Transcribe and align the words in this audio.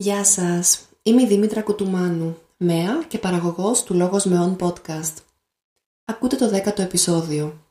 Γεια 0.00 0.24
σας, 0.24 0.88
είμαι 1.02 1.22
η 1.22 1.26
Δήμητρα 1.26 1.62
Κουτουμάνου, 1.62 2.38
ΜΕΑ 2.56 3.04
και 3.08 3.18
παραγωγός 3.18 3.82
του 3.82 3.94
Λόγος 3.94 4.24
Μεών 4.24 4.56
podcast. 4.60 5.14
Ακούτε 6.04 6.36
το 6.36 6.48
δέκατο 6.48 6.82
επεισόδιο. 6.82 7.64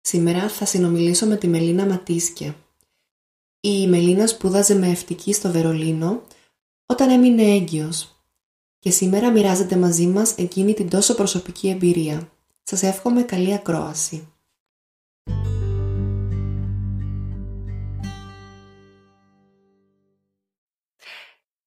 Σήμερα 0.00 0.48
θα 0.48 0.64
συνομιλήσω 0.64 1.26
με 1.26 1.36
τη 1.36 1.48
Μελίνα 1.48 1.86
Ματίσκε. 1.86 2.54
Η 3.60 3.88
Μελίνα 3.88 4.26
σπούδαζε 4.26 4.74
με 4.74 4.88
ευτική 4.88 5.32
στο 5.32 5.50
Βερολίνο 5.50 6.22
όταν 6.86 7.10
έμεινε 7.10 7.42
έγκυος 7.42 8.16
και 8.78 8.90
σήμερα 8.90 9.30
μοιράζεται 9.30 9.76
μαζί 9.76 10.06
μας 10.06 10.34
εκείνη 10.36 10.74
την 10.74 10.88
τόσο 10.88 11.14
προσωπική 11.14 11.68
εμπειρία. 11.68 12.30
Σας 12.62 12.82
εύχομαι 12.82 13.22
καλή 13.22 13.54
ακρόαση. 13.54 14.28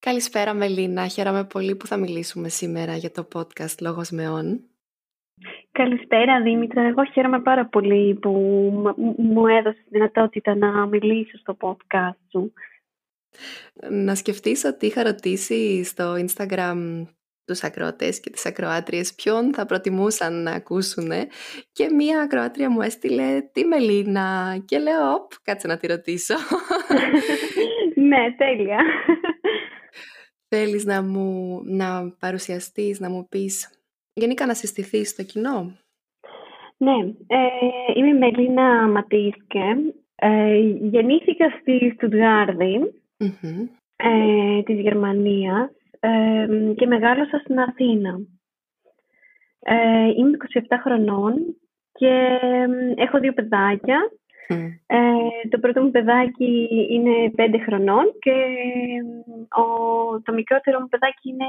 Καλησπέρα 0.10 0.54
Μελίνα, 0.54 1.08
χαίρομαι 1.08 1.44
πολύ 1.44 1.76
που 1.76 1.88
θα 1.88 1.98
μιλήσουμε 1.98 2.50
σήμερα 2.50 2.96
για 2.96 3.12
το 3.12 3.28
podcast 3.34 3.82
Λόγος 3.82 4.10
Μεών. 4.10 4.62
Καλησπέρα 5.72 6.42
Δήμητρα, 6.42 6.82
εγώ 6.82 7.06
χαίρομαι 7.06 7.42
πάρα 7.42 7.66
πολύ 7.66 8.14
που 8.14 8.30
μου 9.18 9.48
έδωσες 9.48 9.84
τη 9.84 9.90
δυνατότητα 9.90 10.56
να 10.56 10.86
μιλήσω 10.86 11.38
στο 11.38 11.58
podcast 11.60 12.18
σου. 12.32 12.54
Να 13.90 14.16
σκεφτείς 14.16 14.64
ότι 14.64 14.86
είχα 14.86 15.04
ρωτήσει 15.04 15.84
στο 15.84 16.14
Instagram 16.14 17.06
τους 17.46 17.64
ακροατές 17.64 18.20
και 18.20 18.30
τις 18.30 18.46
ακροάτριες 18.46 19.14
ποιον 19.14 19.54
θα 19.54 19.66
προτιμούσαν 19.66 20.44
να 20.44 20.52
ακούσουν 20.52 21.10
και 21.72 21.90
μία 21.90 22.22
ακροάτρια 22.22 22.70
μου 22.70 22.82
έστειλε 22.82 23.42
τη 23.52 23.66
Μελίνα 23.66 24.58
και 24.66 24.80
λέω 24.80 25.14
«Οπ, 25.14 25.32
κάτσε 25.44 25.68
να 25.68 25.78
τη 25.78 25.88
ρωτήσω». 25.88 26.36
ναι, 28.10 28.36
τέλεια. 28.38 28.80
Θέλεις 30.50 30.86
να 30.86 31.02
μου 31.04 31.62
να 31.66 32.12
παρουσιαστείς, 32.20 33.00
να 33.00 33.10
μου 33.10 33.28
πεις, 33.30 33.82
γενικά 34.14 34.46
να 34.46 34.54
συστηθείς 34.54 35.10
στο 35.10 35.24
κοινό; 35.24 35.78
Ναι, 36.78 36.98
ε, 37.28 37.38
είμαι 37.96 38.08
η 38.08 38.18
Μελίνα 38.18 38.88
Ματίσκε. 38.88 39.94
Ε, 40.16 40.58
γεννήθηκα 40.82 41.50
στη 41.50 41.92
στουτγαρδη 41.96 42.94
ε, 43.96 44.64
της 44.64 44.80
Γερμανίας 44.80 45.70
ε, 46.00 46.48
και 46.76 46.86
μεγάλωσα 46.86 47.40
στην 47.40 47.60
Αθήνα. 47.60 48.20
Ε, 49.60 50.08
είμαι 50.18 50.38
27 50.54 50.60
χρονών 50.84 51.56
και 51.92 52.40
έχω 52.96 53.20
δύο 53.20 53.34
παιδάκια 53.34 54.12
ε, 54.88 55.48
το 55.50 55.60
πρώτο 55.60 55.82
μου 55.82 55.92
παιδάκι 55.92 56.68
είναι 56.90 57.32
πέντε 57.36 57.58
χρονών 57.58 58.06
και 58.20 58.34
ο, 59.62 59.66
το 60.22 60.34
μικρότερο 60.34 60.80
μου 60.80 60.88
παιδάκι 60.88 61.30
είναι 61.30 61.46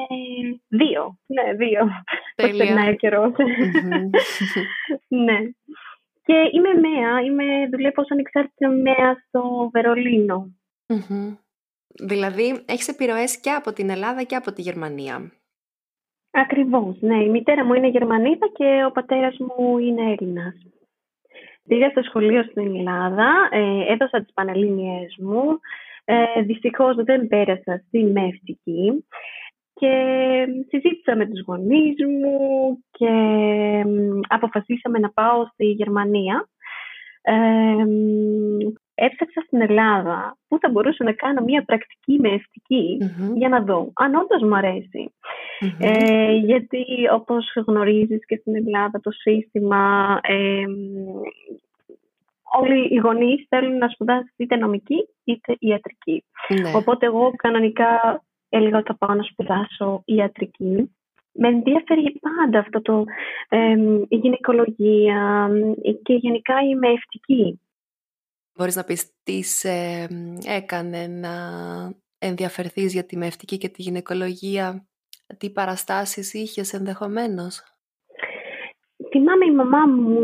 δύο. 0.68 1.18
Ναι, 1.26 1.52
δύο. 1.52 1.80
Πώς 2.36 2.56
περνάει 2.56 2.90
ο 2.90 2.96
καιρος 2.96 3.32
ναι. 5.08 5.38
Και 6.24 6.50
είμαι 6.52 6.88
ΜΕΑ, 6.88 7.20
είμαι, 7.20 7.68
δουλεύω 7.70 8.02
ως 8.02 8.10
ανεξάρτητη 8.10 8.66
ΜΕΑ 8.66 9.24
στο 9.28 9.70
βερολινο 9.72 10.54
Δηλαδή, 12.02 12.62
έχεις 12.66 12.88
επιρροές 12.88 13.40
και 13.40 13.50
από 13.50 13.72
την 13.72 13.90
Ελλάδα 13.90 14.22
και 14.22 14.36
από 14.36 14.52
τη 14.52 14.62
Γερμανία. 14.62 15.32
Ακριβώς, 16.30 16.96
ναι. 17.00 17.22
Η 17.22 17.28
μητέρα 17.28 17.64
μου 17.64 17.74
είναι 17.74 17.88
Γερμανίδα 17.88 18.48
και 18.54 18.84
ο 18.88 18.90
πατέρας 18.90 19.36
μου 19.38 19.78
είναι 19.78 20.16
Έλληνας. 20.18 20.54
Πήγα 21.70 21.90
στο 21.90 22.02
σχολείο 22.02 22.42
στην 22.42 22.76
Ελλάδα, 22.76 23.48
ε, 23.50 23.92
έδωσα 23.92 24.22
τις 24.22 24.32
πανελλήνιες 24.34 25.16
μου. 25.18 25.60
Ε, 26.04 26.42
δυστυχώς 26.42 26.96
δεν 26.96 27.28
πέρασα 27.28 27.82
στην 27.86 28.10
μευτική 28.10 29.04
και 29.74 29.92
συζήτησα 30.68 31.16
με 31.16 31.26
τους 31.26 31.42
γονείς 31.46 31.94
μου 32.20 32.38
και 32.90 33.12
αποφασίσαμε 34.28 34.98
να 34.98 35.10
πάω 35.10 35.46
στη 35.52 35.64
Γερμανία. 35.64 36.48
Ε, 37.22 37.32
έψαξα 39.06 39.40
στην 39.46 39.60
Ελλάδα 39.60 40.36
που 40.48 40.58
θα 40.58 40.68
μπορούσα 40.70 41.04
να 41.04 41.12
κάνω 41.12 41.40
μια 41.44 41.64
πρακτική 41.64 42.18
με 42.20 42.40
για 43.34 43.48
να 43.48 43.60
δω 43.60 43.92
αν 43.94 44.14
όντως 44.14 44.42
μου 44.42 44.56
αρεσει 44.56 45.12
Ε, 45.78 46.32
γιατί 46.32 46.84
όπως 47.12 47.52
γνωρίζεις 47.66 48.26
και 48.26 48.36
στην 48.36 48.56
Ελλάδα 48.56 49.00
το 49.00 49.10
σύστημα 49.10 50.18
ε, 50.22 50.64
όλοι 52.58 52.94
οι 52.94 52.96
γονείς 52.96 53.46
θέλουν 53.48 53.78
να 53.78 53.88
σπουδάσει 53.88 54.32
είτε 54.36 54.56
νομική 54.56 55.08
είτε 55.24 55.56
ιατρική. 55.58 56.24
Ναι. 56.48 56.72
Οπότε 56.74 57.06
εγώ 57.06 57.32
κανονικά 57.36 58.22
έλεγα 58.48 58.78
ότι 58.78 58.86
θα 58.86 59.06
πάω 59.06 59.16
να 59.16 59.22
σπουδάσω 59.22 60.02
ιατρική. 60.04 60.90
Με 61.32 61.48
ενδιαφέρει 61.48 62.20
πάντα 62.20 62.58
αυτό 62.58 62.82
το 62.82 63.04
ε, 63.48 63.76
η 64.08 64.16
γυναικολογία 64.16 65.50
και 66.02 66.14
γενικά 66.14 66.54
η 66.70 66.74
μευτική. 66.74 67.60
Μπορείς 68.54 68.76
να 68.76 68.84
πεις 68.84 69.12
τι 69.22 69.42
σε 69.42 69.70
έκανε 70.44 71.06
να 71.06 71.32
ενδιαφερθείς 72.18 72.92
για 72.92 73.06
τη 73.06 73.16
μευτική 73.16 73.58
και 73.58 73.68
τη 73.68 73.82
γυναικολογία, 73.82 74.88
τι 75.38 75.50
παραστάσεις 75.50 76.32
είχες 76.32 76.72
ενδεχομένως; 76.72 77.62
Θυμάμαι 79.10 79.44
η 79.44 79.54
μαμά 79.54 79.86
μου 79.86 80.18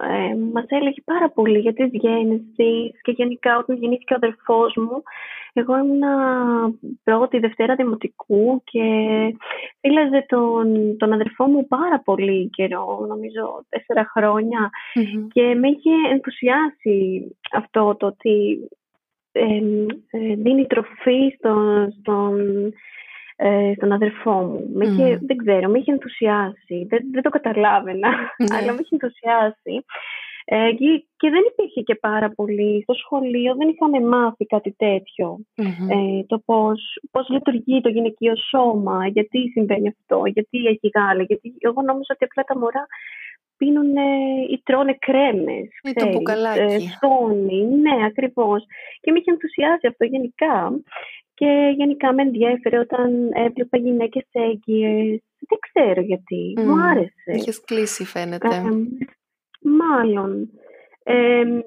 ε, 0.00 0.34
μας 0.52 0.64
έλεγε 0.68 1.02
πάρα 1.04 1.30
πολύ 1.30 1.58
για 1.58 1.72
τις 1.72 1.88
γέννησης 1.92 3.00
και 3.02 3.12
γενικά 3.12 3.58
όταν 3.58 3.76
γεννήθηκε 3.76 4.12
ο 4.12 4.16
αδερφός 4.16 4.74
μου 4.76 5.02
εγώ 5.56 5.78
ήμουν 5.78 6.02
πρώτη, 7.04 7.38
Δευτέρα 7.38 7.74
Δημοτικού 7.74 8.62
και 8.64 8.82
φίλαζε 9.80 10.26
τον, 10.28 10.96
τον 10.96 11.12
αδερφό 11.12 11.46
μου 11.46 11.66
πάρα 11.66 12.00
πολύ 12.00 12.48
καιρό, 12.48 13.04
νομίζω 13.08 13.64
τέσσερα 13.68 14.10
και 15.32 15.54
με 15.54 15.68
είχε 15.68 15.90
ενθουσιάσει 16.12 17.28
αυτό 17.52 17.96
το 17.98 18.06
ότι 18.06 18.68
ε, 19.32 19.60
δίνει 20.34 20.66
τροφή 20.66 21.34
στον, 21.38 21.92
στον, 22.00 22.40
ε, 23.36 23.72
στον 23.76 23.92
αδερφό 23.92 24.32
μου. 24.32 24.70
Με 24.72 24.84
είχε, 24.84 25.18
δεν 25.22 25.36
ξέρω, 25.36 25.68
με 25.68 25.78
είχε 25.78 25.92
ενθουσιάσει. 25.92 26.86
Δεν, 26.88 27.00
δεν 27.12 27.22
το 27.22 27.30
καταλάβαινα, 27.30 28.08
ναι. 28.08 28.56
αλλά 28.56 28.72
με 28.72 28.78
είχε 28.82 28.96
ενθουσιάσει. 29.00 29.84
Ε, 30.46 30.72
και, 31.16 31.30
δεν 31.30 31.42
υπήρχε 31.52 31.80
και 31.80 31.94
πάρα 31.94 32.30
πολύ. 32.30 32.82
Στο 32.82 32.94
σχολείο 32.94 33.54
δεν 33.54 33.68
είχαμε 33.68 34.00
μάθει 34.00 34.46
κάτι 34.46 34.74
Ε, 35.88 36.24
το 36.26 36.38
πώς, 36.44 37.00
πώς 37.10 37.28
λειτουργεί 37.28 37.80
το 37.80 37.88
γυναικείο 37.88 38.36
σώμα, 38.36 39.06
γιατί 39.06 39.48
συμβαίνει 39.48 39.88
αυτό, 39.88 40.22
γιατί 40.26 40.58
έχει 40.66 40.90
γάλα. 40.94 41.22
Γιατί 41.22 41.54
εγώ 41.58 41.82
νόμιζα 41.82 42.14
ότι 42.14 42.24
απλά 42.24 42.42
τα 42.42 42.58
μωρά 42.58 42.86
πίνουν 43.56 43.96
ή 44.50 44.60
τρώνε 44.64 44.96
κρέμες. 44.98 45.68
Ή 45.82 45.92
το 45.92 46.08
μπουκαλάκι. 46.08 46.60
Ε, 46.60 46.78
ναι, 47.80 48.04
ακριβώς. 48.06 48.64
Και 49.00 49.10
με 49.10 49.18
είχε 49.18 49.30
ενθουσιάσει 49.30 49.86
αυτό 49.86 50.04
γενικά. 50.04 50.72
Και 51.34 51.74
γενικά 51.76 52.12
με 52.12 52.22
ενδιέφερε 52.22 52.78
όταν 52.78 53.30
έβλεπα 53.32 53.78
γυναίκες 53.78 54.26
έγκυες. 54.32 55.20
Δεν 55.48 55.58
ξέρω 55.60 56.00
γιατί. 56.00 56.54
Μου 56.56 56.82
άρεσε. 56.82 57.32
Είχες 57.32 57.60
κλείσει 57.60 58.04
φαίνεται. 58.04 58.62
μάλλον. 59.60 60.50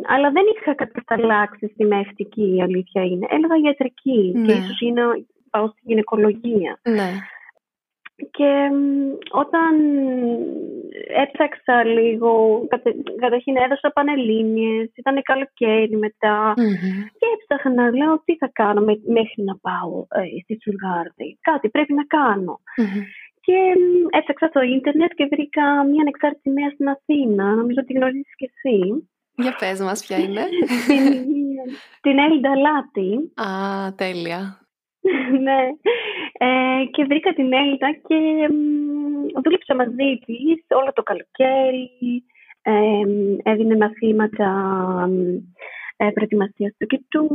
αλλά 0.08 0.32
δεν 0.32 0.44
είχα 0.56 0.76
κατασταλάξει 0.76 1.68
στη 1.74 1.86
μευτική, 1.86 2.56
η 2.56 2.62
αλήθεια 2.62 3.04
είναι. 3.04 3.28
Έλεγα 3.30 3.56
ιατρική 3.64 4.32
ναι. 4.36 4.46
και 4.46 4.52
ίσως 4.52 4.82
είναι 4.82 5.02
πάω 5.50 5.68
στη 5.68 5.82
γυναικολογία. 5.84 6.80
Ναι. 6.84 7.12
Και 8.18 8.70
όταν 9.32 9.74
έψαξα 11.24 11.84
λίγο, 11.84 12.62
καταρχήν 13.20 13.56
έδωσα 13.56 13.92
πανελλήνιες, 13.94 14.90
ήταν 14.96 15.22
καλοκαίρι 15.22 16.00
και 17.20 17.28
έψαχνα, 17.36 17.96
λέω 17.96 18.22
τι 18.26 18.36
θα 18.36 18.50
κάνω 18.54 18.82
μέχρι 19.18 19.44
να 19.44 19.56
πάω 19.58 20.06
ε, 20.10 20.42
στη 20.44 20.58
Τσουργάρδη. 20.58 21.38
Κάτι 21.42 21.69
πρέπει 21.69 21.94
να 21.94 22.04
κανω 22.04 22.60
Και 23.42 23.58
έψαξα 24.10 24.48
στο 24.48 24.62
ίντερνετ 24.62 25.12
και 25.16 25.28
βρήκα 25.31 25.63
μια 25.84 26.02
ανεξάρτητη 26.02 26.50
μία 26.50 26.70
στην 26.70 26.90
Αθήνα, 26.90 27.46
νομίζω 27.56 27.80
ότι 27.81 27.94
γνωρίζεις 27.94 28.36
και 28.36 28.52
εσύ. 28.54 29.10
Για 29.36 29.56
πες 29.60 29.80
μας 29.80 30.06
ποια 30.06 30.18
είναι. 30.18 30.44
την, 30.88 31.04
την 32.02 32.18
Έλντα 32.18 32.56
Λάτη. 32.56 33.12
Α, 33.50 33.94
τέλεια. 33.96 34.67
ναι. 35.45 35.62
Ε, 36.33 36.86
και 36.92 37.04
βρήκα 37.04 37.33
την 37.33 37.54
Έλτα 37.54 37.92
και 38.07 38.50
δούλεψα 39.44 39.75
μαζί 39.75 40.19
της 40.25 40.65
όλο 40.69 40.92
το 40.94 41.04
καλοκαίρι. 41.04 42.24
Ε, 42.62 43.51
έδινε 43.51 43.77
μαθήματα 43.77 44.50
ε, 45.98 46.09
προετοιμασίας 46.09 46.75
του 46.77 46.86
κοιτού 46.86 47.27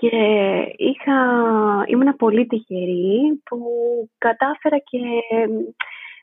και 0.00 0.16
είχα, 0.76 1.16
ήμουν 1.86 2.16
πολύ 2.16 2.46
τυχερή 2.46 3.40
που 3.44 3.58
κατάφερα 4.18 4.78
και 4.78 5.00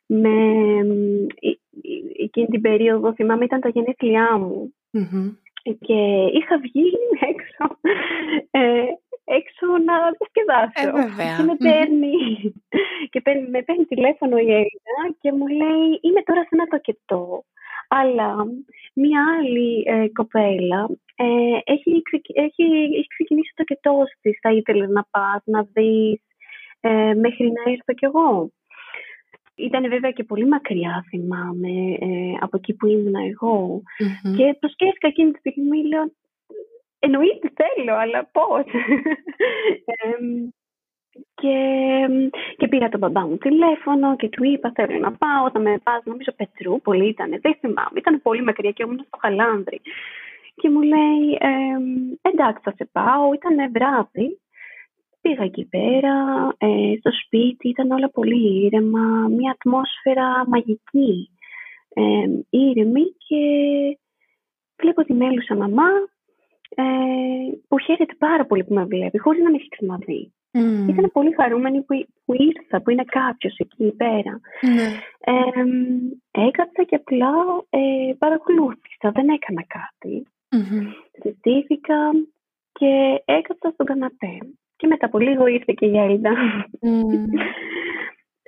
με 0.06 0.35
εκείνη 2.23 2.47
την 2.47 2.61
περίοδο, 2.61 3.13
θυμάμαι 3.13 3.45
ήταν 3.45 3.59
τα 3.61 3.69
γενέθλιά 3.69 4.38
μου 4.38 4.73
και 5.79 6.29
είχα 6.33 6.57
βγει 6.61 6.91
έξω 7.31 7.77
ε, 8.51 8.83
έξω 9.23 9.65
να 9.87 9.95
διασκεδάσω. 10.17 10.87
Ε, 10.87 11.01
βέβαια. 11.01 11.35
Και 11.37 11.43
με 11.43 11.55
παίρνει, 11.55 12.15
και 13.11 13.21
παίρνει, 13.21 13.49
με 13.49 13.61
παίρνει 13.61 13.85
τηλέφωνο 13.85 14.37
η 14.37 14.49
Έλληνα 14.61 15.01
και 15.21 15.31
μου 15.31 15.47
λέει 15.47 15.87
είμαι 16.01 16.21
τώρα 16.23 16.41
σε 16.41 16.49
ένα 16.51 16.65
τοκετό. 16.65 17.43
Αλλά 17.87 18.35
μία 18.93 19.21
άλλη 19.39 19.83
ε, 19.85 20.07
κοπέλα 20.13 20.89
ε, 21.15 21.25
έχει, 21.63 22.01
έχει, 22.33 22.63
έχει 22.97 23.07
ξεκινήσει 23.07 23.53
το 23.55 23.63
κετό 23.63 24.03
της. 24.21 24.37
Θα 24.41 24.51
ήθελες 24.51 24.89
να 24.89 25.03
πας, 25.11 25.41
να 25.45 25.67
δεις 25.73 26.21
ε, 26.79 27.13
μέχρι 27.13 27.51
να 27.51 27.71
έρθω 27.71 27.93
κι 27.93 28.05
εγώ. 28.05 28.51
Ήταν 29.55 29.89
βέβαια 29.89 30.11
και 30.11 30.23
πολύ 30.23 30.47
μακριά, 30.47 31.05
θυμάμαι, 31.09 31.69
ε, 31.99 32.33
από 32.39 32.57
εκεί 32.57 32.73
που 32.73 32.87
ήμουν 32.87 33.15
εγώ. 33.15 33.81
Μμμ. 34.23 34.35
Και 34.35 34.55
προσκέφθηκα 34.59 35.07
εκείνη 35.07 35.31
τη 35.31 35.39
στιγμή, 35.39 35.87
λέω, 35.87 36.11
εννοείται 37.05 37.51
θέλω, 37.59 37.94
αλλά 37.95 38.29
πώς. 38.31 38.65
Εμ, 40.03 40.50
και, 41.35 41.57
και 42.57 42.67
πήρα 42.67 42.89
τον 42.89 43.00
μπαμπά 43.00 43.21
μου 43.27 43.38
τηλέφωνο 43.38 44.15
και 44.15 44.29
του 44.29 44.44
είπα 44.44 44.71
θέλω 44.75 45.00
να 45.00 45.11
πάω, 45.11 45.50
θα 45.51 45.59
με 45.59 45.77
πας, 45.83 46.01
νομίζω 46.03 46.31
Πετρούπολη 46.35 47.07
ήταν, 47.07 47.29
δεν 47.41 47.55
θυμάμαι, 47.59 47.97
ήταν 47.97 48.21
πολύ 48.21 48.44
μακριά 48.44 48.71
και 48.71 48.83
ήμουν 48.83 49.03
στο 49.07 49.17
Χαλάνδρη. 49.21 49.81
Και 50.55 50.69
μου 50.69 50.81
λέει, 50.81 51.38
εμ, 51.39 51.83
εντάξει 52.21 52.61
θα 52.63 52.73
σε 52.75 52.89
πάω, 52.91 53.33
ήταν 53.33 53.71
βράδυ. 53.71 54.38
Πήγα 55.21 55.44
εκεί 55.44 55.65
πέρα, 55.65 56.13
ε, 56.57 56.95
στο 56.99 57.11
σπίτι, 57.25 57.69
ήταν 57.69 57.91
όλα 57.91 58.09
πολύ 58.09 58.63
ήρεμα, 58.65 59.27
μια 59.38 59.51
ατμόσφαιρα 59.51 60.44
μαγική, 60.47 61.29
ε, 61.94 62.25
ήρεμη 62.49 63.03
και 63.27 63.41
βλέπω 64.81 65.03
τη 65.03 65.13
μέλουσα 65.13 65.56
μαμά 65.56 65.89
ε, 66.75 66.83
που 67.67 67.79
χαίρεται 67.79 68.15
πάρα 68.17 68.45
πολύ 68.45 68.63
που 68.63 68.73
με 68.73 68.85
βλέπει, 68.85 69.17
χωρίς 69.17 69.43
να 69.43 69.49
με 69.49 69.55
έχει 69.55 69.69
ξαναδεί. 69.69 70.33
Μμ. 70.51 70.89
Ήταν 70.89 71.11
πολύ 71.13 71.33
χαρούμενη 71.33 71.81
που, 71.81 72.05
που 72.25 72.33
ήρθα, 72.33 72.81
που 72.81 72.89
είναι 72.89 73.03
κάποιος 73.03 73.55
εκεί 73.57 73.95
πέρα. 73.97 74.39
Ναι. 74.75 74.87
Ε, 75.19 75.63
έκατσα 76.47 76.83
και 76.83 76.95
απλά 76.95 77.33
ε, 77.69 78.13
παρακολούθησα, 78.17 79.11
δεν 79.13 79.27
έκανα 79.29 79.63
κάτι. 79.77 80.27
Μμμ. 80.51 80.91
Συστήθηκα 81.21 82.11
και 82.71 83.21
έκατσα 83.25 83.69
στον 83.73 83.85
καναπέ. 83.85 84.37
Και 84.75 84.87
μετά 84.87 85.05
από 85.05 85.19
λίγο 85.19 85.47
ήρθε 85.47 85.73
και 85.75 85.85
η 85.85 85.97
Έλντα. 85.97 86.31
Μμ. 86.81 87.25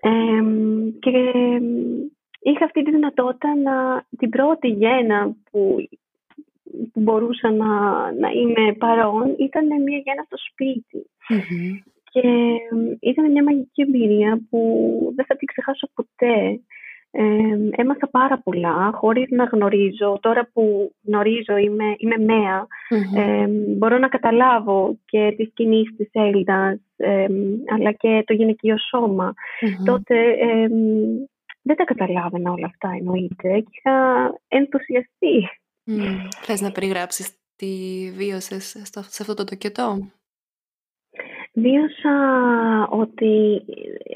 Εμ, 0.07 0.89
και 1.00 1.10
εμ, 1.33 1.66
είχα 2.39 2.66
αυτή 2.66 2.83
τη 2.83 2.92
δυνατότητα 2.92 3.56
να 3.56 4.06
την 4.18 4.30
πρώτη 4.30 4.68
γέννα 4.68 5.36
που, 5.51 5.77
που 6.94 7.01
μπορούσα 7.01 7.51
να, 7.51 7.68
να 8.12 8.30
είμαι 8.30 8.74
παρόν 8.74 9.36
ήταν 9.39 9.66
μια 9.66 9.98
γέννα 9.98 10.24
στο 10.25 10.38
σπίτι. 10.38 11.10
Μμμ. 11.30 11.74
Και 12.12 12.27
εμ, 12.72 12.95
ήταν 13.00 13.31
μια 13.31 13.44
μαγική 13.44 13.81
εμπειρία 13.81 14.42
που 14.50 14.60
δεν 15.16 15.25
θα 15.25 15.36
την 15.36 15.48
ξεχάσω 15.48 15.89
ποτέ. 15.94 16.60
Εμ, 17.12 17.69
έμαθα 17.72 18.10
πάρα 18.10 18.42
πολλά 18.44 18.92
χωρίς 18.94 19.30
να 19.30 19.44
γνωρίζω. 19.44 20.19
Τώρα 20.22 20.50
που 20.54 20.94
γνωρίζω 21.06 21.57
είμαι, 21.57 21.95
είμαι 21.98 22.18
μέα, 22.18 22.68
Μμμ. 22.89 23.19
εμ, 23.19 23.51
μπορώ 23.77 23.98
να 23.98 24.07
καταλάβω 24.07 24.98
και 25.06 25.33
τις 25.38 25.51
κινήσεις 25.54 25.95
της 25.95 26.10
Έλληνας 26.12 26.80
εμ, 26.98 27.33
αλλά 27.75 27.92
και 27.92 28.24
το 28.25 28.33
γυναικείο 28.33 28.75
σώμα. 28.77 29.33
Μμμ. 29.62 29.86
Τότε 29.86 30.16
εμ, 30.39 30.72
δεν 31.62 31.75
τα 31.75 31.83
καταλάβαινα 31.83 32.51
όλα 32.51 32.66
αυτά 32.66 32.89
εννοείται 33.00 33.60
και 33.60 33.74
είχα 33.77 33.95
ενθουσιαστεί. 34.48 35.50
Μμ. 35.86 36.28
Θες 36.42 36.62
να 36.62 36.72
περιγράψεις 36.72 37.32
τι 37.56 37.68
βίωσες 38.16 38.82
στο, 38.84 39.02
σε 39.02 39.22
αυτό 39.22 39.34
το 39.34 39.44
τοκετό; 39.44 40.12
Βίωσα 41.54 42.18
ότι 42.90 43.62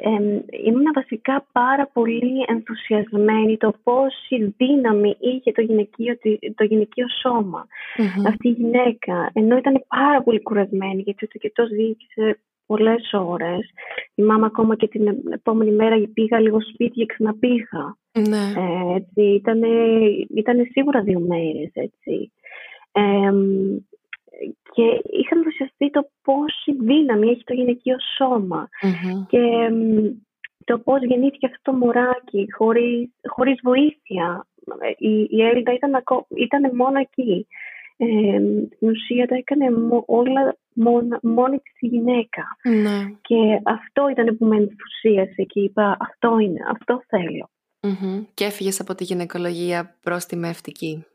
εμ, 0.03 0.23
ήμουν 0.65 0.91
βασικά 0.93 1.47
πάρα 1.51 1.87
πολύ 1.87 2.45
ενθουσιασμένη 2.47 3.57
το 3.57 3.73
πόση 3.83 4.55
δύναμη 4.57 5.17
είχε 5.19 5.51
το 5.51 5.61
γυναικείο, 5.61 6.17
το 6.55 6.63
γυναικείο 6.63 7.05
σώμα 7.21 7.67
Μμμ. 7.97 8.27
αυτή 8.27 8.47
η 8.47 8.51
γυναίκα. 8.51 9.29
Ενώ 9.33 9.57
ήταν 9.57 9.85
πάρα 9.87 10.23
πολύ 10.23 10.41
κουρασμένη 10.41 11.01
γιατί 11.01 11.19
το 11.19 11.27
τοκετός 11.31 11.69
διοίκησε 11.69 12.39
πολλές 12.73 13.13
ώρες. 13.13 13.69
Θυμάμαι 14.13 14.45
ακόμα 14.45 14.75
και 14.75 14.87
την 14.87 15.07
επόμενη 15.31 15.71
μέρα 15.71 15.95
πήγα 16.13 16.39
λίγο 16.39 16.61
σπίτι 16.61 16.93
και 16.99 17.05
ξαναπήγα. 17.05 17.97
Ναι. 18.29 18.37
Ε, 18.61 18.95
έτσι, 18.95 19.21
ήτανε, 19.21 19.67
ήτανε 20.35 20.63
σίγουρα 20.71 21.01
δύο 21.01 21.19
μέρες, 21.19 21.71
έτσι. 21.73 22.31
Εμ, 22.91 23.77
και 24.73 24.83
είχα 25.19 25.35
ενθουσιαστεί 25.35 25.89
το 25.89 26.09
πόση 26.23 26.71
δύναμη 26.81 27.29
έχει 27.29 27.43
το 27.43 27.53
γυναικείο 27.53 27.95
σώμα 28.17 28.69
Μμμ. 28.81 29.25
και 29.25 29.37
εμ, 29.37 30.09
το 30.65 30.79
πώς 30.79 31.01
γεννήθηκε 31.03 31.45
αυτό 31.45 31.71
το 31.71 31.77
μωράκι 31.77 32.47
χωρίς, 32.57 33.09
χωρίς 33.27 33.59
βοήθεια. 33.63 34.47
Ε, 34.79 34.91
Η, 35.07 35.27
η 35.29 35.41
Έλντα 35.43 35.73
ήταν, 35.73 35.95
ακό- 35.95 36.27
ήταν 36.35 36.75
μόνο 36.75 36.99
εκεί. 36.99 37.47
Ε, 37.97 38.39
στην 38.75 38.89
ουσία 38.89 39.27
τα 39.27 39.35
έκανε 39.35 39.71
μο- 39.71 40.03
όλα 40.07 40.57
μόνα- 40.79 41.19
μόνη 41.21 41.57
της 41.57 41.73
η 41.79 41.87
γυναίκα. 41.87 42.43
Ναι. 42.63 43.15
Και 43.21 43.61
αυτό 43.63 44.09
ήταν 44.09 44.37
που 44.37 44.45
με 44.45 44.55
ενθουσίασε 44.55 45.43
και 45.43 45.59
είπα 45.59 45.97
αυτό 45.99 46.39
είναι, 46.39 46.59
αυτό 46.71 47.01
θέλω. 47.07 47.49
Μμμ. 47.81 48.23
Και 48.33 48.45
έφυγες 48.45 48.79
από 48.79 48.95
τη 48.95 49.03
γυναικολογία 49.03 49.95
προς 50.03 50.25
τη 50.25 50.35
μευτική. 50.35 51.05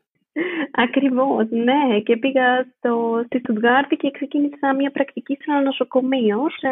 Ακριβώς, 0.73 1.47
ναι. 1.51 2.01
Και 2.05 2.17
πήγα 2.17 2.67
στο, 2.77 3.23
στη 3.27 3.39
Στουτγάρτη 3.39 3.97
και 3.97 4.11
ξεκίνησα 4.11 4.75
μια 4.75 4.91
πρακτική 4.91 5.35
σε 5.35 5.45
ένα 5.47 5.61
νοσοκομείο 5.63 6.39
σε, 6.59 6.69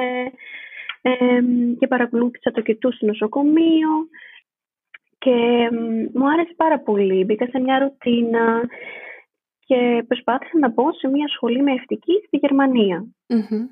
εμ, 1.03 1.77
και 1.79 1.87
παρακολούθησα 1.87 2.51
το 2.51 2.61
κετού 2.61 2.93
στο 2.93 3.07
νοσοκομείο 3.07 3.91
και 5.19 5.31
εμ, 5.71 5.77
μου 6.15 6.31
άρεσε 6.31 6.55
πάρα 6.57 6.79
πολύ. 6.79 7.25
Μπήκα 7.25 7.47
σε 7.47 7.61
μια 7.61 7.79
ρουτίνα 7.79 8.61
και 9.65 10.05
προσπάθησα 10.07 10.59
να 10.59 10.69
μπω 10.69 10.93
σε 10.93 11.09
μια 11.09 11.29
σχολή 11.29 11.63
μευτική 11.63 12.13
στη 12.27 12.37
Γερμανία. 12.37 13.05
Μμμ. 13.27 13.67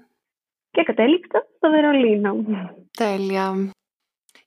Και 0.71 0.83
κατέληξα 0.83 1.47
στο 1.57 1.71
Βερολίνο. 1.71 2.45
Τέλεια. 2.97 3.73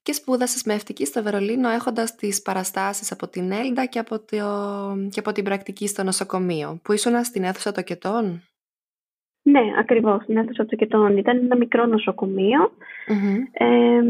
Και 0.01 0.13
σπούδασες 0.13 0.63
μευτική 0.63 1.05
στο 1.05 1.23
Βερολίνο 1.23 1.69
έχοντας 1.69 2.15
τις 2.15 2.41
παραστάσεις 2.41 3.11
από 3.11 3.27
την 3.27 3.51
Έλντα 3.51 3.85
και 3.85 3.99
από, 3.99 4.19
το... 4.19 4.35
και 5.09 5.19
από 5.19 5.31
την 5.31 5.43
πρακτική 5.43 5.87
στο 5.87 6.03
νοσοκομείο. 6.03 6.79
Που 6.83 6.93
ήσουν 6.93 7.23
στην 7.23 7.43
αίθουσα 7.43 7.71
τοκετών. 7.71 8.41
Ναι, 9.45 9.61
ακριβώς, 9.79 10.23
στην 10.23 10.37
αίθουσα 10.37 10.65
του 10.65 10.75
Κετών. 10.75 11.17
Ήταν 11.17 11.37
ένα 11.37 11.55
μικρό 11.55 11.85
νοσοκομείο. 11.85 12.71
Μμμ. 13.07 13.35
Ε, 13.51 14.01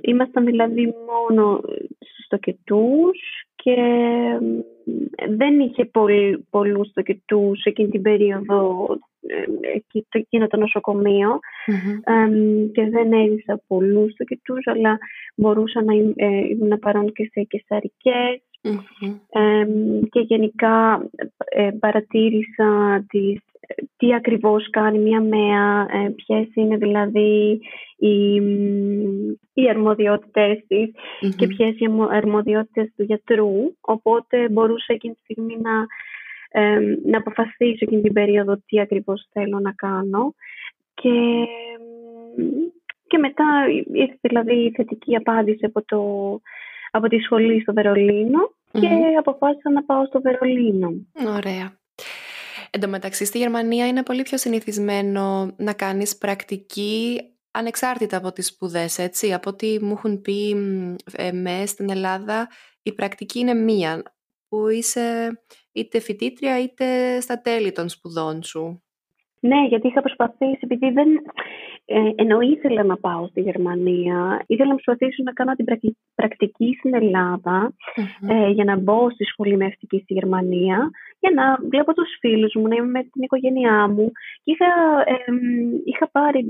ήμασταν 0.00 0.44
δηλαδή 0.44 0.94
μόνο 1.06 1.60
στους 1.98 2.26
τοκετούς 2.28 3.18
και 3.62 3.70
ε, 3.70 5.34
δεν 5.36 5.60
είχε 5.60 5.84
πολύ, 5.84 6.46
πολλούς 6.50 6.92
τοκετούς 6.92 7.64
εκείνη 7.64 7.88
την 7.88 8.02
περίοδο 8.02 8.86
ε, 9.26 9.70
εκεί, 9.74 10.06
το, 10.08 10.18
εκείνο 10.18 10.46
το 10.46 10.56
νοσοκομείο 10.56 11.38
Μμμ. 11.66 11.90
ε, 12.04 12.66
και 12.72 12.88
δεν 12.90 13.12
έζησα 13.12 13.62
πολλούς 13.66 14.14
τοκετούς 14.14 14.66
αλλά 14.66 14.98
μπορούσα 15.34 15.82
να 15.82 15.94
είμαι, 15.94 16.12
ε, 16.16 16.48
ήμουν 16.48 16.78
παρόν 16.78 17.12
και 17.12 17.30
σε 17.32 17.42
κεσαρικές 17.42 18.42
Μμμ. 18.62 19.14
ε, 19.30 19.66
και 20.10 20.20
γενικά 20.20 21.08
ε, 21.48 21.70
παρατήρησα 21.80 23.04
τις, 23.08 23.38
τι 23.96 24.14
ακριβώς 24.14 24.70
κάνει 24.70 24.98
μια 24.98 25.20
ΜΕΑ, 25.20 25.86
ε, 25.92 26.08
ποιες 26.16 26.46
είναι 26.54 26.76
δηλαδή 26.76 27.60
οι, 27.96 28.40
μ, 28.40 29.30
οι 29.54 29.68
αρμοδιότητες 29.68 30.64
της 30.66 30.90
και 31.36 31.46
Μμμ. 31.46 31.56
ποιες 31.56 31.78
οι 31.78 31.84
αρμο- 31.84 32.08
αρμοδιότητες 32.10 32.92
του 32.96 33.02
γιατρού. 33.02 33.52
Οπότε 33.80 34.48
μπορούσα 34.48 34.92
εκείνη 34.92 35.14
τη 35.14 35.20
στιγμή 35.22 35.56
να, 35.60 35.86
ε, 36.60 36.80
να 37.04 37.18
αποφασίσω 37.18 37.78
εκείνη 37.80 38.00
την 38.02 38.12
περίοδο 38.12 38.56
τι 38.66 38.80
ακριβώς 38.80 39.28
θέλω 39.32 39.58
να 39.58 39.72
κάνω. 39.72 40.34
Και, 40.94 41.10
μ, 42.36 42.42
και 43.06 43.18
μετά 43.18 43.44
ήρθε 43.92 44.18
δηλαδή 44.20 44.54
η 44.54 44.72
θετική 44.76 45.16
απάντηση 45.16 45.64
από, 45.64 45.82
το, 45.84 46.00
από 46.90 47.08
τη 47.08 47.18
σχολή 47.18 47.60
στο 47.60 47.72
Βερολίνο 47.72 48.50
και 48.72 48.88
Μμμ. 48.88 49.18
αποφάσισα 49.18 49.70
να 49.70 49.82
πάω 49.82 50.04
στο 50.06 50.20
Βερολίνο. 50.20 50.92
Ωραία. 51.36 51.78
Εν 52.70 52.80
τω 52.80 52.88
μεταξύ 52.88 53.24
στη 53.24 53.38
Γερμανία 53.38 53.86
είναι 53.86 54.02
πολύ 54.02 54.22
πιο 54.22 54.38
συνηθισμένο 54.38 55.54
να 55.56 55.72
κάνεις 55.72 56.18
πρακτική 56.18 57.20
ανεξάρτητα 57.50 58.16
από 58.16 58.32
τις 58.32 58.46
σπουδές, 58.46 58.98
έτσι. 58.98 59.32
Από 59.32 59.50
ό,τι 59.50 59.82
μου 59.82 59.92
έχουν 59.92 60.20
πει 60.20 60.54
μ, 60.54 60.94
ε, 61.12 61.32
με 61.32 61.66
στην 61.66 61.90
Ελλάδα, 61.90 62.48
η 62.82 62.92
πρακτική 62.92 63.38
είναι 63.38 63.54
μία, 63.54 64.02
που 64.48 64.68
είσαι 64.68 65.40
είτε 65.72 66.00
φοιτήτρια 66.00 66.62
είτε 66.62 67.20
στα 67.20 67.40
τέλη 67.40 67.72
των 67.72 67.88
σπουδών 67.88 68.42
σου. 68.42 68.82
Ναι, 69.40 69.66
γιατί 69.66 69.86
είχα 69.86 70.00
προσπαθήσει, 70.00 70.58
επειδή 70.60 70.90
δεν. 70.90 71.08
Ε, 71.84 72.10
ενώ 72.14 72.40
ήθελα 72.40 72.82
να 72.82 72.96
πάω 72.96 73.26
στη 73.26 73.40
Γερμανία, 73.40 74.44
ήθελα 74.46 74.68
να 74.68 74.74
προσπαθήσω 74.74 75.22
να 75.22 75.32
κάνω 75.32 75.54
την 75.54 75.64
πρακτι- 75.64 75.96
πρακτική 76.14 76.76
στην 76.78 76.94
Ελλάδα 76.94 77.72
Μμμ. 77.96 78.30
ε, 78.30 78.50
για 78.50 78.64
να 78.64 78.76
μπω 78.76 79.10
στη 79.10 79.24
σχολή 79.24 79.56
μευτική 79.56 79.98
στη 79.98 80.12
Γερμανία 80.12 80.90
για 81.20 81.30
να 81.34 81.68
βλέπω 81.68 81.92
τους 81.94 82.16
φίλους 82.20 82.54
μου, 82.54 82.68
να 82.68 82.74
είμαι 82.74 82.86
με 82.86 83.02
την 83.02 83.22
οικογένειά 83.22 83.88
μου. 83.88 84.10
Και 84.42 84.52
είχα, 84.52 84.70
είχα 85.84 86.08
πάρει 86.10 86.40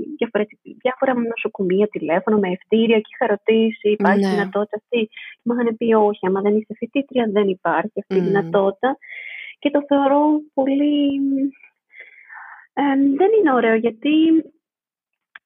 διάφορα 0.81 1.13
νοσοκομεία, 1.13 1.87
τηλέφωνο 1.87 2.37
με 2.37 2.49
ευτήρια 2.49 2.99
και 2.99 3.09
είχα 3.13 3.27
ρωτήσει, 3.27 3.89
υπάρχει 3.89 4.25
ναι. 4.25 4.29
δυνατότητα 4.29 4.77
αυτή; 4.81 5.01
Και 5.07 5.41
μου 5.43 5.53
είχαν 5.53 5.77
πει 5.77 5.93
όχι, 5.93 6.27
άμα 6.27 6.41
δεν 6.41 6.55
είσαι 6.57 6.73
φοιτήτρια 6.77 7.29
δεν 7.31 7.47
υπάρχει 7.47 7.97
αυτή 8.01 8.15
η 8.15 8.27
δυνατότητα. 8.27 8.97
Και 9.59 9.69
το 9.69 9.83
θεωρώ 9.87 10.21
πολύ... 10.53 10.89
δεν 13.17 13.29
είναι 13.39 13.53
ωραίο 13.53 13.75
γιατί 13.75 14.09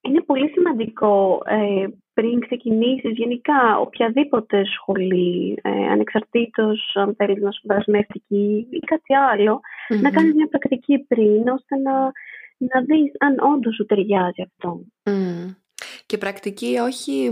είναι 0.01 0.21
πολύ 0.21 0.49
σημαντικό 0.49 1.41
ε, 1.45 1.87
πριν 2.13 2.39
ξεκινήσεις 2.39 3.11
γενικά 3.11 3.79
οποιαδήποτε 3.79 4.65
σχολή, 4.65 5.59
ε, 5.61 5.69
ανεξαρτήτως 5.69 6.91
αν 6.93 7.15
θέλεις 7.15 7.41
να 7.41 7.51
σπουδάσεις 7.51 7.93
εθνική 7.93 8.67
ή 8.69 8.79
κάτι 8.79 9.13
να 10.01 10.11
κάνεις 10.11 10.33
μια 10.33 10.47
πρακτική 10.47 10.99
πριν, 10.99 11.47
ώστε 11.47 11.75
να, 11.75 12.11
να 12.57 12.81
δεις 12.81 13.11
αν 13.19 13.53
όντως 13.53 13.75
σου 13.75 13.85
ταιριάζει 13.85 14.41
αυτό. 14.41 14.81
Και 16.05 16.17
πρακτική 16.17 16.77
όχι 16.77 17.31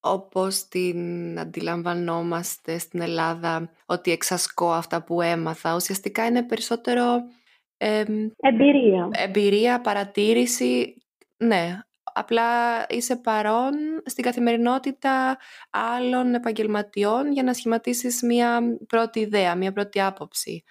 όπως 0.00 0.68
την 0.68 1.38
αντιλαμβανόμαστε 1.38 2.78
στην 2.78 3.00
Ελλάδα, 3.00 3.70
ότι 3.86 4.10
εξασκώ 4.10 4.72
αυτά 4.72 5.02
που 5.02 5.20
έμαθα. 5.20 5.74
Ουσιαστικά 5.74 6.26
είναι 6.26 6.42
περισσότερο... 6.42 7.04
εμπειρία. 8.36 9.08
Εμπειρία, 9.12 9.80
παρατήρηση 9.80 10.94
ναι, 11.36 11.78
απλά 12.02 12.46
είσαι 12.88 13.16
παρόν 13.16 13.72
στην 14.04 14.24
καθημερινότητα 14.24 15.38
άλλων 15.70 16.34
επαγγελματιών 16.34 17.32
για 17.32 17.42
να 17.42 17.52
σχηματίσεις 17.52 18.22
μια 18.22 18.60
πρώτη 18.86 19.20
ιδέα, 19.20 19.54
μια 19.54 19.72
πρώτη 19.72 20.00
άποψη. 20.00 20.64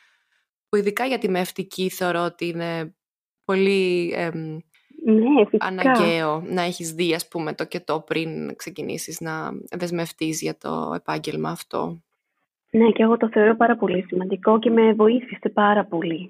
Που 0.70 0.76
ειδικά 0.76 1.06
για 1.06 1.18
τη 1.18 1.30
μευτική 1.30 1.90
θεωρώ 1.90 2.24
ότι 2.24 2.48
είναι 2.48 2.96
πολύ 3.46 4.16
ναι, 5.04 5.44
αναγκαίο 5.58 6.42
να 6.46 6.62
έχεις 6.62 6.94
δει 6.94 7.14
ας 7.14 7.28
πούμε 7.28 7.54
το 7.54 7.66
και 7.66 7.80
το 7.80 8.02
πριν 8.02 8.56
ξεκινήσεις 8.56 9.20
να 9.20 9.52
δεσμευτείς 9.72 10.42
για 10.42 10.58
το 10.58 10.92
επάγγελμα 10.96 11.50
αυτό. 11.50 12.04
Ναι, 12.72 12.90
και 12.92 13.04
εγώ 13.04 13.18
το 13.18 13.30
θεωρώ 13.30 13.56
πάρα 13.56 13.76
πολύ 13.76 14.06
σημαντικό 14.08 14.60
και 14.60 14.70
με 14.70 14.94
βοήθησε 14.94 15.50
πάρα 15.54 15.86
πολύ. 15.86 16.30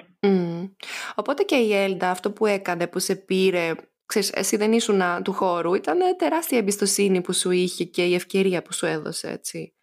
Οπότε 1.15 1.43
και 1.43 1.55
η 1.55 1.75
Έλντα 1.75 2.10
αυτό 2.10 2.31
που 2.31 2.46
έκανε, 2.46 2.88
που 2.88 3.00
σε 3.00 3.15
πήρε 3.15 3.72
ξέρεις, 4.10 4.31
εσύ 4.31 4.58
δεν 4.58 4.72
ήσουν 4.72 5.01
του 5.24 5.34
χώρου, 5.34 5.74
ήταν 5.74 5.98
τεράστια 6.17 6.58
εμπιστοσύνη 6.58 7.22
που 7.22 7.34
σου 7.34 7.51
είχε 7.51 7.84
και 7.84 8.03
η 8.05 8.13
ευκαιρία 8.13 8.62
που 8.62 8.74
σου 8.74 8.86
έδωσε, 8.86 9.29
έτσι. 9.29 9.74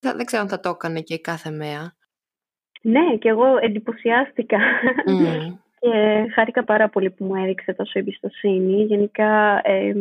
Δεν 0.00 0.24
ξέρω 0.24 0.42
αν 0.42 0.48
θα 0.48 0.60
το 0.60 0.68
έκανε 0.68 1.00
και 1.00 1.18
κάθε 1.18 1.50
μέα. 1.50 1.94
Ναι, 2.82 3.16
και 3.18 3.28
εγώ 3.28 3.44
εντυπωσιάστηκα 3.60 4.58
και 5.80 6.26
χάρηκα 6.34 6.64
πάρα 6.64 6.88
πολύ 6.88 7.10
που 7.10 7.24
μου 7.24 7.34
έδειξε 7.34 7.72
τόσο 7.72 7.98
εμπιστοσύνη. 7.98 8.82
Γενικά, 8.82 9.60
ε, 9.64 9.94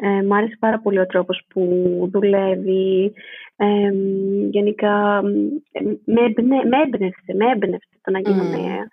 ε, 0.00 0.22
μ' 0.22 0.32
άρεσε 0.32 0.56
πάρα 0.58 0.78
πολύ 0.78 0.98
ο 0.98 1.06
τρόπος 1.06 1.42
που 1.48 1.62
δουλεύει. 2.12 3.12
Ε, 3.56 3.90
γενικά, 4.50 5.22
με, 6.04 6.20
έμπνευσε, 6.84 7.34
με 7.34 7.50
έμπνευσε 7.50 7.98
το 8.02 8.10
να 8.10 8.18
γίνω 8.18 8.42
mm 8.42 8.88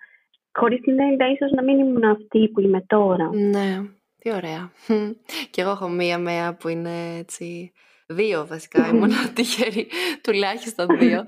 χωρίς 0.56 0.80
την 0.80 0.98
Έλτα 0.98 1.30
ίσως 1.30 1.50
να 1.50 1.62
μην 1.62 1.78
ήμουν 1.78 2.04
αυτή 2.04 2.48
που 2.48 2.60
είμαι 2.60 2.84
τώρα. 2.86 3.30
Ναι, 3.34 3.82
τι 4.18 4.34
ωραία. 4.34 4.70
Και 5.50 5.60
εγώ 5.60 5.70
έχω 5.70 5.88
μία 5.88 6.18
μέα 6.18 6.54
που 6.54 6.68
είναι 6.68 7.16
έτσι... 7.18 7.72
Δύο 8.08 8.46
βασικά, 8.46 8.86
ήμουν 8.92 9.10
τυχερή, 9.34 9.88
τουλάχιστον 10.22 10.86
δύο, 10.98 11.24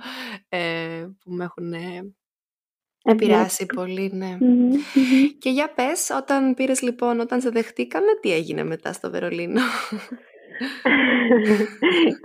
ε, 0.48 1.06
που 1.24 1.30
με 1.32 1.44
έχουν 1.44 1.72
επηρεάσει 3.10 3.66
πολύ, 3.66 4.10
ναι. 4.14 4.38
Και 5.38 5.50
για 5.50 5.72
πες, 5.74 6.10
όταν 6.22 6.54
πήρες 6.54 6.82
λοιπόν, 6.82 7.20
όταν 7.20 7.40
σε 7.40 7.50
δεχτήκανε, 7.50 8.18
τι 8.20 8.32
έγινε 8.32 8.64
μετά 8.64 8.92
στο 8.92 9.10
Βερολίνο; 9.10 9.60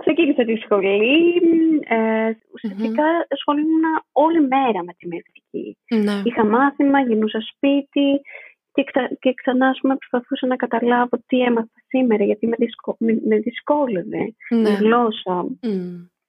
Ξεκίνησα 0.02 0.44
τη 0.44 0.56
σχολή. 0.56 1.40
Ε, 1.88 2.30
ουσιαστικά 2.54 3.04
mm-hmm. 3.04 3.26
ασχολούμουν 3.28 3.82
όλη 4.12 4.40
μέρα 4.40 4.84
με 4.84 4.92
τη 4.98 5.06
μευτική. 5.06 5.76
Ναι. 5.88 6.22
Είχα 6.24 6.44
μάθημα, 6.44 7.00
γινούσα 7.00 7.40
σπίτι 7.40 8.20
και, 8.72 8.84
και 9.18 9.34
ξανά 9.34 9.76
πούμε, 9.80 9.96
προσπαθούσα 9.96 10.46
να 10.46 10.56
καταλάβω 10.56 11.18
τι 11.26 11.40
έμαθα 11.40 11.80
σήμερα 11.88 12.24
γιατί 12.24 12.46
με, 12.46 12.56
δυσκο, 12.58 12.96
με, 12.98 13.38
δυσκόλευε 13.38 14.34
ναι. 14.48 14.70
η 14.70 14.74
γλώσσα. 14.74 15.46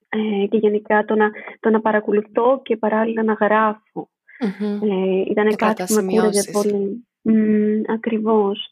Ε, 0.09 0.47
και 0.47 0.57
γενικά 0.57 1.05
το 1.05 1.15
να, 1.15 1.29
το 1.59 1.69
να 1.69 1.81
παρακολουθώ 1.81 2.61
και 2.63 2.77
παράλληλα 2.77 3.23
να 3.23 3.33
γράφω. 3.33 4.09
Mm-hmm. 4.39 4.79
Ε, 4.89 5.31
ήταν 5.31 5.55
κάτι 5.55 5.83
που 5.83 5.93
με 5.93 6.03
κούραζε 6.03 6.51
πολύ. 6.51 7.07
Mm, 7.29 7.81
ακριβως 7.87 8.71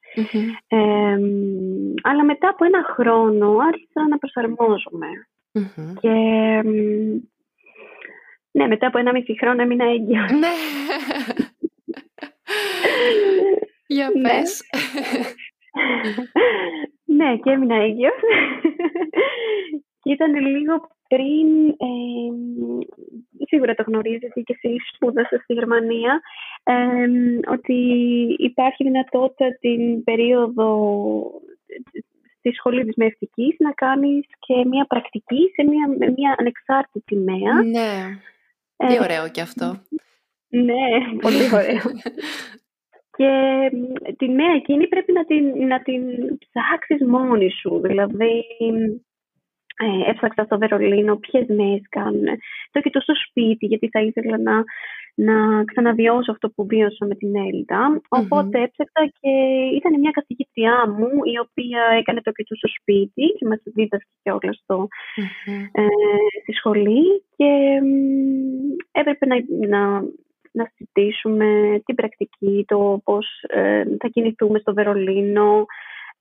αλλά 2.01 2.23
μετά 2.23 2.49
από 2.49 2.65
ένα 2.65 2.83
χρόνο 2.83 3.57
άρχισα 3.57 4.07
να 4.09 4.17
προσαρμοζομαι 4.17 5.07
Και 5.99 6.09
ναι, 8.51 8.67
μετά 8.67 8.87
από 8.87 8.97
ένα 8.97 9.11
μισή 9.11 9.37
χρόνο 9.39 9.61
έμεινα 9.61 9.85
έγκυος. 9.85 10.31
Ναι. 10.31 10.51
Για 13.87 14.11
ναι. 14.13 14.21
πες. 14.21 14.61
ναι, 17.17 17.37
και 17.37 17.49
έμεινα 17.49 17.75
έγκυος. 17.75 18.19
και 20.01 20.11
ήταν 20.11 20.35
λίγο 20.35 20.87
πριν, 21.13 21.67
ε, 21.67 21.95
σίγουρα 23.45 23.73
το 23.75 23.83
γνωρίζετε 23.87 24.39
και 24.41 24.57
εσείς 24.61 24.89
σπούδασα 24.93 25.39
στη 25.43 25.53
Γερμανία, 25.53 26.21
ε, 26.63 26.73
ότι 27.51 27.79
υπάρχει 28.37 28.83
δυνατότητα 28.83 29.57
την 29.59 30.03
περίοδο 30.03 30.67
στη 32.37 32.51
σχολή 32.55 32.85
της 32.85 32.95
μευτικής 32.95 33.55
να 33.59 33.71
κάνεις 33.71 34.25
και 34.39 34.65
μια 34.65 34.85
πρακτική 34.85 35.51
σε 35.55 35.63
μια, 35.69 35.87
με 35.99 36.13
μια 36.17 36.35
ανεξάρτητη 36.37 37.15
μέα. 37.15 37.53
Ναι, 37.63 38.17
τι 38.87 38.99
ωραίο 39.01 39.29
και 39.29 39.41
αυτό. 39.41 39.81
Ναι, 40.47 40.83
πολύ 41.21 41.45
ωραίο. 41.53 41.81
και 43.17 43.31
τη 44.17 44.29
μέα 44.29 44.53
εκείνη 44.55 44.87
πρέπει 44.87 45.11
να 45.11 45.25
την, 45.25 45.67
να 45.67 45.81
την 45.81 46.01
ψάξεις 46.37 47.07
μόνη 47.07 47.49
σου. 47.49 47.81
Δηλαδή, 47.83 48.43
ε, 49.77 50.09
έψαξα 50.09 50.43
στο 50.43 50.57
Βερολίνο 50.57 51.15
ποιες 51.15 51.45
μέε 51.47 51.81
κάνουν. 51.89 52.25
Το 52.71 52.81
κοιτώ 52.81 52.99
στο 52.99 53.13
σπίτι, 53.15 53.65
γιατί 53.65 53.87
θα 53.87 54.01
ήθελα 54.01 54.37
να, 54.37 54.63
να 55.15 55.63
ξαναβιώσω 55.63 56.31
αυτό 56.31 56.49
που 56.49 56.65
βίωσα 56.65 57.05
με 57.05 57.15
την 57.15 57.35
Έλτα. 57.35 58.01
Οπότε 58.09 58.61
έψαξα 58.61 59.05
και 59.19 59.31
ήταν 59.77 59.99
μια 59.99 60.11
καθηγήτριά 60.11 60.77
μου, 60.97 61.09
η 61.33 61.39
οποία 61.45 61.81
έκανε 61.99 62.21
το 62.21 62.31
κοιτώ 62.31 62.55
στο 62.55 62.67
σπίτι 62.67 63.25
και 63.37 63.47
μας 63.47 63.61
δίδασκε 63.63 64.11
και 64.23 64.31
όλα 64.31 64.53
στο, 64.53 64.87
ε, 65.71 65.85
στη 66.41 66.53
σχολή. 66.53 67.23
Και 67.35 67.51
έπρεπε 68.91 69.25
να, 69.25 69.35
να, 69.67 70.01
να 70.51 70.71
συζητήσουμε 70.75 71.81
την 71.85 71.95
πρακτική, 71.95 72.65
το 72.67 73.01
πώς 73.03 73.27
ε, 73.47 73.83
θα 73.99 74.07
κινηθούμε 74.07 74.59
στο 74.59 74.73
Βερολίνο, 74.73 75.65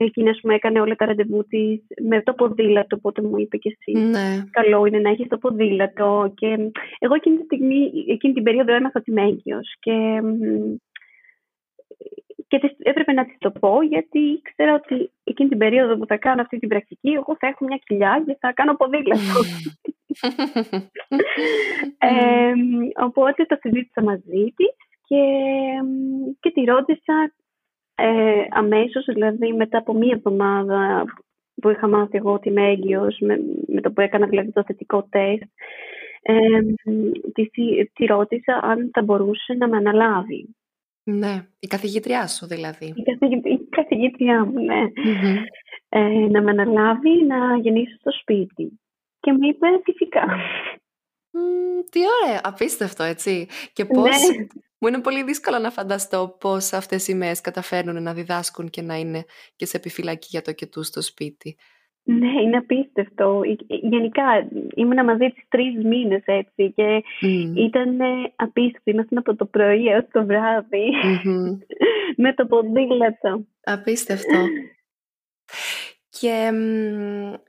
Εκείνη, 0.04 0.28
ας 0.28 0.38
πούμε, 0.40 0.54
έκανε 0.54 0.80
όλα 0.80 0.96
τα 0.96 1.06
ραντεβού 1.06 1.46
της 1.46 1.80
με 2.02 2.22
το 2.22 2.32
ποδήλατο, 2.32 2.96
οπότε 2.96 3.22
μου 3.22 3.38
είπε 3.38 3.56
και 3.56 3.76
εσύ. 3.78 3.98
Ναι. 3.98 4.44
Καλό 4.50 4.86
είναι 4.86 4.98
να 4.98 5.10
έχεις 5.10 5.28
το 5.28 5.38
ποδήλατο. 5.38 6.32
Και 6.36 6.46
εγώ 6.98 7.14
εκείνη, 7.14 7.36
τη 7.36 7.44
στιγμή, 7.44 7.90
εκείνη 8.08 8.34
την 8.34 8.42
περίοδο 8.42 8.74
έμαθα 8.74 8.98
ότι 8.98 9.10
είμαι 9.10 9.22
έγκυος. 9.22 9.76
Και, 9.80 10.20
και 12.48 12.74
έπρεπε 12.78 13.12
να 13.12 13.24
της 13.24 13.36
το 13.38 13.50
πω, 13.50 13.82
γιατί 13.82 14.18
ήξερα 14.18 14.74
ότι 14.74 15.10
εκείνη 15.24 15.48
την 15.48 15.58
περίοδο 15.58 15.96
που 15.96 16.06
θα 16.06 16.16
κάνω 16.16 16.42
αυτή 16.42 16.58
την 16.58 16.68
πρακτική, 16.68 17.08
εγώ 17.08 17.36
θα 17.38 17.46
έχω 17.46 17.64
μια 17.64 17.80
κοιλιά 17.84 18.22
και 18.26 18.36
θα 18.40 18.52
κάνω 18.52 18.76
ποδήλατο. 18.76 19.40
ε, 22.08 22.52
οπότε 23.04 23.44
το 23.44 23.58
συζήτησα 23.60 24.02
μαζί 24.02 24.52
της 24.56 24.76
και, 25.06 25.24
και 26.40 26.50
τη 26.50 26.64
ρώτησα 26.64 27.32
ε, 28.04 28.46
αμέσως, 28.50 29.04
δηλαδή 29.04 29.52
μετά 29.52 29.78
από 29.78 29.94
μία 29.94 30.14
εβδομάδα 30.16 31.04
που 31.54 31.68
είχα 31.68 31.88
μάθει 31.88 32.16
εγώ 32.16 32.32
ότι 32.32 32.48
είμαι 32.48 32.70
έγκυος, 32.70 33.18
με, 33.20 33.40
με 33.66 33.80
το 33.80 33.90
που 33.92 34.00
έκανα 34.00 34.26
δηλαδή 34.26 34.52
το 34.52 34.64
θετικό 34.66 35.06
τεστ, 35.10 35.42
ε, 36.22 36.60
τη, 37.32 37.48
τη 37.92 38.04
ρώτησα 38.04 38.60
αν 38.62 38.90
θα 38.92 39.02
μπορούσε 39.02 39.52
να 39.52 39.68
με 39.68 39.76
αναλάβει. 39.76 40.48
Ναι, 41.04 41.46
η 41.58 41.66
καθηγήτριά 41.66 42.26
σου 42.26 42.46
δηλαδή. 42.46 42.86
Η, 42.86 43.50
η 43.50 43.66
καθηγήτριά 43.70 44.44
μου, 44.44 44.64
ναι. 44.64 44.82
Ε, 45.88 46.26
να 46.30 46.42
με 46.42 46.50
αναλάβει 46.50 47.24
να 47.26 47.56
γεννήσω 47.56 47.96
στο 47.98 48.10
σπίτι. 48.12 48.80
Και 49.20 49.32
μου 49.32 49.48
είπε 49.48 49.66
φυσικά. 49.84 50.24
Mm, 51.32 51.84
τι 51.90 52.00
ωραία, 52.00 52.40
απίστευτο 52.42 53.02
έτσι. 53.02 53.46
Και 53.72 53.84
πώς, 53.84 54.04
ναι. 54.04 54.46
Μου 54.82 54.88
είναι 54.88 55.00
πολύ 55.00 55.22
δύσκολο 55.22 55.58
να 55.58 55.70
φανταστώ 55.70 56.36
πώς 56.40 56.72
αυτές 56.72 57.08
οι 57.08 57.14
μέες 57.14 57.40
καταφέρνουν 57.40 58.02
να 58.02 58.14
διδάσκουν 58.14 58.70
και 58.70 58.82
να 58.82 58.96
είναι 58.96 59.24
και 59.56 59.66
σε 59.66 59.76
επιφυλακή 59.76 60.26
για 60.30 60.42
το 60.42 60.52
και 60.52 60.66
τους 60.66 60.86
στο 60.86 61.02
σπίτι. 61.02 61.56
Ναι, 62.02 62.42
είναι 62.42 62.56
απίστευτο. 62.56 63.40
Γενικά, 63.66 64.48
ήμουνα 64.74 65.04
μαζί 65.04 65.28
της 65.28 65.44
τρεις 65.48 65.84
μήνες 65.84 66.22
έτσι 66.24 66.72
και 66.72 67.02
mm. 67.22 67.56
ήταν 67.56 67.98
απίστευτο. 68.36 68.90
Ήμασταν 68.90 69.18
από 69.18 69.36
το 69.36 69.46
πρωί 69.46 69.86
έως 69.86 70.04
το 70.12 70.26
βράδυ 70.26 70.90
mm-hmm. 71.04 71.58
με 72.22 72.34
το 72.34 72.46
ποδήλατο. 72.46 73.46
Απίστευτο. 73.64 74.46
Και 76.20 76.50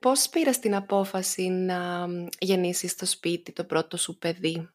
πώς 0.01 0.29
πήρες 0.29 0.59
την 0.59 0.75
απόφαση 0.75 1.49
να 1.49 2.07
γεννήσεις 2.39 2.91
στο 2.91 3.05
σπίτι 3.05 3.51
το 3.51 3.63
πρώτο 3.63 3.97
σου 3.97 4.17
παιδί; 4.17 4.69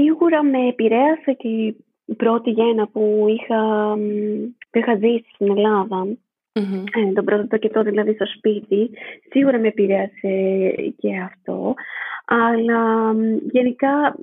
Σίγουρα 0.00 0.42
με 0.42 0.68
επηρέασε 0.68 1.32
και 1.32 1.48
η 2.04 2.14
πρώτη 2.16 2.50
γέννα 2.50 2.88
που 2.88 3.26
είχα, 3.28 3.94
που 4.70 4.78
είχα 4.78 4.94
ζήσει 4.94 5.30
στην 5.34 5.50
Ελλάδα. 5.50 6.06
Mm-hmm. 6.52 6.84
Ε, 6.92 7.12
τον 7.12 7.24
πρώτο 7.24 7.46
τοκετό 7.46 7.82
δηλαδή 7.82 8.14
στο 8.14 8.26
σπίτι. 8.26 8.90
Σίγουρα 9.30 9.58
με 9.58 9.68
επηρέασε 9.68 10.34
και 10.98 11.16
αυτό. 11.16 11.74
Αλλά 12.24 13.12
γενικά 13.50 14.16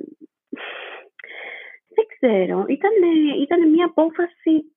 δεν 1.96 2.06
ξέρω. 2.16 2.66
Ήταν, 2.68 2.92
ήταν 3.42 3.70
μια 3.70 3.86
απόφαση 3.86 4.72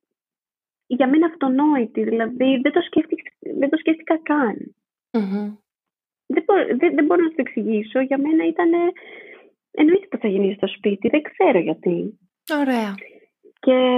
για 0.86 1.08
μένα 1.08 1.26
αυτονόητη. 1.26 2.04
Δηλαδή 2.04 2.60
δεν 2.62 2.72
το 2.72 2.80
σκέφτηκα, 2.80 3.30
δεν 3.58 3.70
το 3.70 3.76
σκέφτηκα 3.76 4.18
καν. 4.22 4.74
Mm-hmm. 5.10 5.56
Δεν, 6.26 6.44
δεν, 6.78 6.94
δεν 6.94 7.04
μπορώ 7.04 7.22
να 7.22 7.28
σου 7.28 7.34
το 7.36 7.44
εξηγήσω. 7.46 8.00
Για 8.00 8.18
μένα 8.18 8.46
ήταν 8.46 8.70
εννοείται 9.80 10.06
πως 10.06 10.20
θα 10.20 10.28
γίνει 10.28 10.54
στο 10.54 10.66
σπίτι, 10.66 11.08
δεν 11.08 11.22
ξέρω 11.22 11.58
γιατί. 11.58 12.18
Ωραία. 12.60 12.94
Και 13.60 13.96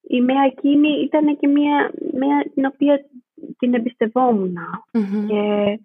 η 0.00 0.20
μέα 0.20 0.44
εκείνη 0.44 0.88
ήταν 0.88 1.36
και 1.38 1.46
μια, 1.46 1.92
μια 2.12 2.50
την 2.54 2.64
οποία 2.64 3.04
την 3.58 3.74
εμπιστευόμουν. 3.74 4.56
Και 5.28 5.78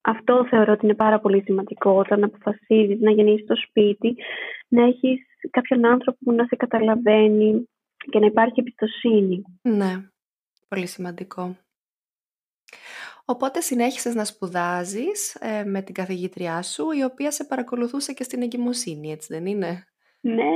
αυτό 0.00 0.46
θεωρώ 0.50 0.72
ότι 0.72 0.84
είναι 0.84 0.94
πάρα 0.94 1.20
πολύ 1.20 1.42
σημαντικό 1.42 1.90
όταν 1.90 2.24
αποφασίζεις 2.24 3.00
να 3.00 3.10
γεννήσεις 3.10 3.44
στο 3.44 3.56
σπίτι, 3.56 4.16
να 4.68 4.84
έχεις 4.84 5.20
κάποιον 5.50 5.86
άνθρωπο 5.86 6.18
που 6.24 6.32
να 6.32 6.44
σε 6.44 6.56
καταλαβαίνει 6.56 7.68
και 8.10 8.18
να 8.18 8.26
υπάρχει 8.26 8.60
εμπιστοσύνη. 8.60 9.42
Ναι, 9.62 10.08
πολύ 10.68 10.86
σημαντικό. 10.86 11.56
Οπότε 13.30 13.60
συνέχισες 13.60 14.14
να 14.14 14.24
σπουδάζεις 14.24 15.34
ε, 15.34 15.64
με 15.64 15.82
την 15.82 15.94
καθηγήτριά 15.94 16.62
σου, 16.62 16.90
η 16.90 17.04
οποία 17.04 17.30
σε 17.30 17.44
παρακολουθούσε 17.44 18.12
και 18.12 18.22
στην 18.22 18.42
εγκυμοσύνη, 18.42 19.10
έτσι 19.10 19.34
δεν 19.34 19.46
είναι; 19.46 19.84
Ναι. 20.20 20.50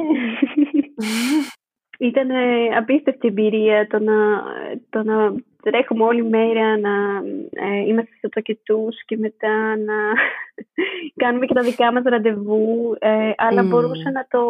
Ήταν 1.98 2.30
απίστευτη 2.76 3.28
εμπειρία 3.28 3.86
το 3.86 3.98
να, 3.98 4.42
το 4.90 5.02
να 5.02 5.34
τρέχουμε 5.62 6.04
όλη 6.04 6.24
μέρα, 6.24 6.78
να 6.78 6.90
ε, 7.50 7.78
είμαστε 7.86 8.14
στο 8.18 8.28
τοκετούς 8.28 9.04
και 9.04 9.16
μετά 9.16 9.76
να 9.76 9.94
κάνουμε 11.22 11.46
και 11.46 11.54
τα 11.54 11.62
δικά 11.62 11.92
μας 11.92 12.02
ραντεβού, 12.04 12.96
ε, 12.98 13.32
αλλά 13.36 13.62
μπορούσε 13.62 14.10
να 14.10 14.26
το, 14.30 14.40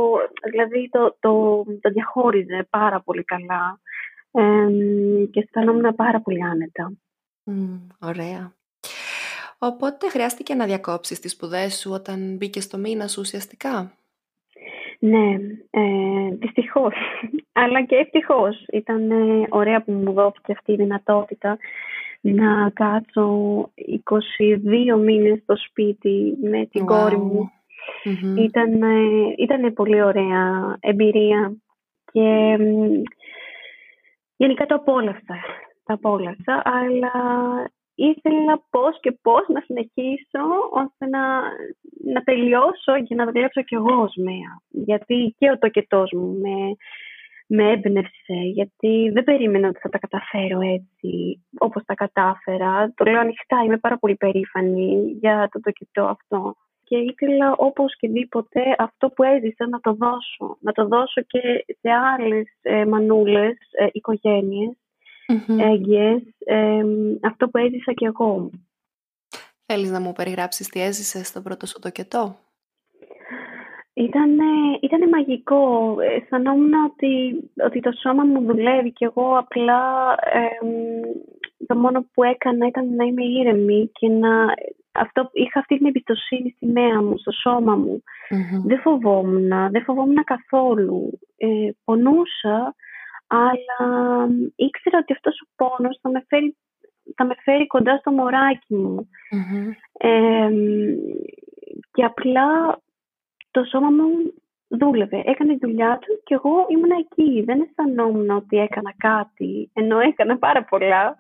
δηλαδή 0.51 0.89
το, 0.91 1.17
το, 1.21 1.65
το 1.81 1.91
διαχώριζε 1.91 2.67
πάρα 2.71 3.01
πολύ 3.01 3.25
καλά 3.25 3.81
ε, 4.31 4.43
και 5.31 5.41
αισθανόμουν 5.41 5.95
πάρα 5.95 6.21
πολύ 6.21 6.43
άνετα 6.43 6.93
ωραία. 8.01 8.53
Οπότε 9.59 10.09
χρειάστηκε 10.09 10.55
να 10.55 10.67
διακόψεις 10.67 11.21
τις 11.21 11.33
σπουδές 11.33 11.79
σου 11.79 11.91
όταν 11.93 12.37
μπήκε 12.37 12.61
στο 12.61 12.79
μήνα 12.79 13.09
σου 13.09 13.21
ουσιαστικά; 13.21 13.93
Ναι, 14.99 15.37
ε, 15.71 16.35
δυστυχώς. 16.39 16.95
Αλλά 17.63 17.85
και 17.85 17.97
ευτυχώς. 17.97 18.65
Ήταν 18.73 19.11
ε, 19.11 19.47
ωραία 19.49 19.83
που 19.83 19.93
μου 19.93 20.13
δόθηκε 20.13 20.53
αυτή 20.53 20.73
η 20.73 20.77
δυνατότητα 20.77 21.59
να 22.21 22.71
κάτσω 22.71 23.27
22 24.39 24.99
μήνες 24.99 25.39
στο 25.43 25.57
σπίτι 25.57 26.37
με 26.43 26.67
την 26.67 26.85
κόρη 26.85 27.17
μου. 27.17 27.51
Ήταν, 28.39 28.83
ε, 28.83 29.35
ήταν 29.39 29.73
πολύ 29.73 30.03
ωραία 30.03 30.77
εμπειρία 30.81 31.53
και 32.13 32.57
γενικά 34.37 34.67
το 34.67 34.75
απόλαυσα 34.75 35.21
τα 35.27 35.37
απόλαυσα, 35.93 36.63
αλλά 36.65 37.13
ήθελα 37.95 38.63
πώς 38.71 39.01
και 39.01 39.13
πώς 39.23 39.45
να 39.49 39.61
συνεχίσω 39.61 40.43
ώστε 40.71 41.07
να, 41.07 41.41
να 42.13 42.23
τελειώσω 42.23 43.03
και 43.07 43.15
να 43.15 43.25
δουλέψω 43.25 43.63
κι 43.63 43.75
εγώ 43.75 44.03
ως 44.03 44.15
ΜΕΑ. 44.17 44.63
Γιατί 44.69 45.35
και 45.39 45.51
ο 45.51 45.59
τοκετός 45.59 46.13
μου 46.13 46.39
με, 46.43 46.77
με 47.47 47.71
έμπνευσε, 47.71 48.39
γιατί 48.55 49.11
δεν 49.13 49.25
περίμενα 49.25 49.69
ότι 49.69 49.79
θα 49.79 49.89
τα 49.89 49.99
καταφέρω 49.99 50.61
έτσι 50.61 51.43
όπως 51.59 51.83
τα 51.85 51.95
κατάφερα. 51.95 52.93
Το 52.97 53.05
λέω 53.05 53.21
ανοιχτά, 53.21 53.63
είμαι 53.65 53.79
πάρα 53.79 53.99
πολύ 53.99 54.17
περήφανη 54.17 55.17
για 55.21 55.49
το 55.53 55.61
τοκετό 55.61 56.05
αυτό. 56.05 56.55
Και 56.85 56.97
ήθελα 56.97 57.55
όπως 57.57 57.97
και 57.97 58.09
δίποτε 58.09 58.61
αυτό 58.79 59.09
που 59.09 59.23
έζησα 59.23 59.69
να 59.69 59.81
το 59.81 59.93
δώσω. 59.93 60.57
Να 60.61 60.73
το 60.73 60.87
δώσω 60.87 61.21
και 61.27 61.65
σε 61.81 61.91
άλλες 61.91 62.47
ε, 62.63 62.85
μανούλες, 62.85 63.57
ε, 63.71 63.87
οικογένειες 63.93 64.77
mm 65.33 67.21
αυτό 67.23 67.49
που 67.49 67.59
έζησα 67.59 67.93
κι 67.93 68.05
εγώ. 68.05 68.51
Θέλεις 69.67 69.91
να 69.91 70.01
μου 70.01 70.13
περιγράψεις 70.13 70.69
τι 70.69 70.81
έζησες 70.83 71.27
στο 71.27 71.41
πρώτο 71.41 71.67
σου 71.67 71.79
τοκετό; 71.79 72.37
Ήταν, 73.93 74.39
ήτανε 74.81 75.09
μαγικό. 75.09 75.97
Αισθανόμουν 76.01 76.73
ότι, 76.73 77.35
ότι 77.65 77.81
το 77.81 77.91
σώμα 77.93 78.25
μου 78.25 78.45
δουλεύει 78.45 78.93
και 78.93 79.05
εγώ 79.05 79.39
απλά 79.39 80.15
το 81.67 81.77
μόνο 81.77 82.07
που 82.13 82.23
έκανα 82.23 82.67
ήταν 82.67 82.95
να 82.95 83.05
είμαι 83.05 83.25
ήρεμη 83.25 83.91
και 83.93 84.09
να 84.09 84.55
αυτό, 84.93 85.31
είχα 85.33 85.59
αυτή 85.59 85.77
την 85.77 85.87
εμπιστοσύνη 85.87 86.53
στη 86.57 86.67
μέα 86.67 87.03
μου, 87.03 87.19
στο 87.19 87.31
σώμα 87.31 87.77
μου. 87.77 88.03
Δεν 88.67 88.81
φοβόμουν, 88.81 89.49
δεν 89.71 89.83
φοβόμουν 89.85 90.25
καθόλου. 90.25 91.19
Ε, 91.37 91.71
πονούσα, 91.85 92.75
αλλά 93.33 94.29
ήξερα 94.57 94.99
ότι 94.99 95.13
αυτός 95.13 95.41
ο 95.41 95.47
πόνος 95.57 95.99
θα 96.03 96.11
με 96.11 96.25
φέρει, 96.29 96.57
θα 97.15 97.25
με 97.25 97.35
φέρει 97.43 97.67
κοντά 97.67 97.97
στο 97.97 98.11
μωράκι 98.11 98.75
μου. 98.75 99.09
και 101.93 102.05
απλά 102.05 102.81
το 103.51 103.65
σώμα 103.65 103.91
μου 103.91 104.35
δούλευε, 104.69 105.23
έκανε 105.25 105.59
τη 105.59 105.67
δουλειά 105.67 105.99
του 105.99 106.21
και 106.25 106.35
εγώ 106.35 106.67
ήμουν 106.69 106.91
εκεί. 106.91 107.43
Δεν 107.43 107.61
αισθανόμουν 107.61 108.31
ότι 108.31 108.57
έκανα 108.57 108.95
κάτι, 108.97 109.71
ενώ 109.73 109.99
έκανα 109.99 110.39
πάρα 110.39 110.65
πολλά. 110.65 111.19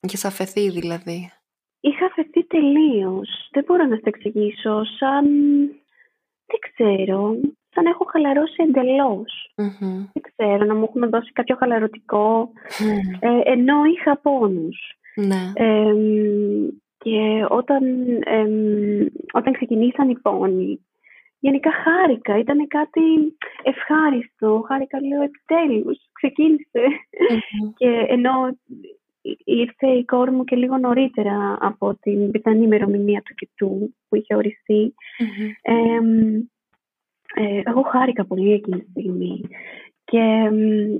Είχε 0.00 0.26
αφαιθεί 0.26 0.70
δηλαδή. 0.70 1.32
Είχα 1.80 2.06
αφαιθεί 2.06 2.46
τελείως. 2.46 3.48
Δεν 3.50 3.64
μπορώ 3.66 3.84
να 3.84 3.96
το 3.96 4.02
εξηγήσω. 4.04 4.84
Σαν. 4.84 5.26
Δεν 6.46 6.58
ξέρω 6.72 7.40
σαν 7.74 7.84
να 7.84 7.90
έχω 7.90 8.04
χαλαρώσει 8.04 8.62
Δεν 10.12 10.22
ξέρω, 10.22 10.64
να 10.64 10.74
μου 10.74 10.86
έχουν 10.88 11.10
δώσει 11.10 11.32
κάποιο 11.32 11.56
ε, 13.20 13.52
ενώ 13.52 13.84
είχα 13.84 14.18
πόνους. 14.18 14.94
Ναι. 15.14 15.52
και 16.98 17.46
όταν, 17.48 17.82
όταν 19.32 19.52
ξεκινήσαν 19.52 20.08
οι 20.08 20.18
πόνοι, 20.18 20.80
γενικά 21.38 21.70
χάρηκα, 21.72 22.38
ήταν 22.38 22.66
κάτι 22.66 23.36
ευχάριστο, 23.62 24.64
χάρηκα 24.68 25.00
λέω 25.00 25.22
επιτέλους, 25.22 25.98
Και 27.76 28.04
ενώ 28.08 28.58
ήρθε 29.44 29.86
η 29.86 30.04
κόρη 30.04 30.30
μου 30.30 30.44
και 30.44 30.56
λίγο 30.56 30.76
νωρίτερα 30.76 31.58
από 31.60 31.94
την 32.00 32.30
πιθανή 32.30 32.64
ημερομηνία 32.64 33.22
του 33.22 33.34
κοιτού 33.34 33.94
που 34.08 34.16
είχε 34.16 34.34
ε, 35.62 36.00
εγώ 37.64 37.82
χάρηκα 37.82 38.24
πολύ 38.24 38.52
εκείνη 38.52 38.80
τη 38.80 38.90
στιγμή 38.90 39.40
και 40.10 40.50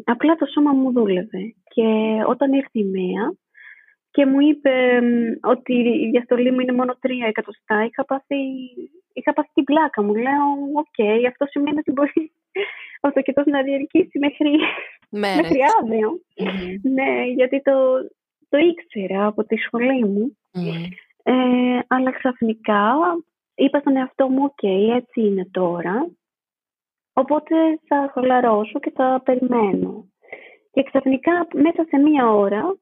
απλά 0.05 0.35
το 0.37 0.47
σώμα 0.47 0.73
μου 0.73 0.93
δούλευε. 0.93 1.55
Και 1.75 1.89
όταν 2.27 2.53
ήρθε 2.53 2.79
η 2.79 2.85
μαία 2.85 3.35
και 4.11 4.27
μου 4.27 4.41
είπε 4.41 5.01
ότι 5.43 5.75
η 5.75 6.11
διαστολή 6.11 6.51
μου 6.53 6.61
είναι 6.61 6.73
μόνο 6.73 6.97
τρία 7.01 7.27
εκατοστά, 7.27 7.85
είχα 7.85 8.05
πάθει, 8.05 8.37
είχα 9.13 9.33
πάθει 9.33 9.51
την 9.55 9.65
πλάκα 9.65 10.03
μου. 10.03 10.15
Λέω, 10.15 10.47
οκ, 10.83 11.27
αυτό 11.27 11.47
σημαίνει 11.49 11.79
ότι 11.79 11.93
μπορεί 11.93 12.33
ο 13.07 13.11
τοκετός 13.13 13.47
να 13.47 13.63
διαρκήσει 13.63 14.19
μέχρι, 14.19 14.51
μέχρι 15.11 15.59
Ναι, 16.83 17.25
γιατί 17.37 17.63
το, 17.63 17.75
το 18.49 18.59
ήξερα 18.59 19.27
από 19.27 19.45
τη 19.45 19.57
σχολή 19.57 20.05
μου. 20.05 20.37
Ε, 21.23 21.33
αλλά 21.87 22.11
ξαφνικά 22.11 22.97
είπα 23.55 23.79
στον 23.79 23.97
εαυτό 23.97 24.29
μου, 24.29 24.45
οκ, 24.45 24.63
έτσι 24.97 25.21
είναι 25.21 25.49
τώρα. 25.51 26.11
Οπότε 27.21 27.55
θα 27.89 28.11
χαλαρώσω 28.13 28.81
και 28.81 28.93
θα 28.95 29.21
περιμένω. 29.25 30.05
Και 30.71 30.83
ξαφνικά 30.83 31.47
μέσα 31.55 31.85
σε 31.89 31.97
μία 31.99 32.31
ώρα 32.31 32.77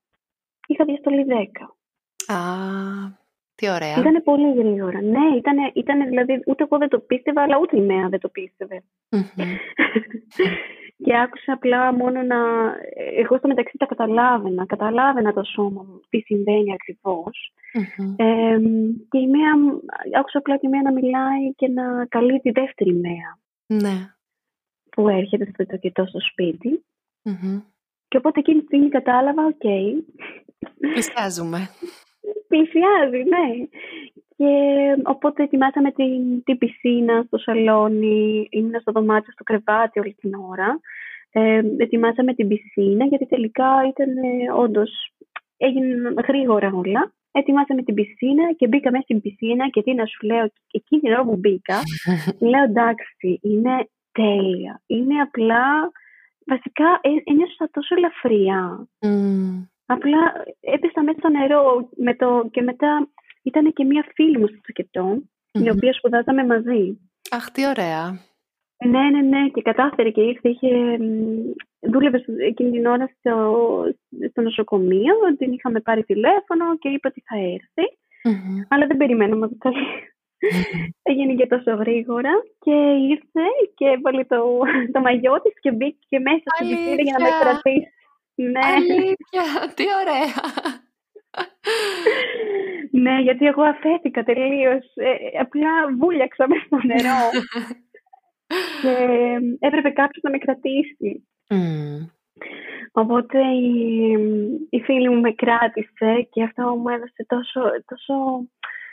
είχα 0.67 0.85
διαστολή 0.85 1.25
10. 1.29 2.35
Α, 2.35 2.39
τι 3.55 3.71
ωραία. 3.71 3.99
Ήταν 3.99 4.23
πολύ 4.25 4.53
γρήγορα. 4.55 5.01
Ναι, 5.03 5.37
ήταν, 5.37 5.57
ήταν 5.75 6.09
δηλαδή 6.09 6.43
ούτε 6.47 6.63
εγώ 6.63 6.79
δεν 6.79 6.89
το 6.89 6.99
πίστευα, 6.99 7.43
αλλά 7.43 7.59
ούτε 7.59 7.77
η 7.77 7.81
μαία 7.81 8.09
δεν 8.09 8.21
το 8.21 8.29
πίστευε. 8.29 8.83
και 11.05 11.19
άκουσα 11.19 11.53
απλά 11.53 11.93
μόνο 11.93 12.23
να... 12.23 12.37
Εγώ 13.17 13.37
στο 13.37 13.49
μεταξύ 13.49 13.77
τα 13.79 13.87
καταλάβαινα, 13.87 14.67
καταλάβαινα 14.67 15.33
το 15.33 15.43
σώμα 15.43 15.83
μου, 15.83 16.01
τι 16.09 16.19
συμβαίνει 16.19 16.73
και 19.09 19.19
η 19.19 19.27
μαία, 19.27 19.53
άκουσα 20.19 20.39
απλά 20.39 20.59
τη 20.59 20.69
μαία 20.69 20.83
να 20.83 20.93
μιλάει 20.93 21.55
και 21.57 21.69
να 21.69 22.07
καλεί 22.07 22.41
τη 22.41 22.51
δεύτερη 22.51 22.95
μαία. 22.95 23.39
Ναι. 23.67 24.18
Που 24.99 25.09
έρχεται 25.09 25.51
στο 25.53 25.67
τοκετό 25.67 26.07
στο 26.07 26.21
σπίτι 26.21 26.85
Και 28.09 28.17
οπότε 28.17 28.41
εκείνη 28.41 28.61
τη 28.61 28.65
στιγμή 28.65 28.89
κατάλαβα, 28.89 29.45
OK. 29.45 29.55
Okay. 29.63 29.89
Πλησιάζουμε. 30.79 31.69
Πλησιάζει, 32.49 33.23
ναι. 33.33 33.67
Και 34.37 34.53
οπότε 35.05 35.43
ετοιμάσαμε 35.43 35.93
την, 35.93 36.45
την 36.45 36.59
πισίνα 36.59 37.23
στο 37.27 37.39
σαλόνι, 37.39 38.47
ήμουν 38.51 38.81
στο 38.81 38.93
δωμάτιο, 38.93 39.33
στο 39.33 39.45
κρεβάτι 39.45 40.01
όλη 40.01 40.15
την 40.15 40.35
ώρα. 40.35 40.81
Ε, 41.31 41.63
ετοιμάσαμε 41.77 42.35
την 42.35 42.49
πισίνα 42.49 43.05
γιατί 43.05 43.27
τελικά 43.27 43.71
ήταν 43.89 44.09
ε, 44.17 44.53
όντως, 44.57 44.91
έγιναν 45.57 46.15
γρήγορα 46.27 46.71
όλα. 46.75 47.13
Ετοιμάσαμε 47.33 47.83
την 47.83 47.95
πισίνα 47.95 48.53
και 48.57 48.69
μπήκα 48.69 48.91
μέσα 48.91 49.03
στην 49.03 49.21
πισίνα 49.21 49.69
και 49.69 49.83
τι 49.83 49.95
να 49.95 50.07
σου 50.07 50.27
λέω, 50.27 50.51
εκείνη 50.71 51.01
την 51.01 51.13
ώρα 51.13 51.25
που 51.25 51.37
μπήκα, 51.37 51.77
λέω 52.51 52.63
εντάξει, 52.63 53.39
είναι 53.43 53.89
τέλεια. 54.21 54.83
Είναι 54.87 55.21
απλά, 55.21 55.65
βασικά 56.47 56.89
ε, 57.01 57.09
ένιωσα 57.31 57.69
τόσο 57.71 57.95
ελαφριά. 57.97 58.89
Απλά 59.87 60.21
έπεσα 60.61 61.03
μέσα 61.03 61.19
στο 61.19 61.29
νερό 61.29 61.89
με 61.97 62.15
το, 62.15 62.49
και 62.51 62.63
μετά 62.63 63.09
ήταν 63.43 63.73
και 63.73 63.85
μία 63.85 64.05
φίλη 64.15 64.39
μου 64.39 64.47
στο 64.47 64.61
τσακετό, 64.63 65.23
η 65.53 65.71
οποία 65.71 65.93
σπουδάζαμε 65.93 66.47
μαζί. 66.47 66.99
Αχ, 67.31 67.51
τι 67.51 67.67
ωραία. 67.67 68.21
Ναι, 68.87 69.05
ναι, 69.11 69.21
ναι, 69.21 69.49
και 69.49 69.63
κατάφερε 69.63 70.11
και 70.11 70.21
ήρθε, 70.21 70.49
είχε, 70.49 70.69
δούλευε 71.81 72.25
εκείνη 72.49 72.71
την 72.71 72.87
ώρα 72.87 73.11
στο, 73.19 73.35
στο 74.31 74.41
νοσοκομείο, 74.41 75.15
την 75.39 75.53
είχαμε 75.53 75.81
πάρει 75.81 76.05
τηλέφωνο 76.05 76.79
και 76.79 76.89
είπε 76.89 77.09
ότι 77.09 77.23
θα 77.27 77.37
ερθει 77.37 77.99
αλλά 78.69 78.87
δεν 78.87 78.97
περιμέναμε 78.97 79.45
ότι 79.45 79.57
θα 79.61 79.71
Έγινε 81.11 81.35
και 81.35 81.47
τόσο 81.47 81.75
γρήγορα 81.75 82.31
και 82.59 82.77
ήρθε 83.11 83.47
και 83.75 83.87
έβαλε 83.87 84.25
το, 84.25 84.37
το 84.93 85.01
μαγιό 85.01 85.41
της 85.43 85.61
και 85.61 85.71
μπήκε 85.73 86.19
μέσα 86.19 86.45
στην 86.55 86.69
πισίνα 86.69 87.03
για 87.03 87.17
να 87.19 87.25
με 87.25 87.31
κρατήσει. 87.41 87.93
Ναι. 88.35 88.61
Αλήθεια, 88.65 89.73
τι 89.75 89.85
ωραία. 90.01 90.35
ναι, 93.03 93.21
γιατί 93.21 93.47
εγώ 93.47 93.63
αφέθηκα 93.63 94.23
τελείως. 94.23 94.85
Ε, 94.95 95.39
απλά 95.41 95.71
βούλιαξα 95.99 96.49
μέσα 96.49 96.65
στο 96.67 96.79
νερό. 96.83 97.21
και 98.83 98.95
έπρεπε 99.59 99.91
κάποιος 99.91 100.23
να 100.23 100.31
με 100.31 100.39
κρατήσει. 100.39 101.29
Οπότε 102.93 103.39
η, 103.47 104.13
η 104.71 104.81
φίλη 104.81 105.09
μου 105.09 105.21
με 105.21 105.33
κράτησε 105.33 106.29
και 106.31 106.43
αυτό 106.43 106.63
μου 106.63 106.89
έδωσε 106.89 107.25
τόσο, 107.27 107.61
τόσο, 107.87 108.15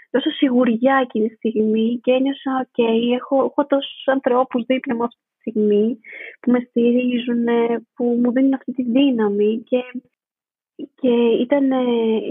τόσο 0.09 0.29
σιγουριά 0.31 0.99
εκείνη 1.03 1.27
τη 1.27 1.35
στιγμή 1.35 1.99
και 2.03 2.11
ένιωσα 2.11 2.51
«ΟΚ, 2.61 2.87
έχω, 3.15 3.43
έχω 3.43 3.65
τόσους 3.65 4.03
ανθρώπους 4.05 4.63
δίπλα 4.65 4.95
μου 4.95 5.03
αυτή 5.03 5.19
τη 5.19 5.49
στιγμή 5.49 5.99
που 6.39 6.51
με 6.51 6.59
στηρίζουν, 6.69 7.45
που 7.95 8.03
μου 8.21 8.31
δίνουν 8.31 8.53
αυτή 8.53 8.71
τη 8.71 8.83
δύναμη 8.83 9.63
και 9.69 9.83
και 10.75 11.13
ήταν, 11.39 11.71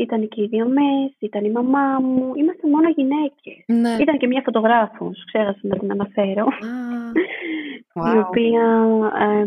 ήταν 0.00 0.28
και 0.28 0.42
οι 0.42 0.46
δύο 0.46 0.66
μέση, 0.68 1.16
ήταν 1.18 1.44
η 1.44 1.50
μαμά 1.50 1.98
μου. 2.00 2.32
Είμαστε 2.34 2.68
μόνο 2.68 2.88
γυναίκες. 2.88 3.64
Ναι. 3.66 3.96
Ήταν 4.02 4.18
και 4.18 4.26
μια 4.26 4.42
φωτογράφος, 4.44 5.24
ξέχασα 5.26 5.58
να 5.62 5.78
την 5.78 5.90
αναφέρω. 5.90 6.46
wow. 7.94 8.14
Η 8.14 8.18
οποία 8.18 8.86
ε, 9.18 9.46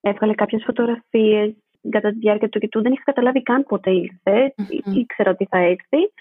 έβγαλε 0.00 0.34
κάποιες 0.34 0.62
φωτογραφίες 0.66 1.54
κατά 1.90 2.10
τη 2.10 2.18
διάρκεια 2.18 2.48
του 2.48 2.58
κοιτού. 2.58 2.82
Δεν 2.82 2.92
είχα 2.92 3.02
καταλάβει 3.04 3.42
καν 3.42 3.64
πότε 3.64 3.90
ήρθε. 3.90 4.54
Mm-hmm. 4.56 4.94
Ήξερα 4.94 5.30
ότι 5.30 5.46
θα 5.50 5.58
έρθει. 5.58 6.12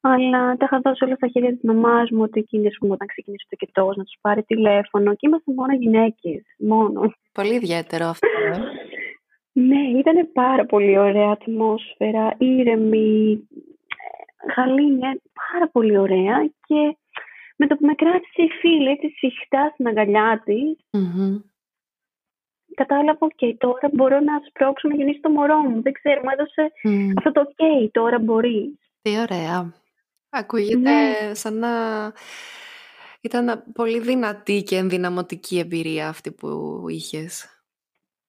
Αλλά 0.00 0.56
τα 0.56 0.64
είχα 0.64 0.80
δώσει 0.80 1.04
όλα 1.04 1.14
στα 1.14 1.28
χέρια 1.28 1.50
της 1.50 1.62
μαμάς 1.62 2.10
μου 2.10 2.22
ότι 2.22 2.40
εκείνη, 2.40 2.68
πούμε, 2.78 2.92
όταν 2.92 3.06
ξεκίνησε 3.06 3.46
το 3.48 3.56
κοιτό, 3.56 3.92
να 3.96 4.04
τους 4.04 4.18
πάρει 4.20 4.42
τηλέφωνο. 4.42 5.14
Και 5.14 5.26
είμαστε 5.26 5.52
μόνο 5.52 5.74
γυναίκες. 5.74 6.42
Μόνο. 6.58 7.12
Πολύ 7.32 7.54
ιδιαίτερο 7.54 8.06
αυτό. 8.06 8.26
Ε. 8.26 8.58
Ναι, 9.52 9.98
ήταν 9.98 10.30
πάρα 10.32 10.66
πολύ 10.66 10.98
ωραία 10.98 11.30
ατμόσφαιρα, 11.30 12.34
ήρεμη, 12.38 13.48
γαλήνια, 14.56 15.20
πάρα 15.52 15.68
πολύ 15.68 15.98
ωραία 15.98 16.50
και 16.66 16.96
με 17.56 17.66
το 17.66 17.74
που 17.76 17.86
με 17.86 17.94
κράτησε 17.94 18.42
η 18.42 18.48
φίλη 18.60 18.88
έτσι 18.88 19.08
συχτά 19.08 19.70
στην 19.72 19.86
αγκαλιά 19.86 20.42
της, 20.44 20.76
mm-hmm. 20.90 21.42
κατάλαβα, 22.74 23.18
ok, 23.18 23.54
τώρα 23.58 23.88
μπορώ 23.92 24.20
να 24.20 24.40
σπρώξω 24.48 24.88
να 24.88 24.94
γεννήσει 24.94 25.20
το 25.20 25.30
μωρό 25.30 25.56
μου. 25.56 25.82
Δεν 25.82 25.92
ξέρω, 25.92 26.20
μου 26.20 26.30
έδωσε 26.32 26.72
αυτό 27.16 27.32
το 27.32 27.42
ok, 27.48 27.88
τώρα 27.90 28.18
μπορείς. 28.18 28.78
Τι 29.02 29.20
ωραία. 29.20 29.79
Ακούγεται 30.30 30.78
ναι. 30.78 31.34
σαν 31.34 31.58
να 31.58 31.68
ήταν 33.20 33.64
πολύ 33.72 34.00
δυνατή 34.00 34.62
και 34.62 34.76
ενδυναμωτική 34.76 35.58
εμπειρία 35.58 36.08
αυτή 36.08 36.30
που 36.32 36.84
είχες. 36.88 37.62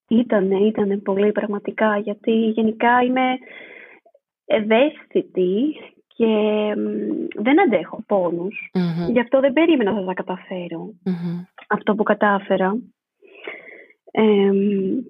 Ήτανε, 0.07 0.57
ήτανε 0.57 0.97
πολύ 0.97 1.31
πραγματικά, 1.31 1.97
γιατί 1.97 2.31
γενικά 2.31 3.01
είμαι 3.01 3.37
ευαίσθητη 4.45 5.75
και 6.07 6.27
δεν 7.35 7.61
αντέχω 7.61 8.03
Γι' 9.11 9.19
αυτό 9.19 9.39
δεν 9.39 9.53
περίμενα 9.53 9.91
να 9.91 10.05
τα 10.05 10.13
καταφέρω. 10.13 10.93
Αυτό 11.67 11.95
που 11.95 12.03
κατάφερα. 12.03 12.77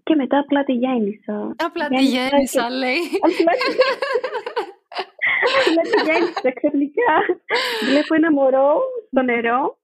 και 0.03 0.15
μετά 0.15 0.39
απλά 0.39 0.63
τη 0.63 0.73
γέννησα. 0.73 1.55
Απλά 1.65 1.87
τη 1.87 2.05
γέννησα, 2.05 2.69
λέει. 2.69 3.01
Απλά 3.21 3.51
τη 5.91 5.97
γέννησα 6.07 6.51
ξαφνικά. 6.59 7.13
Βλέπω 7.89 8.15
ένα 8.15 8.31
μωρό 8.31 8.71
στο 9.07 9.21
νερό 9.21 9.77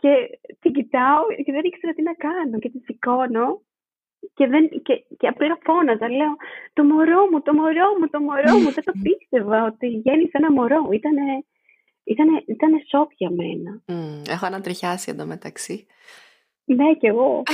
και 0.00 0.12
την 0.60 0.72
κοιτάω 0.72 1.22
και 1.44 1.52
δεν 1.52 1.64
ήξερα 1.64 1.92
τι 1.92 2.02
να 2.02 2.14
κάνω 2.14 2.58
και 2.58 2.70
τη 2.70 2.78
σηκώνω 2.78 3.62
και, 4.34 4.46
δεν, 4.46 4.68
και, 4.68 5.04
και 5.18 5.26
απλά 5.26 5.58
φώναζα, 5.62 6.10
λέω 6.10 6.36
το 6.72 6.84
μωρό 6.84 7.30
μου, 7.30 7.42
το 7.42 7.54
μωρό 7.54 7.98
μου, 7.98 8.08
το 8.10 8.20
μωρό 8.20 8.58
μου. 8.58 8.72
δεν 8.72 8.84
το 8.84 8.92
πίστευα 9.04 9.64
ότι 9.64 9.86
γέννησε 9.86 10.30
ένα 10.32 10.52
μωρό. 10.52 10.88
Ήτανε, 10.92 11.44
ήτανε, 12.04 12.42
ήτανε 12.46 12.82
σοκ 12.88 13.10
για 13.14 13.30
μένα. 13.30 13.82
Mm, 13.86 14.28
έχω 14.28 14.46
ανατριχιάσει 14.46 15.10
εντωμεταξύ. 15.10 15.86
Ναι, 16.64 16.94
κι 16.94 17.06
εγώ. 17.06 17.42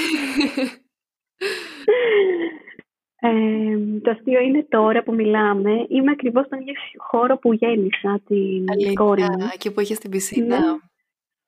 ε, 3.21 3.99
το 4.03 4.11
αστείο 4.11 4.41
είναι 4.41 4.67
τώρα 4.69 5.03
που 5.03 5.15
μιλάμε. 5.15 5.87
Είμαι 5.89 6.11
ακριβώς 6.11 6.47
στον 6.47 6.61
ίδιο 6.61 6.75
χώρο 6.97 7.37
που 7.39 7.53
γέννησα 7.53 8.21
την 8.27 8.65
Αλήθεια, 8.71 8.93
κόρη 8.93 9.23
μου. 9.23 9.49
Εκεί 9.55 9.73
που 9.73 9.81
είχες 9.81 9.99
την 9.99 10.11
πισίνα. 10.11 10.59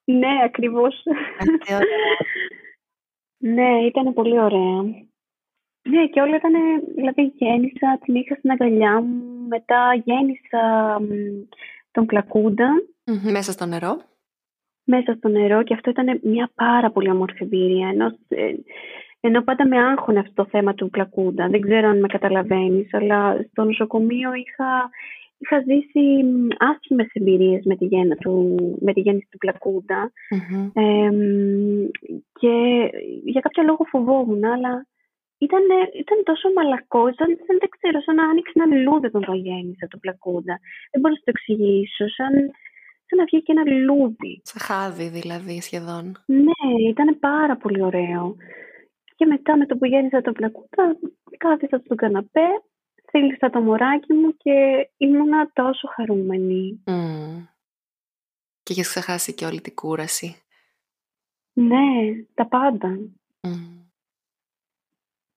Ναι, 0.05 0.19
ναι 0.19 0.43
ακριβώς. 0.45 1.03
ναι, 3.55 3.87
ήταν 3.87 4.15
πολύ 4.15 4.41
ωραία. 4.41 4.83
Ναι, 5.89 6.07
και 6.07 6.21
όλα 6.21 6.37
ήταν, 6.37 6.53
δηλαδή 6.95 7.33
γέννησα, 7.37 7.99
την 8.05 8.15
είχα 8.15 8.35
στην 8.35 8.51
αγκαλιά 8.51 9.01
μου, 9.01 9.47
μετά 9.49 10.03
γέννησα 10.05 10.97
τον 11.91 12.07
πλακουντα 12.07 12.83
Μέσα 13.05 13.53
στο 13.53 13.67
νερό. 13.67 14.01
Μέσα 14.85 15.15
στο 15.17 15.29
νερό 15.29 15.63
και 15.63 15.75
αυτό 15.75 15.91
ήταν 15.91 16.21
μια 16.23 16.51
πάρα 16.55 16.91
πολύ 16.91 17.11
όμορφη 17.11 17.45
εμπειρία. 17.45 17.89
Ενώ, 17.89 18.07
ε, 18.29 18.55
ενώ 19.21 19.43
πάντα 19.43 19.67
με 19.67 19.79
άγχωνε 19.79 20.19
αυτό 20.19 20.43
το 20.43 20.49
θέμα 20.51 20.75
του 20.75 20.91
πλακούντα. 20.91 21.49
Δεν 21.49 21.61
ξέρω 21.61 21.89
αν 21.89 22.01
με 22.01 22.07
καταλαβαίνεις, 22.07 22.95
αλλά 22.95 23.47
στο 23.51 23.65
νοσοκομείο 23.65 24.31
είχα, 24.35 24.91
είχα 25.39 25.59
ζήσει 25.59 26.25
άσχημες 26.59 27.11
εμπειρίες 27.13 27.65
με 27.65 27.77
τη, 27.77 27.85
γέννα 27.85 28.15
του, 28.17 28.57
με 28.81 28.93
τη 28.93 29.01
γέννηση 29.01 29.29
του 29.31 29.39
πλακουντα 29.39 30.13
και 32.41 32.55
για 33.25 33.41
κάποιο 33.41 33.63
λόγο 33.63 33.85
φοβόμουν, 33.85 34.45
αλλά 34.45 34.87
ήταν, 35.39 35.63
ήταν 36.03 36.19
τόσο 36.25 36.53
μαλακό, 36.57 37.09
ήταν, 37.09 37.29
δεν 37.47 37.69
ξέρω, 37.77 38.01
σαν 38.01 38.15
να 38.15 38.25
άνοιξε 38.29 38.53
ένα 38.55 38.67
λουλούδι 38.67 39.07
όταν 39.07 39.25
το 39.25 39.33
γέννησα 39.33 39.87
το 39.91 39.99
πλακούντα. 39.99 40.55
Δεν 40.91 41.01
μπορώ 41.01 41.15
να 41.15 41.21
το 41.25 41.33
εξηγήσω, 41.35 42.09
σαν, 42.17 42.33
σαν 43.07 43.19
να 43.19 43.25
βγει 43.25 43.43
και 43.43 43.53
ένα 43.53 43.65
λουλούδι. 43.71 44.41
Σαν 44.43 44.61
χάδι 44.61 45.09
δηλαδή 45.09 45.61
σχεδόν. 45.61 46.05
Ναι, 46.27 46.89
ήταν 46.91 47.19
πάρα 47.19 47.57
πολύ 47.57 47.83
ωραίο. 47.83 48.37
Και 49.19 49.27
μετά 49.27 49.57
με 49.57 49.67
το 49.67 49.77
που 49.77 49.87
γέννησα 49.87 50.21
το 50.21 50.33
πλακούντα, 50.33 50.97
κάθισα 51.37 51.79
στον 51.85 51.97
καναπέ, 51.97 52.47
θέλησα 53.11 53.51
το 53.51 53.61
μωράκι 53.61 54.13
μου 54.13 54.37
και 54.37 54.89
ήμουνα 54.97 55.51
τόσο 55.53 55.89
χαρούμενη. 55.89 56.83
Mm. 56.87 57.47
Και 58.63 58.73
είχε 58.73 58.83
ξεχάσει 58.83 59.35
και 59.35 59.45
όλη 59.45 59.61
την 59.61 59.75
κούραση. 59.75 60.43
Ναι, 61.53 62.25
τα 62.35 62.47
πάντα. 62.47 62.99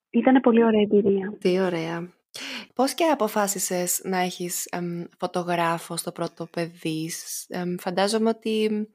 Ήταν 0.10 0.42
πολύ 0.42 0.64
ωραία 0.64 0.82
εμπειρία. 0.82 1.38
Τι 1.40 1.60
ωραία. 1.60 2.14
Πώς 2.74 2.94
και 2.94 3.04
αποφάσισες 3.04 4.02
να 4.04 4.18
έχεις 4.18 4.70
φωτογράφο 5.18 5.98
στο 5.98 6.12
πρώτο 6.12 6.46
παιδί. 6.46 7.10
φαντάζομαι 7.80 8.30
ότι 8.30 8.88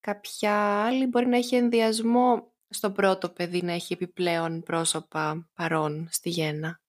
κάποια 0.00 0.84
άλλη 0.84 1.06
μπορεί 1.06 1.26
να 1.26 1.36
έχει 1.36 1.56
ενδιασμό 1.56 2.52
στο 2.70 2.90
πρώτο 2.90 3.28
παιδί 3.28 3.62
να 3.62 3.72
έχει 3.72 3.92
επιπλέον 3.92 4.62
πρόσωπα 4.62 5.48
παρόν 5.56 6.06
στη 6.10 6.28
γέννα. 6.28 6.80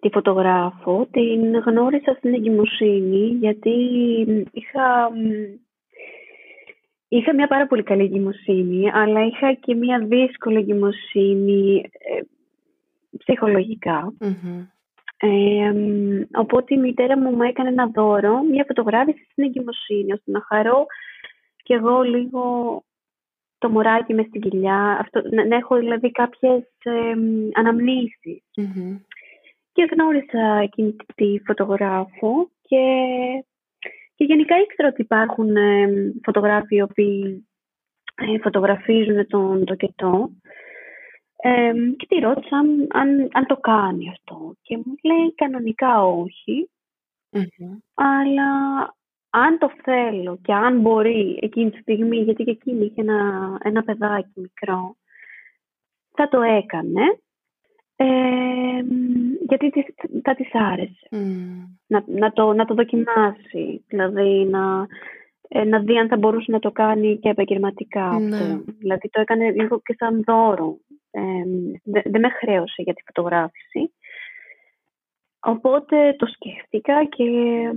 Τη 0.00 0.08
φωτογράφο 0.12 1.08
την 1.10 1.56
γνώρισα 1.58 2.14
στην 2.18 2.34
εγκυμοσύνη 2.34 3.26
γιατί 3.26 3.70
είχα, 4.52 5.10
είχα 7.08 7.34
μια 7.34 7.46
πάρα 7.46 7.66
πολύ 7.66 7.82
καλή 7.82 8.02
εγκυμοσύνη 8.02 8.90
αλλά 8.90 9.26
είχα 9.26 9.52
και 9.52 9.74
μια 9.74 9.98
δύσκολη 9.98 10.58
εγκυμοσύνη 10.58 11.90
ε, 11.92 12.20
ψυχολογικα 13.18 14.12
οπότε 16.34 16.74
η 16.74 16.78
μητέρα 16.78 17.18
μου 17.18 17.30
μου 17.30 17.42
έκανε 17.42 17.68
ένα 17.68 17.86
δώρο, 17.86 18.42
μια 18.42 18.64
φωτογράφηση 18.66 19.26
στην 19.30 19.44
εγκυμοσύνη, 19.44 20.12
ώστε 20.12 20.30
να 20.30 20.40
χαρώ 20.48 20.86
και 21.62 21.74
εγώ 21.74 22.02
λίγο 22.02 22.42
το 23.60 23.68
μωράκι 23.68 24.14
μες 24.14 24.26
στην 24.26 24.40
κοιλιά, 24.40 24.98
αυτό, 25.00 25.22
να, 25.48 25.56
έχω 25.56 25.76
δηλαδή 25.76 26.10
κάποιες 26.10 26.62
ε, 26.82 27.14
αναμνησεις 27.52 28.42
Και 29.72 29.88
γνώρισα 29.92 30.60
εκείνη 30.62 30.96
τη 31.14 31.38
φωτογράφο 31.44 32.50
και, 32.62 32.84
και 34.14 34.24
γενικά 34.24 34.60
ήξερα 34.60 34.88
ότι 34.88 35.02
υπάρχουν 35.02 35.56
ε, 35.56 36.12
φωτογράφοι 36.22 36.74
οι 36.76 36.82
οποίοι 36.82 37.48
ε, 38.14 38.38
φωτογραφίζουν 38.38 39.26
τον 39.26 39.64
τοκετό. 39.64 40.30
Ε, 41.42 41.72
και 41.96 42.06
τη 42.08 42.18
ρώτησα 42.18 42.56
αν, 42.56 43.28
αν, 43.32 43.46
το 43.46 43.56
κάνει 43.56 44.08
αυτό. 44.08 44.54
Και 44.62 44.76
μου 44.76 44.94
λέει 45.02 45.34
κανονικά 45.34 46.04
αλλά 47.94 48.48
αν 49.30 49.58
το 49.58 49.70
θέλω 49.82 50.38
και 50.42 50.52
αν 50.52 50.80
μπορεί 50.80 51.38
εκείνη 51.42 51.70
τη 51.70 51.78
στιγμή, 51.80 52.16
γιατί 52.16 52.44
και 52.44 52.50
εκείνη 52.50 52.84
είχε 52.84 53.00
ένα, 53.00 53.58
ένα 53.62 53.82
παιδάκι 53.82 54.32
μικρό, 54.34 54.96
θα 56.14 56.28
το 56.28 56.40
έκανε, 56.40 57.02
ε, 57.96 58.06
γιατί 59.48 59.72
θα 60.22 60.34
της 60.34 60.50
άρεσε. 60.52 61.08
Να, 61.86 62.04
να, 62.06 62.32
το, 62.32 62.52
να 62.52 62.64
το 62.64 62.74
δοκιμάσει, 62.74 63.84
δηλαδή 63.86 64.44
να, 64.44 64.86
ε, 65.48 65.64
να 65.64 65.78
δει 65.78 65.98
αν 65.98 66.08
θα 66.08 66.16
μπορούσε 66.16 66.50
να 66.52 66.58
το 66.58 66.70
κάνει 66.70 67.18
και 67.18 67.28
επαγγελματικά 67.28 68.18
ναι. 68.18 68.36
αυτό. 68.36 68.72
Δηλαδή 68.78 69.08
το 69.08 69.20
έκανε 69.20 69.50
λίγο 69.50 69.80
και 69.80 69.94
σαν 69.98 70.22
δώρο. 70.26 70.78
Ε, 71.10 71.20
δεν 71.84 72.20
με 72.20 72.28
χρέωσε 72.28 72.82
για 72.82 72.94
τη 72.94 73.02
φωτογράφηση. 73.06 73.92
Οπότε 75.40 76.14
το 76.18 76.26
σκέφτηκα 76.26 77.04
και 77.04 77.24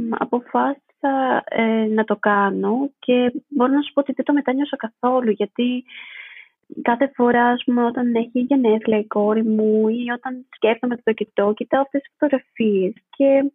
αποφάσισα 0.09 0.92
ε, 1.49 1.85
να 1.85 2.03
το 2.03 2.15
κάνω 2.15 2.91
και 2.99 3.31
μπορώ 3.47 3.71
να 3.71 3.81
σου 3.81 3.93
πω 3.93 4.01
ότι 4.01 4.13
δεν 4.13 4.25
το 4.25 4.33
μετάνιωσα 4.33 4.75
καθόλου 4.75 5.31
γιατί 5.31 5.83
κάθε 6.81 7.11
φορά 7.15 7.45
ας 7.45 7.63
πούμε, 7.65 7.85
όταν 7.85 8.15
έχει 8.15 8.39
γενέθλια 8.39 8.97
η 8.97 9.05
κόρη 9.05 9.43
μου 9.43 9.87
ή 9.87 10.05
όταν 10.17 10.45
σκέφτομαι 10.55 10.97
το 11.03 11.13
κοιτώ, 11.13 11.53
κοιτάω 11.55 11.81
αυτές 11.81 12.01
τις 12.01 12.11
φωτογραφίες 12.17 12.93
και 13.09 13.51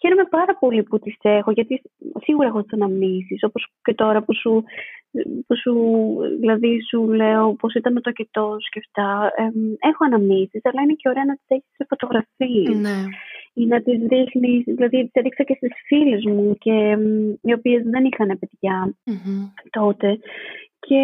χαίρομαι 0.00 0.24
πάρα 0.30 0.56
πολύ 0.56 0.82
που 0.82 0.98
τις 0.98 1.16
έχω 1.22 1.50
γιατί 1.50 1.82
σίγουρα 2.22 2.48
έχω 2.48 2.62
τις 2.62 2.72
αναμνήσεις 2.72 3.42
όπως 3.42 3.66
και 3.82 3.94
τώρα 3.94 4.22
που 4.22 4.34
σου, 4.34 4.64
που 5.46 5.56
σου, 5.56 5.74
δηλαδή 6.40 6.82
σου 6.88 7.12
λέω 7.12 7.54
πώς 7.54 7.74
ήταν 7.74 7.92
με 7.92 8.00
το 8.00 8.12
κοιτώ 8.12 8.56
και 8.70 8.80
αυτά. 8.86 9.32
έχω 9.78 10.04
αναμνήσεις 10.04 10.60
αλλά 10.64 10.82
είναι 10.82 10.92
και 10.92 11.08
ωραία 11.08 11.24
να 11.24 11.34
τις 11.34 11.44
έχεις 11.46 11.70
σε 11.76 11.86
φωτογραφίες. 11.88 12.76
Ναι 12.76 13.04
ή 13.54 13.66
να 13.66 13.82
τις 13.82 13.98
δείχνεις, 13.98 14.64
δηλαδή 14.64 15.02
τις 15.02 15.12
έδειξα 15.12 15.42
και 15.42 15.54
στις 15.54 15.72
φίλες 15.86 16.24
μου 16.24 16.54
και 16.58 16.98
οι 17.42 17.52
οποίες 17.52 17.82
δεν 17.82 18.04
είχαν 18.04 18.38
τότε 19.70 20.18
και 20.78 21.02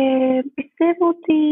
πιστεύω 0.55 1.07
ότι, 1.09 1.43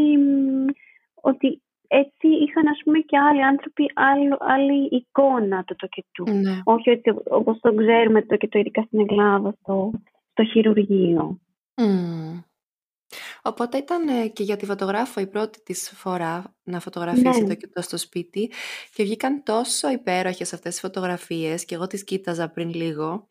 ότι 1.21 1.61
έτσι 1.87 2.27
είχαν 2.27 2.67
ας 2.67 2.81
πούμε 2.83 2.99
και 2.99 3.17
άλλοι 3.17 3.43
άνθρωποι 3.43 3.91
άλλη, 3.93 4.29
άλλη 4.39 4.87
εικόνα 4.91 5.63
του 5.63 5.75
τοκετού. 5.75 6.39
Ναι. 6.41 6.59
Όχι 6.63 6.89
ότι 6.89 7.13
όπως 7.29 7.59
το 7.59 7.73
ξέρουμε 7.73 8.21
το 8.21 8.27
τοκετό 8.27 8.59
ειδικά 8.59 8.81
στην 8.81 9.05
Ελλάδα 9.09 9.55
στο, 9.61 9.91
στο 10.31 10.43
χειρουργείο. 10.43 11.39
Οπότε 13.41 13.77
ήταν 13.77 14.07
ε, 14.07 14.27
και 14.27 14.43
για 14.43 14.55
τη 14.55 14.65
φωτογράφο 14.65 15.21
η 15.21 15.27
πρώτη 15.27 15.63
της 15.63 15.91
φορά 15.95 16.55
να 16.63 16.79
φωτογραφίσει 16.79 17.41
ναι. 17.41 17.47
το 17.47 17.55
κοιτώ 17.55 17.81
στο 17.81 17.97
σπίτι 17.97 18.51
και 18.93 19.03
βγήκαν 19.03 19.43
τόσο 19.43 19.91
υπέροχες 19.91 20.53
αυτές 20.53 20.71
τις 20.71 20.81
φωτογραφίες 20.81 21.65
και 21.65 21.75
εγώ 21.75 21.87
τις 21.87 22.03
κοίταζα 22.03 22.49
πριν 22.49 22.73
λίγο 22.73 23.29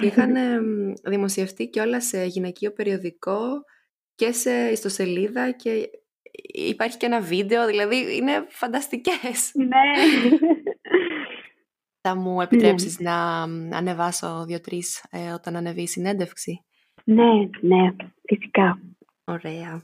και 0.00 0.06
είχαν 0.06 0.34
δημοσιευτεί 1.12 1.68
και 1.68 1.80
όλα 1.80 2.00
σε 2.00 2.24
γυναικείο 2.24 2.72
περιοδικό 2.72 3.40
και 4.14 4.32
σε 4.32 4.50
ιστοσελίδα 4.50 5.50
και 5.50 5.90
υπάρχει 6.52 6.96
και 6.96 7.06
ένα 7.06 7.20
βίντεο, 7.20 7.66
δηλαδή 7.66 8.16
είναι 8.16 8.44
φανταστικές. 8.48 9.52
Ναι. 9.54 9.66
Θα 12.02 12.16
μου 12.16 12.40
επιτρέψεις 12.40 12.98
ναι. 12.98 13.10
να 13.10 13.42
ανεβάσω 13.76 14.44
δύο-τρεις 14.46 15.04
ε, 15.10 15.32
όταν 15.32 15.56
ανεβεί 15.56 15.82
η 15.82 15.86
συνέντευξη; 15.86 16.64
Ναι, 17.04 17.32
ναι, 17.60 17.94
φυσικά. 18.22 18.80
Ωραία. 19.30 19.82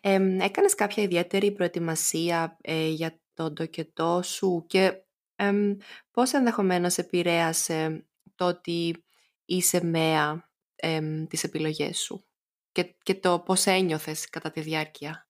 Ε, 0.00 0.44
έκανες 0.44 0.74
κάποια 0.74 1.02
ιδιαίτερη 1.02 1.52
προετοιμασία 1.52 2.56
ε, 2.60 2.88
για 2.88 3.20
τον 3.34 3.54
τοκετό 3.54 4.22
σου 4.22 4.64
και 4.66 4.92
ε, 5.36 5.76
πώς 6.10 6.32
ενδεχομένως 6.32 6.96
επηρέασε 6.98 8.06
το 8.34 8.46
ότι 8.46 9.04
είσαι 9.44 9.84
μέα 9.84 10.50
ε, 10.76 11.24
τις 11.28 11.44
επιλογές 11.44 11.98
σου 11.98 12.24
και, 12.72 12.94
και 13.02 13.14
το 13.14 13.42
πώς 13.44 13.66
ένιωθες 13.66 14.28
κατά 14.28 14.50
τη 14.50 14.60
διάρκεια; 14.60 15.26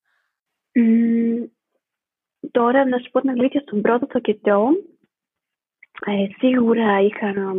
τώρα 2.50 2.84
να 2.88 2.98
σου 2.98 3.10
πω 3.10 3.20
την 3.20 3.30
αλήθεια 3.30 3.60
στον 3.60 3.80
πρώτο 3.80 4.06
τοκετό 4.06 4.68
ε, 6.06 6.26
σίγουρα 6.38 7.00
είχα 7.00 7.54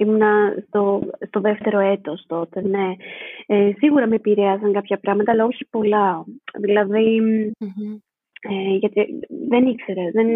Ήμουνα 0.00 0.54
στο, 0.66 1.00
στο 1.26 1.40
δεύτερο 1.40 1.78
έτος 1.78 2.24
τότε, 2.26 2.60
ναι. 2.60 2.92
Ε, 3.46 3.72
σίγουρα 3.76 4.06
με 4.06 4.14
επηρέαζαν 4.14 4.72
κάποια 4.72 4.98
πράγματα, 4.98 5.32
αλλά 5.32 5.44
όχι 5.44 5.64
πολλά. 5.70 6.24
Δηλαδή, 6.58 7.20
ε, 8.40 8.76
γιατί 8.76 9.06
δεν 9.48 9.66
ήξερε, 9.66 10.10
δεν, 10.10 10.28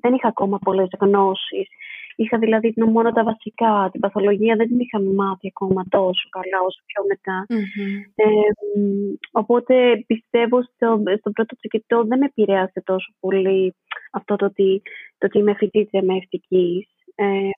δεν 0.00 0.14
είχα 0.14 0.28
ακόμα 0.28 0.58
πολλές 0.58 0.88
γνώσεις. 1.00 1.68
Είχα 2.16 2.38
δηλαδή 2.38 2.74
μόνο 2.76 3.12
τα 3.12 3.24
βασικά, 3.24 3.88
την 3.92 4.00
παθολογία 4.00 4.56
δεν 4.56 4.66
την 4.66 4.78
είχα 4.80 5.00
μάθει 5.00 5.52
ακόμα 5.54 5.84
τόσο 5.88 6.28
καλά 6.30 6.58
όσο 6.66 6.80
πιο 6.86 7.02
μετα 7.08 7.46
Ε, 8.14 8.26
οπότε 9.30 10.04
πιστεύω 10.06 10.62
στο, 10.62 11.02
στο 11.18 11.30
πρώτο 11.30 11.56
τσικητό 11.56 12.04
δεν 12.04 12.18
με 12.18 12.24
επηρέασε 12.24 12.82
τόσο 12.84 13.14
πολύ 13.20 13.74
αυτό 14.12 14.36
το 14.36 14.44
ότι, 14.44 14.82
το 15.18 15.26
ότι 15.26 15.38
είμαι 15.38 15.54
φοιτήτρια 15.54 16.02
με 16.02 16.16
ευτικής. 16.16 16.88
Ε, 17.14 17.50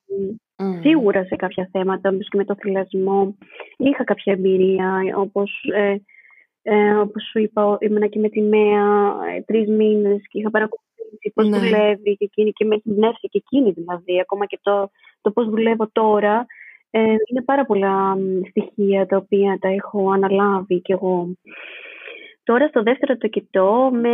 Σίγουρα 0.81 1.25
σε 1.25 1.35
κάποια 1.35 1.69
θέματα, 1.71 2.09
όπως 2.09 2.27
και 2.29 2.37
με 2.37 2.45
το 2.45 2.55
θυλασμό, 2.55 3.37
είχα 3.77 4.03
κάποια 4.03 4.33
εμπειρία, 4.33 5.03
όπως, 5.15 5.51
ε, 5.73 5.95
ε, 6.61 6.93
όπως 6.93 7.23
σου 7.29 7.39
είπα, 7.39 7.77
ήμουνα 7.79 8.07
και 8.07 8.19
με 8.19 8.29
τη 8.29 8.41
ΜΕΑ 8.41 9.15
ε, 9.35 9.41
τρεις 9.41 9.67
μήνες 9.67 10.21
και 10.27 10.39
είχα 10.39 10.49
παρακολουθήσει 10.49 11.31
πώς 11.33 11.47
ναι. 11.47 11.57
δουλεύει 11.57 12.17
και 12.17 12.25
εκείνη 12.25 12.51
και 12.51 12.65
με 12.65 12.75
έχει 12.75 12.93
πνεύσει 12.95 13.27
και 13.27 13.41
εκείνη 13.43 13.71
δηλαδή, 13.71 14.19
ακόμα 14.19 14.45
και 14.45 14.59
το, 14.61 14.89
το 15.21 15.31
πώς 15.31 15.49
δουλεύω 15.49 15.89
τώρα. 15.91 16.45
Ε, 16.89 16.99
είναι 17.01 17.43
πάρα 17.45 17.65
πολλά 17.65 18.17
στοιχεία 18.49 19.05
τα 19.05 19.17
οποία 19.17 19.57
τα 19.61 19.67
έχω 19.67 20.11
αναλάβει 20.11 20.81
κι 20.81 20.91
εγώ. 20.91 21.35
Τώρα 22.43 22.67
στο 22.67 22.83
δεύτερο 22.83 23.17
το 23.17 23.27
κοιτώ, 23.27 23.89
με, 23.93 24.09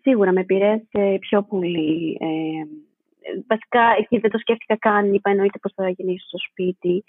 σίγουρα 0.00 0.32
με 0.32 0.40
επηρέασε 0.40 1.18
πιο 1.20 1.42
πολύ 1.42 2.18
ε, 2.20 2.86
βασικά 3.48 3.82
εκεί 3.98 4.18
δεν 4.18 4.30
το 4.30 4.38
σκέφτηκα 4.38 4.76
καν, 4.76 5.14
είπα 5.14 5.30
εννοείται 5.30 5.58
πώς 5.58 5.72
θα 5.74 5.88
γεννήσω 5.88 6.26
στο 6.26 6.38
σπιτι 6.38 7.04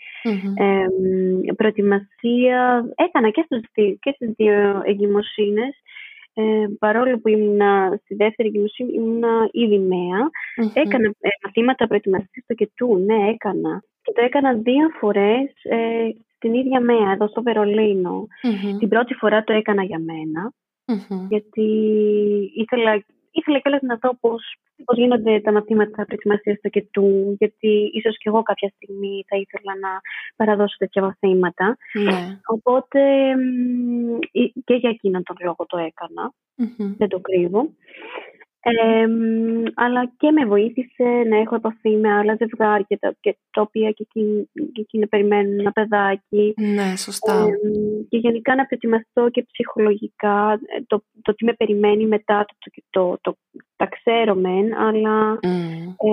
προετοιμασία 1.56 2.86
έκανα 2.96 3.30
και, 3.30 3.44
στους, 3.46 3.62
και 4.00 4.12
στις 4.16 4.30
δύο 4.36 4.82
εγκυμοσύνες. 4.86 5.74
Ε, 6.34 6.68
παρόλο 6.80 7.20
που 7.20 7.28
ήμουν 7.28 7.62
στη 8.04 8.16
δεύτερη 8.16 8.48
εγκυμοσύνη, 8.48 8.94
ήμουν 8.94 9.24
ήδη 9.52 9.78
Έκανα 10.74 11.08
ε, 11.20 11.30
μαθήματα 11.44 11.88
προετοιμασίας 11.88 12.44
στο 12.44 12.54
κετού, 12.54 12.98
ναι, 12.98 13.30
έκανα. 13.30 13.84
Και 14.02 14.12
το 14.16 14.22
έκανα 14.26 14.54
δύο 14.54 14.90
φορές 15.00 15.52
ε, 15.64 16.10
στην 16.36 16.54
ίδια 16.54 16.80
ΜΕΑ, 16.80 17.12
εδώ 17.12 17.28
στο 17.28 17.42
βερολινο 17.42 18.28
Την 18.80 18.90
πρώτη 18.90 19.14
φορά 19.14 19.44
το 19.44 19.54
έκανα 19.54 19.84
για 19.84 20.00
μένα, 20.00 20.54
γιατί 21.30 21.68
ήθελα 22.56 23.04
ήθελα 23.32 23.60
κιόλας 23.60 23.82
να 23.82 23.96
δω 24.02 24.16
πώς, 24.20 24.56
πώς 24.86 24.98
γίνονται 24.98 25.40
τα 25.40 25.52
μαθήματα 25.52 26.06
προετοιμασία 26.06 26.56
στο 26.56 26.70
κετού, 26.70 27.36
γιατί 27.40 27.92
ίσως 27.94 28.18
κι 28.18 28.28
εγώ 28.28 28.42
κάποια 28.44 28.72
στιγμή 28.76 29.24
θα 29.28 29.38
ήθελα 29.38 29.74
να 29.80 29.90
παραδώσω 30.36 30.76
τέτοια 30.78 31.02
μαθήματα. 31.02 31.78
Ναι. 31.94 32.40
Οπότε 32.46 33.00
και 34.64 34.74
για 34.74 34.90
εκείνον 34.90 35.24
τον 35.24 35.36
λόγο 35.40 35.66
το 35.68 35.78
έκανα, 35.78 36.34
δεν 36.98 37.08
το 37.08 37.20
κρύβω. 37.20 37.70
Αλλά 39.76 40.12
και 40.18 40.32
με 40.32 40.46
βοήθησε 40.46 41.04
να 41.30 41.38
έχω 41.38 41.56
επαφή 41.56 41.90
με 41.90 42.14
άλλα 42.14 42.36
ζευγάρια 42.40 42.98
τα, 43.00 43.16
και 43.20 43.38
τα 43.52 43.62
οποία 43.62 43.92
και 43.92 44.06
εκείνοι, 44.76 45.08
περιμένουν 45.08 45.60
ένα 45.60 45.72
παιδάκι. 45.72 46.54
Ναι, 46.58 46.96
σωστά. 46.98 47.46
και 48.10 48.18
γενικά 48.18 48.56
να 48.56 48.66
προετοιμαστώ 48.66 49.30
και 49.30 49.46
ψυχολογικά 49.52 50.54
ε, 50.54 50.82
το, 50.88 51.04
το 51.22 51.36
τι 51.36 51.46
με 51.46 51.54
περιμένει 51.54 52.06
μετά 52.06 52.46
το, 52.46 52.72
το, 52.90 53.18
το, 53.22 53.38
τα 53.76 53.86
ξέρω 53.86 54.36
μεν, 54.36 54.74
αλλά 54.74 55.40
mm. 55.44 56.04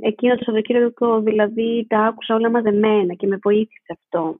εκείνο 0.00 0.34
το 0.34 0.44
Σαββατοκύριακο 0.44 1.20
δηλαδή 1.20 1.86
τα 1.88 1.98
άκουσα 1.98 2.34
όλα 2.34 2.50
μαζεμένα 2.50 3.14
και 3.14 3.26
με 3.26 3.38
βοήθησε 3.42 3.92
αυτό. 3.92 4.36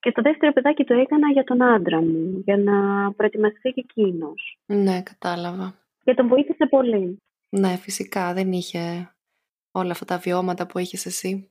Και 0.00 0.12
το 0.12 0.22
δεύτερο 0.22 0.52
παιδάκι 0.52 0.84
το 0.84 0.94
έκανα 0.94 1.30
για 1.32 1.44
τον 1.44 1.62
άντρα 1.62 2.00
μου, 2.02 2.42
για 2.44 2.56
να 2.56 2.72
προετοιμαστεί 3.12 3.70
και 3.70 3.84
εκείνος. 3.88 4.58
Ναι, 4.66 5.02
κατάλαβα. 5.02 5.74
Και 6.10 6.16
τον 6.16 6.28
βοήθησε 6.28 6.66
πολύ. 6.66 7.22
Ναι, 7.48 7.76
φυσικά. 7.76 8.32
Δεν 8.32 8.52
είχε 8.52 9.10
όλα 9.72 9.90
αυτά 9.90 10.04
τα 10.04 10.18
βιώματα 10.18 10.66
που 10.66 10.78
έχεις 10.78 11.06
εσύ. 11.06 11.50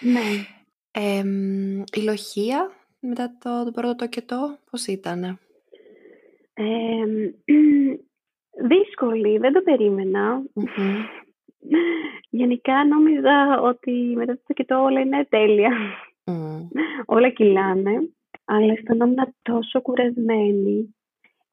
Ναι. 0.00 0.46
Ε, 0.90 1.22
η 1.92 2.02
λοχεία 2.02 2.70
μετά 3.00 3.36
το, 3.38 3.64
το 3.64 3.70
πρώτο 3.70 3.94
τοκετό, 3.94 4.58
πώς 4.70 4.86
ήταν; 4.86 5.20
δύσκολη, 8.68 9.38
δεν 9.38 9.52
το 9.52 9.60
περιμενα 9.60 10.42
Γενικά 12.30 12.84
νόμιζα 12.84 13.60
ότι 13.60 13.90
μετά 14.16 14.34
το 14.34 14.42
τοκετό 14.46 14.82
όλα 14.82 15.00
είναι 15.00 15.24
τέλεια. 15.24 15.72
όλα 17.06 17.30
κυλάνε. 17.30 18.10
Αλλά 18.44 18.72
αισθανόμουν 18.72 19.34
τόσο 19.42 19.80
κουρασμένη 19.80 20.96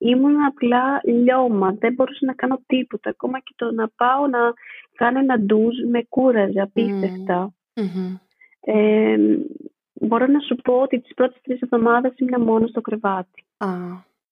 ήμουν 0.03 0.45
απλά 0.45 1.01
λιώμα, 1.03 1.75
δεν 1.79 1.93
μπορούσα 1.93 2.25
να 2.25 2.33
κάνω 2.33 2.61
τίποτα. 2.65 3.09
Ακόμα 3.09 3.39
και 3.39 3.53
το 3.55 3.71
να 3.71 3.87
πάω 3.87 4.27
να 4.27 4.39
κάνω 4.95 5.19
ένα 5.19 5.39
ντουζ 5.39 5.75
με 5.89 6.03
κούραζε 6.03 6.61
απίστευτα. 6.61 7.53
Ε, 8.59 9.17
μπορώ 9.93 10.25
να 10.27 10.39
σου 10.39 10.55
πω 10.55 10.73
ότι 10.73 11.01
τις 11.01 11.13
πρώτες 11.13 11.41
τρεις 11.41 11.61
εβδομάδες 11.61 12.13
ήμουν 12.15 12.41
μόνος 12.41 12.69
στο 12.69 12.81
κρεβάτι. 12.81 13.43
Α, 13.57 13.67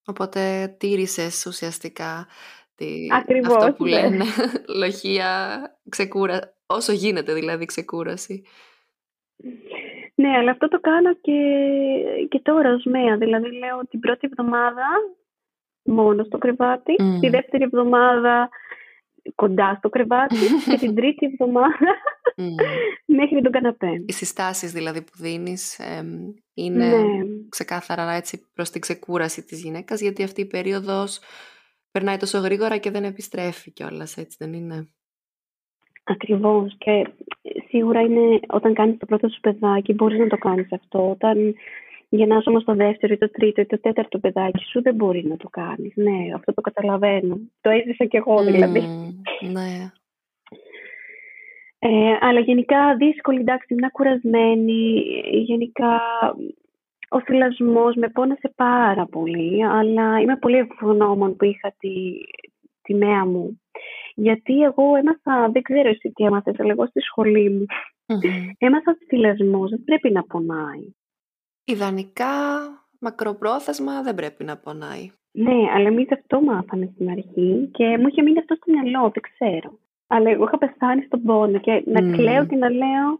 οπότε 0.05 0.73
τήρησες 0.79 1.45
ουσιαστικά 1.45 2.27
τη... 2.75 3.07
Ακριβώς, 3.11 3.55
αυτό 3.55 3.73
που 3.73 3.83
ναι. 3.83 3.89
λένε 3.89 4.23
λοχεία, 4.79 5.61
ξεκούρα... 5.89 6.53
όσο 6.65 6.91
γίνεται 6.91 7.33
δηλαδή 7.33 7.65
ξεκούραση. 7.65 8.43
Ναι, 10.15 10.29
αλλά 10.37 10.51
αυτό 10.51 10.67
το 10.67 10.79
κάνω 10.79 11.13
και, 11.13 11.39
και 12.29 12.39
τώρα 12.39 12.73
ως 12.73 12.83
ΜΕΑ. 12.83 13.17
Δηλαδή 13.17 13.51
λέω 13.51 13.79
την 13.89 13.99
πρώτη 13.99 14.29
εβδομάδα 14.31 14.85
μόνο 15.91 16.23
στο 16.23 16.37
κρεβάτι, 16.37 16.95
τη 17.19 17.29
δεύτερη 17.29 17.63
εβδομάδα 17.63 18.49
κοντά 19.35 19.75
στο 19.77 19.89
κρεβάτι 19.89 20.35
και 20.69 20.77
την 20.77 20.95
τρίτη 20.95 21.25
εβδομάδα 21.25 21.97
μέχρι 23.05 23.41
τον 23.41 23.51
καναπέ. 23.51 24.03
Οι 24.05 24.11
συστάσεις 24.11 24.71
δηλαδή 24.71 25.01
που 25.01 25.11
δίνεις 25.15 25.79
είναι 26.53 26.87
ναι. 26.87 27.23
ξεκάθαρα 27.49 28.11
έτσι 28.11 28.49
προς 28.53 28.69
την 28.69 28.81
ξεκούραση 28.81 29.43
της 29.45 29.63
γυναίκας 29.63 30.01
γιατί 30.01 30.23
αυτή 30.23 30.41
η 30.41 30.45
περίοδος 30.45 31.19
περνάει 31.91 32.17
τόσο 32.17 32.37
γρήγορα 32.37 32.77
και 32.77 32.91
δεν 32.91 33.03
επιστρέφει 33.03 33.71
κιόλας, 33.71 34.17
έτσι 34.17 34.37
δεν 34.39 34.53
είναι; 34.53 34.89
Ακριβώς 36.03 36.75
και 36.77 37.07
σίγουρα 37.67 38.01
είναι 38.01 38.39
όταν 38.47 38.73
κάνεις 38.73 38.97
το 38.97 39.05
πρώτο 39.05 39.29
σου 39.29 39.39
παιδάκι 39.39 39.93
μπορείς 39.93 40.19
να 40.19 40.27
το 40.27 40.37
κάνεις 40.37 40.73
αυτό. 40.73 41.09
Όταν 41.09 41.55
γεννάς 42.15 42.47
όμως 42.47 42.63
το 42.63 42.73
δεύτερο 42.73 43.13
ή 43.13 43.17
το 43.17 43.31
τρίτο 43.31 43.61
ή 43.61 43.65
το 43.65 43.79
τέταρτο 43.79 44.19
παιδάκι 44.19 44.63
σου 44.63 44.81
δεν 44.81 44.95
μπορεί 44.95 45.25
να 45.27 45.37
το 45.37 45.49
κάνεις. 45.49 45.91
Ναι, 45.95 46.33
αυτό 46.35 46.53
το 46.53 46.61
καταλαβαίνω. 46.61 47.39
Το 47.61 47.69
έζησα 47.69 48.05
κι 48.05 48.17
εγώ 48.17 48.43
δηλαδή. 48.43 48.81
ναι. 49.51 49.91
Ε, 51.83 52.17
αλλά 52.19 52.39
γενικά 52.39 52.95
δύσκολη, 52.95 53.39
εντάξει, 53.39 53.73
ήμουν 53.73 53.91
κουρασμένη. 53.91 55.03
Γενικά 55.31 56.01
ο 57.09 57.21
θυλασμός 57.21 57.95
με 57.95 58.09
πόνασε 58.09 58.53
πάρα 58.55 59.05
πολύ, 59.05 59.65
αλλά 59.65 60.19
είμαι 60.19 60.37
πολύ 60.37 60.57
ευγνώμων 60.57 61.35
που 61.35 61.45
είχα 61.45 61.73
τη, 61.79 61.91
τη 62.81 62.93
μέα 62.93 63.25
μου. 63.25 63.61
Γιατί 64.15 64.61
εγώ 64.61 64.95
έμαθα, 64.95 65.49
δεν 65.51 65.61
ξέρω 65.61 65.89
εσύ 65.89 66.11
τι 66.15 66.23
έμαθες, 66.23 66.59
αλλά 66.59 66.71
εγώ 66.71 66.85
στη 66.85 67.01
σχολή 67.01 67.49
μου. 67.49 67.65
Mm-hmm. 68.05 68.51
Έμαθα 68.57 68.91
ότι 68.91 69.05
θυλασμός 69.05 69.69
δεν 69.69 69.83
πρέπει 69.83 70.11
να 70.11 70.23
πονάει. 70.23 70.93
Ιδανικά, 71.63 72.35
μακροπρόθεσμα 72.99 74.01
δεν 74.01 74.15
πρέπει 74.15 74.43
να 74.43 74.57
πονάει. 74.57 75.11
Ναι, 75.31 75.71
αλλά 75.75 75.87
εμείς 75.87 76.11
αυτό 76.11 76.41
μάθαμε 76.41 76.89
στην 76.93 77.09
αρχή 77.09 77.69
και 77.71 77.97
μου 77.97 78.07
είχε 78.07 78.21
μείνει 78.21 78.39
αυτό 78.39 78.55
στο 78.55 78.71
μυαλό, 78.71 79.11
δεν 79.13 79.23
ξέρω. 79.31 79.79
Αλλά 80.07 80.29
εγώ 80.29 80.43
είχα 80.43 80.57
πεθάνει 80.57 81.03
στον 81.03 81.23
πόνο 81.23 81.59
και 81.59 81.83
να 81.85 81.99
mm. 82.01 82.15
κλαίω 82.15 82.45
και 82.45 82.55
να 82.55 82.69
λέω 82.69 83.19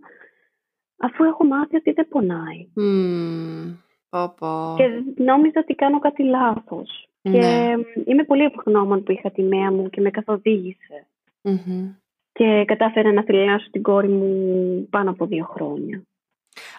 αφού 0.98 1.24
έχω 1.24 1.46
μάθει 1.46 1.76
ότι 1.76 1.92
δεν 1.92 2.08
πονάει. 2.08 2.68
Mm. 2.78 3.78
Πω, 4.10 4.76
Και 4.78 5.24
νόμιζα 5.24 5.60
ότι 5.60 5.76
κάνω 5.76 6.00
κάτι 6.00 6.24
λάθος. 6.24 7.10
Και 7.22 7.30
Ναι. 7.30 7.74
είμαι 8.06 8.24
πολύ 8.24 8.44
ευγνώμων 8.44 9.04
που 9.04 9.12
είχα 9.12 9.32
τη 9.32 9.44
μέα 9.44 9.72
μου 9.72 9.90
και 9.90 10.02
με 10.02 10.10
καθοδήγησε. 10.10 11.08
Μμμ. 11.42 11.94
Και 12.32 12.64
κατάφερα 12.68 13.12
να 13.12 13.24
θυλάσω 13.24 13.70
την 13.72 13.82
κόρη 13.82 14.08
μου 14.08 14.88
πάνω 14.90 15.10
από 15.10 15.26
δύο 15.26 15.46
χρόνια. 15.46 16.02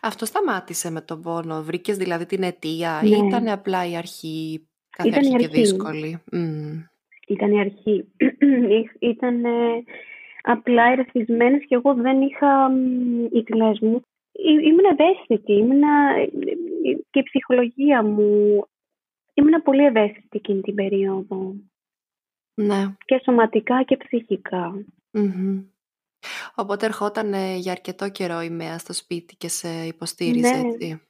Αυτό 0.02 0.24
σταμάτησε 0.26 0.90
με 0.90 1.00
τον 1.00 1.22
πόνο. 1.22 1.62
Βρήκες 1.62 1.96
δηλαδή 1.96 2.26
την 2.26 2.42
αιτία 2.42 3.00
Ναι. 3.02 3.08
ή 3.08 3.26
ήταν 3.26 3.48
απλά 3.48 3.86
η 3.88 3.96
αρχή, 3.96 4.68
κάθε 4.96 5.08
Ήταν 5.08 5.22
η 5.22 5.26
αρχή 5.26 5.38
και 5.38 5.44
αρχή. 5.44 5.60
δύσκολη; 5.60 6.22
Μμ. 6.32 6.80
Ήταν 7.28 7.52
η 7.52 7.60
αρχή. 7.60 8.04
Ήταν 9.12 9.44
ε, 9.44 9.50
απλά 10.42 10.82
ερεθισμένες 10.84 11.64
και 11.66 11.74
εγώ 11.74 11.94
δεν 11.94 12.20
είχα 12.20 12.68
μ, 12.70 13.24
οι 13.32 13.42
τηλές 13.42 13.80
μου. 13.80 14.02
Ή- 14.32 14.64
Ήμουν 14.66 14.84
ευαίσθητη, 14.98 15.52
ήμουνα, 15.52 16.14
ε, 16.16 16.22
ε, 16.22 16.28
και 17.10 17.18
η 17.18 17.22
ψυχολογία 17.22 18.02
μου. 18.04 18.62
Ήμουν 19.34 19.62
πολύ 19.62 19.84
ευαίσθητη 19.84 20.28
εκείνη 20.36 20.60
την 20.60 20.74
περίοδο. 20.74 21.54
Ναι. 22.54 22.94
Και 23.04 23.20
σωματικά 23.24 23.82
και 23.82 23.96
ψυχικά. 23.96 24.84
Μμμ. 25.10 25.62
Οπότε 26.54 26.86
ερχόταν 26.86 27.32
ε, 27.32 27.56
για 27.56 27.72
αρκετό 27.72 28.08
καιρό 28.08 28.42
η 28.42 28.50
ΜΕΑ 28.50 28.78
στο 28.78 28.92
σπίτι 28.92 29.36
και 29.36 29.48
σε 29.48 29.68
υποστήριζε, 29.86 30.56
Ναι. 30.56 30.68
έτσι. 30.68 31.02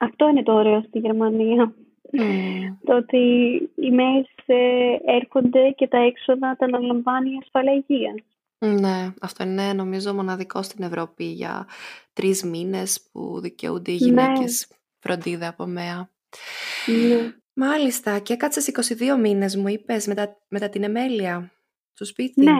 Αυτό 0.00 0.28
είναι 0.28 0.42
το 0.42 0.52
ωραίο 0.52 0.82
στη 0.88 0.98
Γερμανία. 0.98 1.74
Μμ. 2.12 2.60
Το 2.84 2.96
ότι 2.96 3.18
οι 3.74 3.90
ΜΕΕΣ 3.90 4.26
ε, 4.46 4.96
έρχονται 5.06 5.70
και 5.70 5.88
τα 5.88 5.98
έξοδα 5.98 6.56
τα 6.58 6.64
αναλαμβάνει 6.64 7.30
η 7.30 7.38
ασφαλεία 7.42 7.72
υγείας. 7.88 8.14
Ναι, 8.58 9.14
αυτό 9.20 9.44
είναι 9.44 9.72
νομίζω 9.72 10.14
μοναδικό 10.14 10.62
στην 10.62 10.84
Ευρώπη 10.84 11.24
για 11.24 11.66
τρεις 12.12 12.42
μήνες 12.44 13.08
που 13.12 13.40
δικαιούνται 13.40 13.90
οι 13.90 13.98
Ναι. 14.00 14.06
γυναίκες 14.06 14.68
φροντίδα 14.98 15.48
από 15.48 15.66
ΜΕΑ. 15.66 16.10
Ναι. 16.86 17.34
Μάλιστα, 17.54 18.18
και 18.18 18.32
έκατσες 18.32 18.66
22 18.66 19.16
μήνες 19.20 19.56
μου 19.56 19.68
είπες 19.68 20.06
μετά, 20.06 20.36
μετά 20.48 20.68
την 20.68 20.82
εμέλεια 20.82 21.52
στο 21.92 22.04
σπίτι; 22.04 22.44
Ναι, 22.44 22.58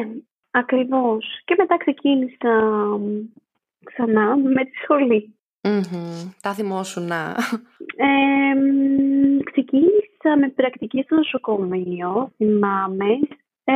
ακριβώς. 0.52 1.42
Και 1.44 1.54
μετά 1.58 1.76
ξεκίνησα 1.76 2.52
μ, 2.98 3.20
ξανά 3.84 4.36
με 4.36 4.64
τη 4.64 4.76
σχολή. 4.82 5.34
Μμμ. 5.62 6.30
Τα 6.40 6.52
θυμόσουν 6.54 7.06
να... 7.06 7.36
Ε, 7.96 8.54
μ, 8.54 9.38
ξεκίνησα 9.44 10.36
με 10.38 10.48
πρακτική 10.48 11.02
στο 11.02 11.14
νοσοκομείο, 11.14 12.32
θυμάμαι. 12.36 13.18
Ε, 13.64 13.72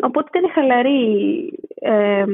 οπότε 0.00 0.38
ήταν 0.38 0.50
χαλαρή 0.50 1.02
ε, 1.74 2.24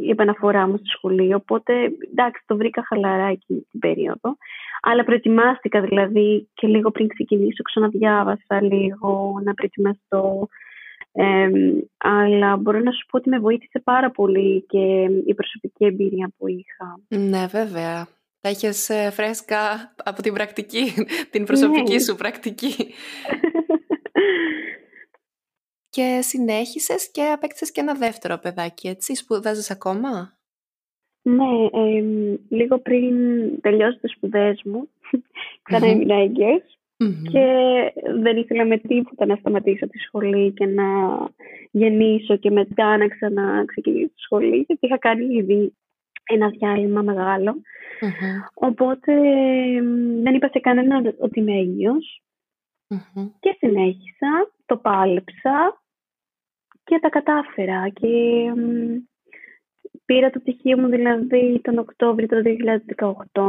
η 0.00 0.10
επαναφορά 0.10 0.66
μου 0.66 0.76
στη 0.76 0.88
σχολή. 0.88 1.34
Οπότε, 1.34 1.72
εντάξει, 2.10 2.42
το 2.46 2.56
βρήκα 2.56 2.84
χαλαρά 2.86 3.26
εκείνη 3.26 3.66
την 3.70 3.80
περίοδο. 3.80 4.36
Αλλά 4.82 5.04
προετοιμάστηκα 5.04 5.80
δηλαδή 5.80 6.48
και 6.54 6.66
λίγο 6.66 6.90
πριν 6.90 7.08
ξεκινήσω, 7.08 7.62
ξαναδιάβασα 7.62 8.62
λίγο 8.62 9.40
να 9.44 9.54
προετοιμαστώ. 9.54 10.48
Ε, 11.16 11.48
αλλά 11.96 12.56
μπορώ 12.56 12.78
να 12.78 12.90
σου 12.90 13.06
πω 13.10 13.16
ότι 13.16 13.28
με 13.28 13.38
βοήθησε 13.38 13.80
πάρα 13.84 14.10
πολύ 14.10 14.62
και 14.68 14.78
η 15.26 15.34
προσωπική 15.34 15.84
εμπειρία 15.84 16.32
που 16.36 16.46
είχα. 16.48 17.00
Ναι, 17.08 17.46
βέβαια. 17.46 18.06
Τα 18.40 18.48
έχεις 18.48 18.88
ε, 18.90 19.10
φρέσκα 19.10 19.94
από 20.04 20.22
την 20.22 20.32
πρακτική, 20.34 20.84
την 21.30 21.44
προσωπική 21.44 21.92
Ναι. 21.92 22.00
σου 22.00 22.14
πρακτική. 22.14 22.74
Και 25.88 26.18
συνέχισες 26.22 27.10
και 27.10 27.22
απέκτησες 27.22 27.72
και 27.72 27.80
ένα 27.80 27.94
δεύτερο 27.94 28.38
παιδάκι, 28.38 28.88
έτσι, 28.88 29.14
σπουδάζεις 29.14 29.70
ακόμα; 29.70 30.38
Ναι, 31.22 31.44
εμ, 31.72 32.36
λίγο 32.48 32.78
πριν 32.78 33.14
τελειώσω 33.60 33.98
τις 33.98 34.12
σπουδές 34.12 34.62
μου, 34.64 34.88
ξανά 35.62 35.86
Μμμ. 35.86 35.92
έμεινα 35.92 36.14
έγκυος 36.14 36.78
Μμμ. 36.98 37.22
και 37.22 37.46
δεν 38.20 38.36
ήθελα 38.36 38.64
με 38.64 38.78
τίποτα 38.78 39.26
να 39.26 39.36
σταματήσω 39.36 39.88
τη 39.88 39.98
σχολή 39.98 40.52
και 40.52 40.66
να 40.66 40.84
γεννήσω 41.70 42.36
και 42.36 42.50
μετά 42.50 42.96
να 42.96 43.08
ξαναξεκινήσω 43.08 44.06
τη 44.06 44.20
σχολή, 44.20 44.56
γιατί 44.56 44.86
είχα 44.86 44.98
κάνει 44.98 45.34
ήδη 45.34 45.74
ένα 46.24 46.48
διάλειμμα 46.48 47.02
μεγάλο. 47.02 47.52
Μμμ. 48.00 48.40
Οπότε 48.54 49.12
εμ, 49.76 50.22
δεν 50.22 50.34
είπα 50.34 50.48
σε 50.48 50.58
κανέναν 50.58 51.14
ότι 51.18 51.40
είμαι 51.40 51.58
έγκυος 51.58 52.22
Μμμ. 52.88 53.30
και 53.40 53.56
συνέχισα, 53.58 54.52
το 54.66 54.76
πάλεψα 54.76 55.82
και 56.84 56.98
τα 57.00 57.08
κατάφερα 57.08 57.88
και 57.88 58.08
πήρα 60.04 60.30
το 60.30 60.40
πτυχίο 60.40 60.78
μου 60.78 60.88
δηλαδή 60.88 61.60
τον 61.62 61.78
Οκτώβριο 61.78 62.28
του 62.28 62.42
2018 63.32 63.42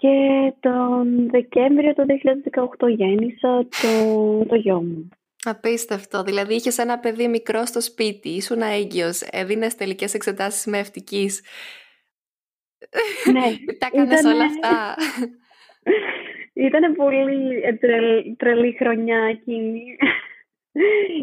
και 0.00 0.52
τον 0.60 1.30
Δεκέμβριο 1.30 1.94
του 1.94 2.06
2018 2.80 2.88
γέννησα 2.88 3.66
το, 3.82 4.44
το 4.44 4.54
γιο 4.54 4.82
μου. 4.82 5.08
Απίστευτο. 5.44 6.22
Δηλαδή 6.22 6.54
είχες 6.54 6.78
ένα 6.78 6.98
παιδί 6.98 7.28
μικρό 7.28 7.64
στο 7.64 7.80
σπίτι, 7.80 8.28
ήσουν 8.28 8.60
έγκυος, 8.60 9.20
έδινες 9.30 9.74
τελικές 9.74 10.14
εξετάσεις 10.14 10.66
με 10.66 10.78
ευτικής. 10.78 11.42
Ναι. 13.32 13.40
Τα 13.78 13.88
έκανες 13.92 14.24
όλα 14.24 14.44
αυτά. 14.44 14.94
Ήταν 16.66 16.94
πολύ 16.94 17.62
τρελή 18.36 18.72
χρονιά 18.78 19.18
εκείνη. 19.18 19.82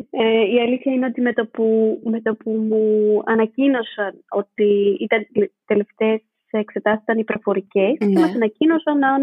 Ε, 0.10 0.48
η 0.54 0.60
αλήθεια 0.60 0.94
είναι 0.94 1.06
ότι 1.06 1.22
με 1.22 1.34
το 1.34 1.46
που, 1.46 2.00
με 2.04 2.22
το 2.22 2.36
που 2.36 2.52
μου 2.52 3.22
ανακοίνωσαν 3.26 4.24
ότι 4.30 4.98
ήταν 5.00 5.28
τελευταίες 5.66 6.22
εξετάσεις 6.50 7.04
ήταν 7.04 7.18
οι 7.18 7.24
προφορικές 7.24 7.98
και 7.98 8.06
ναι. 8.06 8.20
μας 8.20 8.36
ανακοίνωσαν 8.36 9.04
αν, 9.04 9.22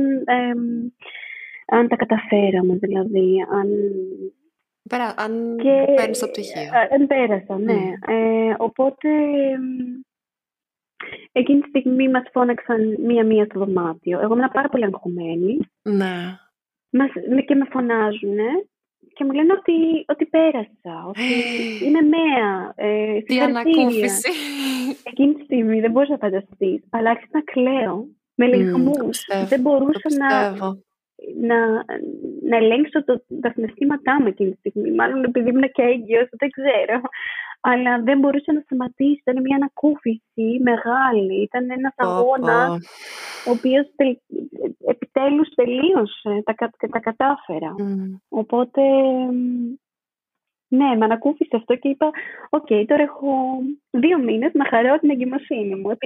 αν 1.67 1.89
τα 1.89 1.97
καταφέραμε, 1.97 2.75
δηλαδή 2.75 3.37
αν... 3.53 3.69
Πέρα, 4.89 5.15
αν 5.17 5.57
και, 5.57 5.93
παίρνεις 5.97 6.19
το 6.19 6.29
πτυχίο. 6.29 6.71
Αν 6.91 7.07
πέρασα, 7.07 7.59
ναι. 7.59 7.93
Ε, 8.07 8.55
οπότε 8.59 9.09
εκείνη 11.33 11.61
τη 11.61 11.69
στιγμή 11.69 12.09
μας 12.09 12.23
φώναξαν 12.33 12.97
μία-μία 13.01 13.45
στο 13.45 13.59
δωμάτιο. 13.59 14.21
Εγώ 14.21 14.35
ήμουν 14.35 14.51
πάρα 14.53 14.69
πολύ 14.69 14.85
αγχωμένη. 14.85 15.59
Ναι. 15.83 16.39
Μας, 16.91 17.11
και 17.47 17.55
με 17.55 17.67
φωνάζουν 17.71 18.39
και 19.15 19.25
μου 19.25 19.33
λένε 19.33 19.53
ότι, 19.53 20.05
ότι 20.07 20.25
πέρασα, 20.27 21.05
ότι 21.07 21.23
είμαι 21.85 22.01
μέα. 22.01 22.73
Ε, 22.75 23.21
Τι 23.21 23.41
ανακούφιση. 23.41 24.31
Εκείνη 25.03 25.35
τη 25.35 25.43
στιγμή 25.43 25.81
δεν 25.81 25.91
μπορούσα 25.91 26.13
να 26.13 26.19
φανταστείς, 26.19 26.83
αλλά 26.91 27.11
άρχισα 27.11 27.31
να 27.33 27.41
κλαίω 27.41 28.07
με 28.35 28.47
λυγμούς. 28.47 28.93
δεν 29.49 29.61
μπορούσα 29.61 30.09
να, 30.19 30.57
να, 31.41 31.85
να 32.49 32.57
ελέγξω 32.57 33.05
το, 33.05 33.25
τα 33.41 33.51
συναισθήματά 33.55 34.21
μου 34.21 34.27
εκείνη 34.27 34.51
τη 34.51 34.57
στιγμή. 34.57 34.91
Μάλλον 34.91 35.25
επειδή 35.25 35.49
ήμουν 35.49 35.71
και 35.73 35.83
έγκυος, 35.83 36.29
δεν 36.31 36.51
ξέρω 36.51 37.01
αλλά 37.67 38.03
δεν 38.03 38.19
μπορούσε 38.19 38.53
να 38.53 38.61
σταματήσει. 38.61 39.23
Ήταν 39.25 39.41
μια 39.43 39.57
ανακούφιση 39.57 40.61
μεγάλη. 40.63 41.43
Ήταν 41.43 41.71
ένας 41.71 41.95
αγώνας 41.97 42.71
ο 43.47 43.51
οποίος 43.51 43.87
επιτέλους 44.87 45.49
τελείωσε, 45.55 46.43
τα, 46.45 46.71
τα 46.91 46.99
κατάφερα. 47.01 47.75
Οπότε, 48.29 48.83
ναι, 50.69 50.97
με 50.97 51.05
ανακούφισε 51.05 51.57
αυτό 51.57 51.75
και 51.75 51.89
είπα, 51.89 52.11
οκ, 52.49 52.67
τώρα 52.67 53.03
έχω 53.03 53.31
δύο 53.91 54.19
μήνες 54.19 54.53
να 54.53 54.69
χαρώ 54.69 54.99
την 54.99 55.11
εγκυμοσύνη 55.11 55.75
μου, 55.75 55.91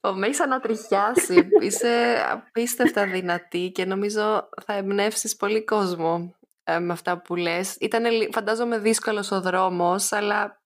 επιτέλους. 0.00 0.20
Με 0.20 0.26
έχει 0.26 0.42
ανατριχιάσει. 0.42 1.48
Είσαι 1.60 2.16
απίστευτα 2.30 3.06
δυνατή 3.06 3.70
και 3.70 3.84
νομίζω 3.84 4.48
θα 4.64 4.72
εμπνεύσεις 4.72 5.36
πολύ 5.36 5.64
κόσμο 5.64 6.34
ε, 6.64 6.78
με 6.78 6.92
αυτά 6.92 7.22
που 7.22 7.36
λες. 7.36 7.76
Ήταν 7.80 8.04
φαντάζομαι 8.32 8.78
δύσκολος 8.78 9.30
ο 9.30 9.40
δρόμος, 9.40 10.12
αλλά 10.12 10.62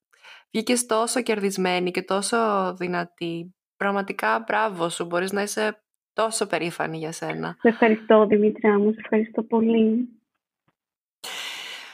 βγήκες 0.50 0.86
τόσο 0.86 1.22
κερδισμένη 1.22 1.90
και 1.90 2.02
τόσο 2.02 2.36
δυνατή. 2.78 3.54
Πραγματικά 3.76 4.44
μπράβο 4.46 4.88
σου, 4.88 5.04
μπορείς 5.04 5.32
να 5.32 5.42
είσαι 5.42 5.82
τόσο 6.12 6.46
περήφανη 6.46 6.98
για 6.98 7.12
σένα. 7.12 7.56
Σε 7.60 7.68
ευχαριστώ 7.68 8.26
Δημήτρια 8.26 8.78
μου, 8.78 8.92
σε 8.92 9.00
ευχαριστώ 9.02 9.42
πολύ. 9.42 10.08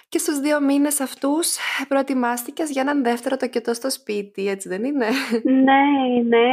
Και 0.08 0.18
στους 0.18 0.40
δύο 0.40 0.60
μήνες 0.60 1.00
αυτούς 1.00 1.56
προετοιμάστηκες 1.88 2.70
για 2.70 2.82
έναν 2.82 3.02
δεύτερο 3.02 3.36
τοκετό 3.36 3.74
στο 3.74 3.90
σπίτι, 3.90 4.48
έτσι 4.48 4.68
δεν 4.68 4.84
είναι? 4.84 5.06
Ναι, 5.42 5.82
ναι. 6.26 6.46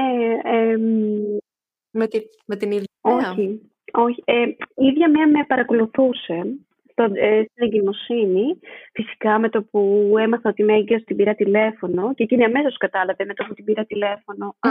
με, 1.92 2.08
με 2.46 2.56
την 2.56 2.72
ίδια 2.72 2.88
Όχι, 3.02 3.72
όχι. 3.92 4.24
Ε, 4.26 4.42
η 4.76 4.86
ίδια 4.86 5.10
μία 5.10 5.28
με 5.28 5.46
παρακολουθούσε 5.48 6.58
στο, 6.92 7.04
ε, 7.14 7.44
στην 7.52 7.66
εγκυμοσύνη. 7.66 8.60
Φυσικά 8.94 9.40
με 9.40 9.50
το 9.50 9.64
που 9.64 10.14
έμαθα 10.20 10.50
ότι 10.50 10.62
είμαι 10.62 10.74
έγκυος 10.74 11.04
την 11.04 11.16
πήρα 11.16 11.36
τηλέφωνο 11.36 12.14
και 12.14 12.24
εκείνη 12.24 12.44
αμέσω 12.44 12.76
κατάλαβε 12.78 13.26
με 13.26 13.34
το 13.34 13.46
που 13.48 13.54
την 13.54 13.66
πήρα 13.66 13.86
τηλέφωνο. 13.86 14.56
Α, 14.60 14.70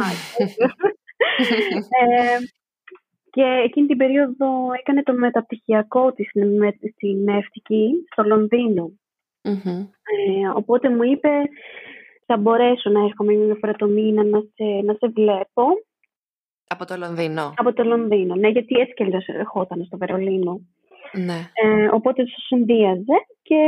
ε, 2.04 2.38
και 3.34 3.62
εκείνη 3.64 3.86
την 3.86 3.96
περίοδο 3.96 4.46
έκανε 4.80 5.02
το 5.02 5.12
μεταπτυχιακό 5.12 6.12
της 6.12 6.28
στην 6.94 7.28
Ευτική, 7.28 7.90
στο 8.10 8.22
λονδινο 8.22 8.92
Ε, 9.42 10.48
οπότε 10.54 10.90
μου 10.90 11.02
είπε 11.02 11.28
θα 12.26 12.36
μπορέσω 12.36 12.90
να 12.90 13.00
έρχομαι 13.04 13.32
μια 13.32 13.56
φορά 13.60 13.72
το 13.72 13.86
μήνα 13.86 14.24
να 14.24 14.40
σε, 14.40 14.64
να 14.84 14.92
σε 14.92 15.08
βλέπω. 15.08 15.64
Από 16.66 16.84
το 16.84 16.96
Λονδίνο. 16.96 17.54
Από 17.56 17.72
το 17.72 17.84
Λονδίνο, 17.84 18.34
ναι, 18.34 18.48
γιατί 18.48 18.74
έτσι 18.80 18.94
και 18.94 19.06
ερχόταν 19.26 19.84
στο 19.84 19.96
Βερολίνο. 19.96 20.60
Ναι. 21.12 21.50
Ε, 21.52 21.88
οπότε 21.92 22.22
το 22.22 22.40
συνδύαζε 22.46 23.16
και 23.42 23.60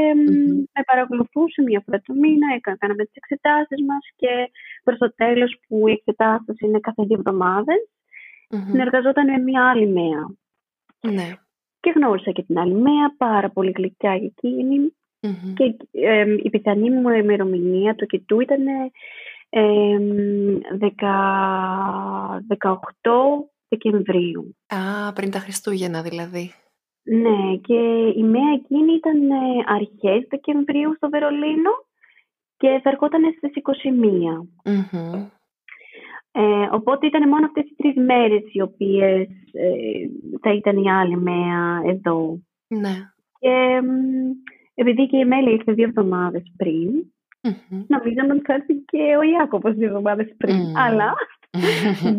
με 0.74 0.82
παρακολουθούσε 0.86 1.62
μία 1.62 1.82
φορά 1.84 2.00
το 2.06 2.14
μήνα, 2.14 2.54
έκανα, 2.56 2.76
κάναμε 2.76 3.04
τις 3.04 3.14
εξετάσεις 3.14 3.80
μας 3.86 4.04
και 4.16 4.50
προς 4.84 4.98
το 4.98 5.14
τέλος 5.14 5.58
που 5.68 5.88
οι 5.88 5.92
εξετάσεις 5.92 6.60
είναι 6.60 6.80
κάθε 6.80 7.02
δύο 7.02 7.16
εβδομάδες, 7.18 7.80
συνεργαζόταν 8.49 9.30
με 9.30 9.38
μία 9.38 9.70
άλλη 9.70 9.86
μέα. 9.86 10.34
Ναι. 11.12 11.34
Και 11.80 11.92
γνώρισα 11.94 12.30
και 12.30 12.42
την 12.42 12.59
άλλη 12.59 12.74
μέα, 12.74 13.14
πάρα 13.16 13.51
πολύ 13.51 13.72
γλυκιά 13.76 14.14
για 14.14 14.32
εκεινη 14.36 14.92
Και 15.55 15.76
ε, 15.90 16.34
η 16.42 16.51
πιθανή 16.51 16.90
μου 16.90 17.09
ημερομηνία 17.09 17.94
του 17.94 18.07
κοιτού 18.07 18.40
ήταν 18.40 18.66
ε, 19.49 19.99
18 22.59 22.78
Δεκεμβρίου. 23.68 24.57
Α, 24.66 25.12
πριν 25.12 25.30
τα 25.30 25.38
Χριστούγεννα 25.38 26.03
δηλαδή. 26.03 26.53
Ναι, 27.03 27.57
και 27.57 28.12
η 28.16 28.22
ΜΕΑ 28.22 28.53
εκείνη 28.55 28.92
ήταν 28.92 29.30
ε, 29.30 29.64
αρχές 29.66 30.26
Δεκεμβρίου 30.28 30.94
στο 30.94 31.09
Βερολίνο 31.09 31.70
και 32.57 32.80
θα 32.82 32.90
ερχόταν 32.90 33.22
στις 33.36 33.53
21. 34.62 34.72
Ε, 36.39 36.68
οπότε 36.70 37.07
ήταν 37.07 37.28
μόνο 37.28 37.47
αυτές 37.47 37.64
οι 37.64 37.74
τρεις 37.76 37.95
μέρες 37.97 38.43
οι 38.53 38.61
οποίες 38.61 39.28
ε, 39.53 39.70
θα 40.41 40.53
ήταν 40.53 40.76
η 40.76 40.91
άλλη 40.91 41.16
ΜΕΑ 41.16 41.82
εδώ. 41.84 42.41
Ναι. 42.66 42.95
Και 43.39 43.82
επειδή 44.74 45.07
και 45.07 45.16
η 45.16 45.24
Μέλη 45.24 45.53
ήρθε 45.53 45.72
δύο 45.72 45.84
εβδομάδες 45.84 46.53
πριν, 46.57 46.91
mm-hmm. 47.43 47.84
νομίζαμε 47.87 48.32
ότι 48.32 48.45
θα 48.45 48.55
έρθει 48.55 48.74
και 48.74 49.16
ο 49.18 49.22
Ιάκωβος 49.22 49.74
δύο 49.74 49.87
εβδομάδες 49.87 50.34
πριν, 50.37 50.76
αλλά 50.76 51.14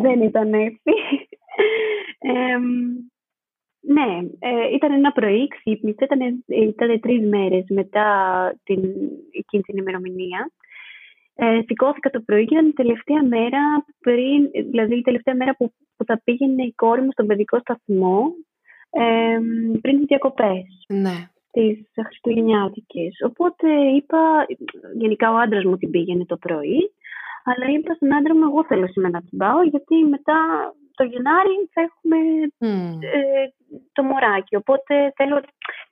δεν 0.03 0.21
ήταν 0.21 0.53
έτσι. 0.53 0.91
Ναι, 3.79 4.27
ε, 4.39 4.75
ήταν 4.75 4.91
ένα 4.91 5.11
πρωί, 5.11 5.47
ξύπνησε, 5.47 6.03
ήταν, 6.03 6.43
ήταν 6.47 6.99
τρεις 6.99 7.27
μέρες 7.27 7.65
μετά 7.69 8.07
την, 8.63 8.79
εκείνη 9.31 9.63
την 9.63 9.77
ημερομηνία. 9.77 10.51
Ε, 11.39 11.59
σηκώθηκα 11.65 12.09
το 12.09 12.21
πρωί 12.25 12.45
και 12.45 12.53
ήταν 12.53 12.67
η 12.67 12.73
τελευταία 12.73 13.23
μέρα, 13.23 13.85
πριν, 13.99 14.49
δηλαδή 14.71 14.95
η 14.97 15.01
τελευταία 15.01 15.35
μέρα 15.35 15.55
που, 15.55 15.73
που 15.97 16.05
θα 16.05 16.21
πήγαινε 16.23 16.63
η 16.63 16.73
κόρη 16.75 17.01
μου 17.01 17.11
στον 17.11 17.27
παιδικό 17.27 17.59
σταθμό 17.59 18.33
ε, 18.89 19.39
πριν 19.81 19.97
τις 19.97 20.05
διακοπές. 20.07 20.85
Ναι. 20.87 21.29
Τις 21.51 21.87
Χριστουγεννιάτικες. 22.05 23.13
Οπότε 23.25 23.67
είπα, 23.95 24.45
γενικά 24.93 25.31
ο 25.31 25.37
άντρας 25.37 25.63
μου 25.63 25.77
την 25.77 25.89
πήγαινε 25.89 26.25
το 26.25 26.37
πρωί, 26.37 26.91
αλλά 27.43 27.73
είπα 27.73 27.93
στον 27.93 28.13
άντρα 28.15 28.35
μου, 28.35 28.43
εγώ 28.43 28.65
θέλω 28.65 28.87
σήμερα 28.87 29.13
να 29.13 29.21
την 29.21 29.37
πάω, 29.37 29.63
γιατί 29.63 29.95
μετά 29.95 30.37
το 30.95 31.03
Γενάρη 31.03 31.69
θα 31.73 31.81
έχουμε 31.81 32.17
ε, 32.99 33.47
το 33.91 34.03
μωράκι. 34.03 34.55
Οπότε 34.55 35.13
θέλω 35.15 35.41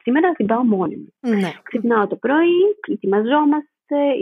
σήμερα 0.01 0.27
να 0.27 0.33
την 0.33 0.45
πάω 0.45 0.63
μόνη 0.63 0.95
μου. 0.95 1.29
Ναι. 1.29 1.51
Ξυπνάω 1.63 2.07
το 2.07 2.15
πρωί, 2.15 2.61
ετοιμαζόμαστε, 2.87 3.69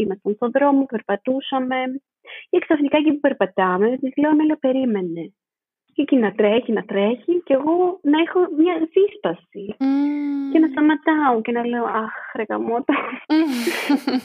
ήμασταν 0.01 0.34
στον 0.34 0.51
δρόμο, 0.51 0.86
περπατούσαμε. 0.86 1.76
Και 2.49 2.59
ξαφνικά 2.59 2.97
εκεί 2.97 3.11
που 3.14 3.20
περπατάμε, 3.20 3.97
τη 3.97 4.22
λέω, 4.22 4.36
Μέλα, 4.36 4.57
περίμενε. 4.59 5.34
Και 5.93 6.01
εκεί 6.01 6.16
να 6.16 6.32
τρέχει, 6.32 6.72
να 6.72 6.84
τρέχει 6.84 7.41
και 7.45 7.53
εγώ 7.53 7.99
να 8.01 8.18
έχω 8.20 8.39
μια 8.57 8.76
δύσπαση. 8.93 9.76
Και 10.51 10.59
να 10.59 10.68
σταματάω 10.68 11.41
και 11.41 11.51
να 11.51 11.66
λέω 11.66 11.86
Αχ, 11.86 12.14
ρε 12.36 12.45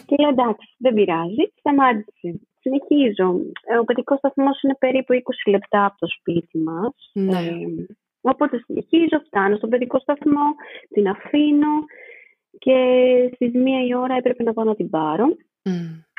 και 0.07 0.17
λέω 0.19 0.29
εντάξει, 0.29 0.75
δεν 0.79 0.95
πειράζει. 0.95 1.53
Σταμάτησε 1.59 2.41
συνεχίζω. 2.69 3.29
Ε, 3.71 3.79
ο 3.79 3.85
παιδικός 3.85 4.19
σταθμός 4.19 4.63
είναι 4.63 4.77
περίπου 4.79 5.13
20 5.15 5.51
λεπτά 5.51 5.85
από 5.85 5.99
το 5.99 6.07
σπίτι 6.07 6.59
μας. 6.59 6.95
Ναι. 7.13 7.39
Ε, 7.39 7.87
οπότε 8.21 8.63
συνεχίζω, 8.65 9.19
φτάνω 9.27 9.57
στον 9.57 9.71
παιδικό 9.71 9.99
σταθμό, 9.99 10.47
την 10.89 11.09
αφήνω 11.09 11.75
και 12.59 12.77
στις 13.35 13.53
μία 13.53 13.87
η 13.87 13.95
ώρα 13.95 14.15
έπρεπε 14.15 14.43
να 14.43 14.53
πάω 14.53 14.65
να 14.65 14.75
την 14.75 14.91
πάρω. 14.91 15.37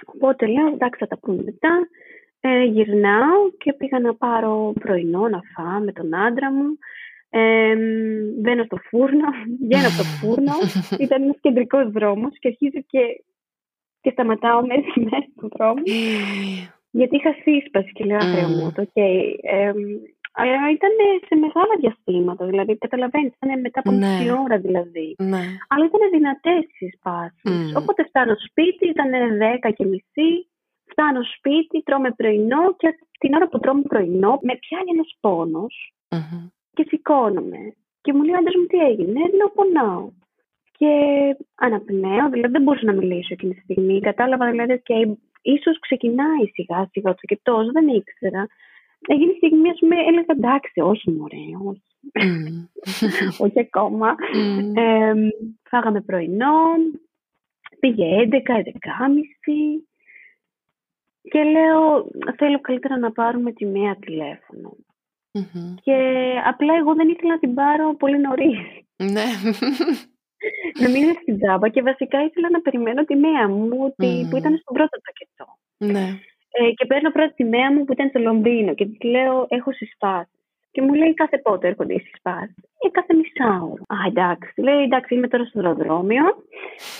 Οπότε 0.05 0.45
λέω, 0.45 0.67
εντάξει, 0.67 0.99
θα 0.99 1.07
τα 1.07 1.17
πούμε 1.17 1.41
μετά. 1.43 1.87
Ε, 2.41 2.63
γυρνάω 2.63 3.49
και 3.57 3.73
πήγα 3.73 3.99
να 3.99 4.15
πάρω 4.15 4.73
πρωινό 4.79 5.27
να 5.27 5.41
φάω 5.55 5.79
με 5.79 5.91
τον 5.91 6.15
άντρα 6.15 6.51
μου. 6.51 6.77
Ε, 7.29 7.75
μπαίνω 8.39 8.63
στο 8.63 8.77
φούρνο, 8.77 9.29
βγαίνω 9.63 9.87
από 9.87 9.97
το 9.97 10.03
φούρνο. 10.03 10.53
Ήταν 11.03 11.23
ένας 11.23 11.37
κεντρικός 11.41 11.91
δρόμος 11.91 12.39
και 12.39 12.47
αρχίζω 12.47 12.79
και, 12.87 13.23
και 14.01 14.09
σταματάω 14.09 14.65
μέσα 14.65 14.93
μέσα 14.95 15.27
στον 15.35 15.49
δρόμο. 15.53 15.81
γιατί 16.91 17.15
είχα 17.15 17.35
σύσπαση 17.41 17.91
και 17.91 18.05
λέω, 18.05 18.17
mm. 18.17 18.49
μου, 18.49 18.71
το 18.75 18.87
okay. 18.93 19.33
ε, 19.41 19.71
αλλά 20.41 20.69
ήταν 20.77 20.95
σε 21.27 21.35
μεγάλα 21.43 21.73
διαστήματα, 21.81 22.45
δηλαδή 22.45 22.77
καταλαβαίνεις, 22.77 23.33
ήταν 23.35 23.59
μετά 23.59 23.79
από 23.79 23.91
ναι. 23.91 23.97
μισή 23.97 24.31
ώρα 24.43 24.57
δηλαδή. 24.57 25.15
Ναι. 25.17 25.43
Αλλά 25.71 25.83
ήταν 25.89 26.03
δυνατές 26.17 26.65
οι 26.79 26.89
σπάσεις. 26.97 27.75
Οπότε 27.79 28.03
φτάνω 28.09 28.35
σπίτι, 28.47 28.85
ήταν 28.87 29.11
δέκα 29.37 29.69
και 29.71 29.85
μισή, 29.85 30.31
φτάνω 30.91 31.21
σπίτι, 31.35 31.83
τρώμε 31.83 32.11
πρωινό 32.11 32.63
και 32.77 32.89
την 33.19 33.33
ώρα 33.33 33.47
που 33.49 33.59
τρώμε 33.59 33.81
πρωινό 33.81 34.39
με 34.41 34.53
πιάνει 34.63 34.89
ένας 34.95 35.09
και 36.73 36.85
σηκώνομαι. 36.87 37.73
Και 38.01 38.13
μου 38.13 38.23
λέει 38.23 38.33
ο 38.33 38.59
μου 38.59 38.65
τι 38.65 38.77
έγινε, 38.77 39.19
λέω 39.37 39.49
πονάω. 39.49 40.09
Και 40.77 40.91
αναπνέω, 41.55 42.29
δηλαδή 42.29 42.51
δεν 42.51 42.61
μπορούσα 42.61 42.85
να 42.85 42.93
μιλήσω 42.93 43.33
εκείνη 43.33 43.53
τη 43.53 43.59
στιγμή. 43.59 43.99
Κατάλαβα 43.99 44.51
δηλαδή 44.51 44.71
ότι 44.71 45.19
ίσως 45.41 45.79
ξεκινάει 45.79 46.45
σιγά 46.53 46.89
σιγά 46.91 47.09
το 47.13 47.19
και 47.21 47.39
τόσο, 47.43 47.71
δεν 47.71 47.87
ήξερα. 47.87 48.47
Έγινε 49.07 49.33
στιγμή, 49.35 49.69
ας 49.69 49.79
πούμε, 49.79 49.95
έλεγα 49.95 50.25
εντάξει, 50.27 50.79
όχι 50.79 51.11
μωρέ, 51.11 51.37
όχι. 51.65 51.81
όχι 53.43 53.59
ακόμα. 53.59 54.15
Ε, 54.75 55.13
φάγαμε 55.69 56.01
πρωινό, 56.01 56.55
πήγε 57.79 58.27
11, 58.31 58.35
11.30 58.35 58.71
και 61.21 61.43
λέω 61.43 62.07
θέλω 62.37 62.59
καλύτερα 62.61 62.97
να 62.97 63.11
πάρουμε 63.11 63.51
τη 63.51 63.65
μία 63.65 63.97
τηλέφωνο. 63.99 64.75
Και 65.81 65.95
απλά 66.45 66.73
εγώ 66.75 66.93
δεν 66.93 67.09
ήθελα 67.09 67.33
να 67.33 67.39
την 67.39 67.53
πάρω 67.53 67.95
πολύ 67.95 68.19
νωρίς. 68.19 68.59
Ναι. 68.95 69.25
να 70.81 70.89
μείνω 70.89 71.13
στην 71.21 71.39
τζάμπα 71.39 71.69
και 71.69 71.81
βασικά 71.81 72.23
ήθελα 72.23 72.49
να 72.49 72.61
περιμένω 72.61 73.03
τη 73.03 73.15
μία 73.15 73.47
μου 73.47 73.93
που 74.29 74.37
ήταν 74.37 74.57
στον 74.57 74.73
πρώτο 74.73 74.97
πακετό. 75.05 75.57
Ναι. 75.77 76.19
Ε, 76.51 76.71
και 76.71 76.85
παίρνω 76.85 77.11
πρώτα 77.11 77.33
τη 77.35 77.43
μέα 77.43 77.71
μου 77.71 77.85
που 77.85 77.91
ήταν 77.91 78.09
στο 78.09 78.19
Λονδίνο 78.19 78.73
και 78.73 78.85
της 78.85 79.01
λέω: 79.01 79.45
Έχω 79.49 79.71
συσπάσει. 79.71 80.31
Και 80.71 80.81
μου 80.81 80.93
λέει 80.93 81.13
κάθε 81.13 81.37
πότε 81.37 81.67
έρχονται 81.67 81.93
οι 81.93 81.99
συσπάσει. 81.99 82.55
Ε, 82.85 82.89
κάθε 82.89 83.13
μισάωρο. 83.13 83.83
Α, 83.87 83.95
εντάξει. 84.07 84.61
Λέει: 84.61 84.83
Εντάξει, 84.83 85.15
είμαι 85.15 85.27
τώρα 85.27 85.45
στο 85.45 85.59
αεροδρόμιο. 85.59 86.25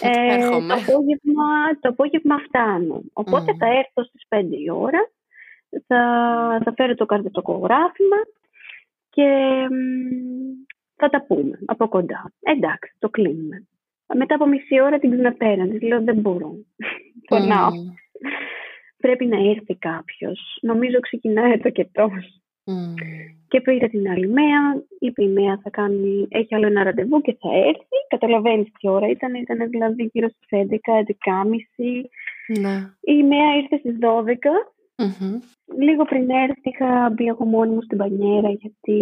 Ε, 0.01 0.49
το, 0.49 0.55
απόγευμα, 0.55 1.49
το 1.79 1.89
απόγευμα 1.89 2.37
φτάνω. 2.37 3.01
Οπότε 3.13 3.55
θα 3.59 3.65
έρθω 3.65 4.03
στις 4.03 4.25
5 4.29 4.43
η 4.65 4.69
ώρα. 4.69 5.09
Θα, 5.87 6.01
θα 6.63 6.73
φέρω 6.75 6.95
το 6.95 7.05
καρδιοτοκογράφημα 7.05 8.17
και 9.09 9.27
θα 10.95 11.09
τα 11.09 11.25
πούμε 11.25 11.59
από 11.65 11.87
κοντά. 11.87 12.31
Εντάξει, 12.39 12.93
το 12.99 13.09
κλείνουμε. 13.09 13.67
Μετά 14.13 14.35
από 14.35 14.45
μισή 14.45 14.81
ώρα 14.81 14.99
την 14.99 15.11
ξαναπέραν. 15.11 15.69
Της 15.69 15.81
λέω: 15.81 16.03
Δεν 16.03 16.15
μπορώ. 16.15 16.53
Πονάω 17.27 17.71
πρέπει 19.01 19.25
να 19.25 19.37
έρθει 19.49 19.75
κάποιος. 19.75 20.57
Νομίζω 20.61 20.99
ξεκινάει 20.99 21.57
το 21.57 21.69
κετό. 21.69 22.09
Mm. 22.65 22.93
Και 23.47 23.61
πήρα 23.61 23.87
την 23.87 24.09
άλλη 24.09 24.27
μέα, 24.27 24.83
είπε 24.99 25.23
η 25.23 25.27
μέα 25.27 25.59
θα 25.63 25.69
κάνει, 25.69 26.27
έχει 26.29 26.55
άλλο 26.55 26.65
ένα 26.65 26.83
ραντεβού 26.83 27.21
και 27.21 27.37
θα 27.39 27.49
έρθει. 27.53 27.97
Καταλαβαίνεις 28.07 28.71
τι 28.79 28.89
ώρα 28.89 29.07
ήταν, 29.07 29.33
ήταν 29.33 29.69
δηλαδή 29.69 30.09
γύρω 30.13 30.27
στις 30.29 30.47
11, 30.49 30.93
11.30. 30.93 32.59
Ναι. 32.59 32.93
Η 33.01 33.23
μέα 33.23 33.55
ήρθε 33.55 33.77
στις 33.77 33.97
12. 34.01 34.05
Mm-hmm. 35.03 35.39
Λίγο 35.79 36.03
πριν 36.05 36.29
έρθει 36.29 36.69
είχα 36.69 37.09
μπει 37.09 37.25
εγώ 37.25 37.45
μόνη 37.45 37.73
μου 37.73 37.81
στην 37.81 37.97
πανιέρα 37.97 38.49
γιατί 38.49 38.97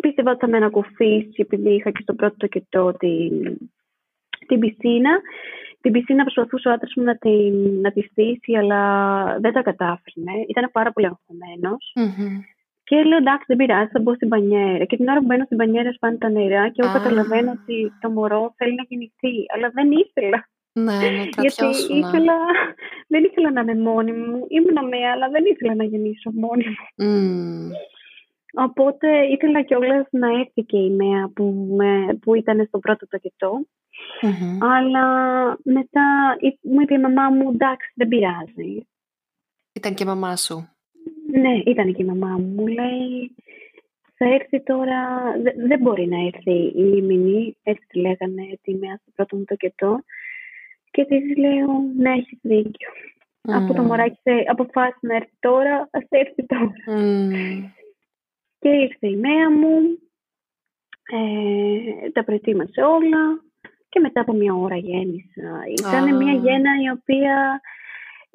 πίστευα 0.00 0.30
ότι 0.30 0.40
θα 0.40 0.48
με 0.48 0.56
ανακουφίσει 0.56 1.34
επειδή 1.36 1.74
είχα 1.74 1.90
και 1.90 2.02
στο 2.02 2.14
πρώτο 2.14 2.36
τοκετό 2.36 2.92
την, 2.98 3.58
την 4.46 4.58
πισίνα 4.58 5.20
την 5.82 5.92
πισίνα 5.92 6.22
προσπαθούσε 6.22 6.68
ο 6.68 6.72
άντρας 6.72 6.92
μου 6.96 7.02
να 7.02 7.16
τη, 7.16 7.50
να 7.84 7.92
τη 7.92 8.00
στήσει, 8.00 8.56
αλλά 8.56 8.80
δεν 9.40 9.52
τα 9.52 9.62
κατάφερνε. 9.62 10.32
Ήταν 10.48 10.70
πάρα 10.72 10.92
πολύ 10.92 11.06
Και 12.84 13.02
λέω 13.02 13.16
εντάξει, 13.16 13.44
δεν 13.46 13.56
πειράζει, 13.56 13.90
θα 13.92 14.00
μπω 14.00 14.14
στην 14.14 14.28
πανιέρα. 14.28 14.84
Και 14.84 14.96
την 14.96 15.08
ώρα 15.08 15.18
που 15.18 15.24
μπαίνω 15.24 15.44
στην 15.44 15.56
πανιέρα, 15.56 15.92
σπάνε 15.92 16.16
τα 16.16 16.28
νερά 16.28 16.68
και 16.68 16.82
εγώ 16.82 16.92
καταλαβαίνω 16.92 17.50
ότι 17.50 17.92
το 18.00 18.10
μωρό 18.10 18.54
θέλει 18.56 18.74
να 18.74 18.84
γεννηθεί. 18.88 19.34
Αλλά 19.54 19.70
δεν 19.74 19.90
ήθελα. 19.90 20.48
Ναι, 20.72 20.92
ναι, 20.92 21.24
Γιατί 21.40 21.66
ήθελα, 22.00 22.36
δεν 23.12 23.24
ήθελα 23.24 23.50
να 23.52 23.60
είμαι 23.60 23.74
μόνη 23.74 24.12
μου. 24.12 24.46
Ήμουν 24.48 24.88
με, 24.88 25.08
αλλά 25.12 25.28
δεν 25.28 25.44
ήθελα 25.44 25.74
να 25.74 25.84
γεννήσω 25.84 26.30
μόνη 26.34 26.64
μου. 26.68 27.70
Οπότε 28.54 29.08
ήθελα 29.26 29.62
κιόλας 29.62 30.06
να 30.10 30.28
έρθει 30.40 30.62
και 30.62 30.78
η 30.78 30.90
Μέα 30.90 31.30
που, 31.34 31.76
που 32.20 32.34
ήταν 32.34 32.64
στο 32.66 32.78
πρώτο 32.78 33.06
τοκετό. 33.06 33.66
Αλλά 34.60 35.06
μετά 35.62 36.36
μου 36.60 36.80
είπε 36.80 36.94
η 36.94 36.98
μαμά 36.98 37.30
μου, 37.30 37.50
εντάξει, 37.50 37.92
δεν 37.94 38.08
πειράζει. 38.08 38.86
Ήταν 39.72 39.94
και 39.94 40.02
η 40.02 40.06
μαμά 40.06 40.36
σου. 40.36 40.68
Ναι, 41.32 41.56
ήταν 41.66 41.94
και 41.94 42.02
η 42.02 42.06
μαμά 42.06 42.28
μου. 42.28 42.46
Μου 42.46 42.66
λέει, 42.66 43.34
θα 44.14 44.34
έρθει 44.34 44.62
τώρα, 44.62 45.32
δεν 45.66 45.78
μπορεί 45.80 46.08
να 46.08 46.26
έρθει 46.26 46.52
η 46.52 46.82
λιμινή, 46.82 47.56
έτσι 47.62 47.86
τη 47.88 47.98
λέγανε 47.98 48.58
τη 48.62 48.74
μέρα 48.74 48.96
στο 48.96 49.10
πρώτο 49.14 49.36
μου 49.36 49.44
τοκετό. 49.44 50.04
Και 50.90 51.04
της 51.04 51.36
λέω, 51.36 51.68
ναι, 51.96 52.10
έχεις 52.10 52.38
δίκιο. 52.42 52.88
Mm. 53.48 53.52
Από 53.52 53.74
το 53.74 53.82
μωράκι 53.82 54.18
αποφάσισε 54.46 54.98
να 55.00 55.14
έρθει 55.14 55.36
τώρα, 55.40 55.88
ας 55.92 56.04
έρθει 56.08 56.46
τώρα. 56.46 56.72
Και 58.58 58.68
ήρθε 58.68 59.06
η 59.08 59.16
μέα 59.16 59.50
μου, 59.50 59.98
ε, 61.12 62.10
τα 62.10 62.24
προετοίμασε 62.24 62.82
όλα 62.82 63.42
και 63.92 64.00
μετά 64.00 64.20
από 64.20 64.32
μια 64.32 64.54
ώρα 64.54 64.76
γέννησα. 64.76 65.48
Ήταν 65.78 66.16
μια 66.16 66.32
γέννα 66.32 66.70
η 66.84 66.88
οποία 66.98 67.60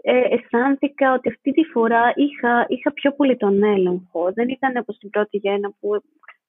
ε, 0.01 0.22
αισθάνθηκα 0.36 1.14
ότι 1.14 1.30
αυτή 1.30 1.51
τη 1.51 1.64
φορά 1.64 2.14
είχα, 2.16 2.66
είχα 2.68 2.93
πιο 2.93 3.12
πολύ 3.12 3.38
τον 3.38 3.64
έλεγχο. 3.64 4.32
Δεν 4.34 4.49
ήταν 4.49 4.78
όπως 4.78 4.97
την 4.97 5.10
πρώτη 5.10 5.38
γέννα 5.38 5.72
που, 5.80 6.03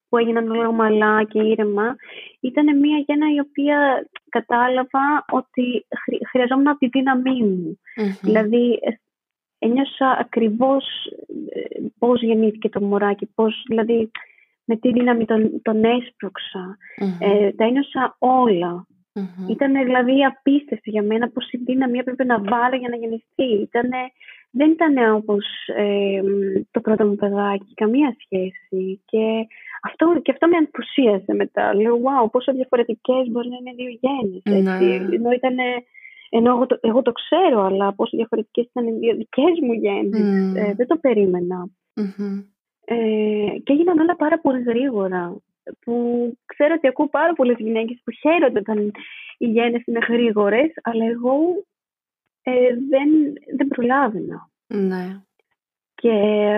που 0.08 0.16
έγιναν 0.16 0.50
όλα 0.50 0.68
ομαλά 0.68 1.24
και 1.24 1.42
ήρεμα. 1.42 1.96
Ήταν 2.40 2.78
μια 2.78 2.98
γέννα 3.06 3.26
η 3.34 3.40
οποία 3.40 4.08
κατάλαβα 4.28 5.24
ότι 5.30 5.86
χρειαζόμουν 6.30 6.78
τη 6.78 6.88
δύναμή 6.88 7.42
μου. 7.42 7.78
Δηλαδή 8.20 8.78
ένιωσα 9.58 10.16
ακριβώς 10.20 10.84
ε, 11.50 11.80
πώς 11.98 12.22
γεννήθηκε 12.22 12.68
το 12.68 12.80
μωράκι, 12.80 13.26
πώς 13.34 13.64
δηλαδή 13.68 14.10
με 14.64 14.76
τι 14.76 14.92
δύναμη 14.92 15.24
τον, 15.24 15.62
τον 15.62 15.84
έσπρωξα. 15.84 16.76
Ε, 17.18 17.50
τα 17.52 17.64
ένιωσα 17.64 18.16
όλα. 18.18 18.86
Ήταν 19.48 19.72
δηλαδή 19.84 20.24
απίστευτο 20.24 20.90
για 20.90 21.02
μένα 21.02 21.28
πώς 21.28 21.50
η 21.50 21.56
δύναμη 21.56 21.98
έπρεπε 21.98 22.24
να 22.24 22.38
βάλω 22.38 22.76
για 22.76 22.88
να 22.88 22.96
γεννηθεί. 22.96 23.62
Ήτανε, 23.62 24.00
δεν 24.50 24.70
ήταν 24.70 25.14
όπως 25.14 25.44
ε, 25.76 26.22
το 26.70 26.80
πρώτο 26.80 27.06
μου 27.06 27.14
παιδάκι, 27.14 27.74
καμία 27.74 28.16
σχέση. 28.24 29.02
Και 29.04 29.46
αυτό, 29.82 30.20
και 30.22 30.30
αυτό 30.30 30.46
με 30.48 30.56
ενθουσίασε 30.56 31.34
μετά. 31.34 31.74
Λέω, 31.74 31.96
wow, 31.96 32.30
πόσο 32.30 32.52
διαφορετικές 32.52 33.28
μπορεί 33.30 33.48
να 33.48 33.56
είναι 33.60 33.74
δύο 33.76 33.92
γέννες. 34.02 34.42
Ναι. 34.44 35.14
Ενώ 35.14 35.30
ήτανε, 35.30 35.64
ενώ 36.30 36.50
εγώ 36.50 36.66
το, 36.66 36.78
εγώ 36.80 37.02
το 37.02 37.12
ξέρω, 37.12 37.62
αλλά 37.62 37.92
πόσο 37.92 38.16
διαφορετικές 38.16 38.64
ήταν 38.64 38.86
οι 38.86 39.12
δικές 39.12 39.54
μου 39.62 39.72
γέννες. 39.72 40.54
Ε, 40.62 40.74
δεν 40.74 40.86
το 40.86 40.96
περίμενα. 40.96 41.68
Ε, 42.84 43.58
και 43.62 43.72
έγιναν 43.72 43.98
όλα 43.98 44.16
πάρα 44.16 44.38
πολύ 44.40 44.62
γρήγορα 44.62 45.36
που 45.80 45.94
ξέρω 46.46 46.74
ότι 46.76 46.86
ακούω 46.86 47.08
πάρα 47.08 47.32
πολλές 47.32 47.56
γυναίκες 47.58 48.00
που 48.04 48.12
χαίρονται 48.12 48.58
όταν 48.58 48.92
οι 49.38 49.46
γέννε 49.46 49.82
είναι 49.84 50.06
γρήγορες, 50.08 50.72
αλλά 50.82 51.04
εγώ 51.06 51.38
ε, 52.42 52.74
δεν, 52.88 53.08
δεν 53.56 53.68
προλάβαινα. 53.68 54.50
Ναι. 54.66 55.20
Και 55.94 56.12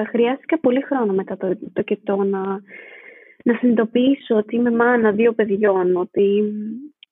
χρειάστηκα 0.09 0.59
πολύ 0.59 0.81
χρόνο 0.81 1.13
μετά 1.13 1.37
το, 1.37 1.59
το 1.73 1.83
κετό 1.83 2.17
να, 2.17 2.43
να 3.45 3.55
συνειδητοποιήσω 3.59 4.37
ότι 4.37 4.57
είμαι 4.57 4.71
μάνα 4.71 5.13
δύο 5.13 5.33
παιδιών, 5.33 5.97
ότι 5.97 6.53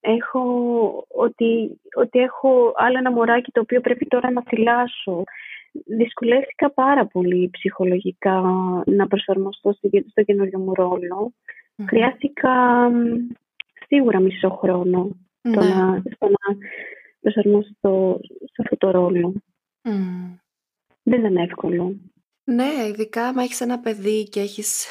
έχω, 0.01 1.05
ότι, 1.09 1.81
ότι 1.95 2.19
έχω 2.19 2.73
άλλο 2.77 2.99
ένα 2.99 3.13
μωράκι 3.13 3.51
το 3.51 3.61
οποίο 3.61 3.81
πρέπει 3.81 4.07
τώρα 4.07 4.31
να 4.31 4.43
θυλάσω. 4.43 5.23
Δυσκολεύτηκα 5.73 6.71
πάρα 6.71 7.07
πολύ 7.07 7.51
ψυχολογικά 7.53 8.43
να 8.87 9.07
προσαρμοστώ 9.07 9.73
στο 10.11 10.23
καινούριο 10.23 10.59
μου 10.59 10.75
ρόλο. 10.75 11.33
Χρειάστηκα 11.87 12.89
σίγουρα 13.87 14.21
μισό 14.21 14.51
χρόνο 14.51 15.17
ναι. 15.41 15.55
το 15.55 15.61
να, 15.61 16.03
στο 16.15 16.27
να 16.27 16.57
προσαρμοστώ 17.21 18.21
σε 18.23 18.63
αυτό 18.63 18.77
το 18.77 18.91
ρόλο. 18.91 19.35
Δεν 21.03 21.19
ήταν 21.19 21.37
εύκολο. 21.37 21.97
Ναι, 22.45 22.87
ειδικά 22.89 23.27
αν 23.27 23.39
έχεις 23.39 23.61
ένα 23.61 23.79
παιδί 23.79 24.29
και 24.29 24.41
έχεις... 24.41 24.87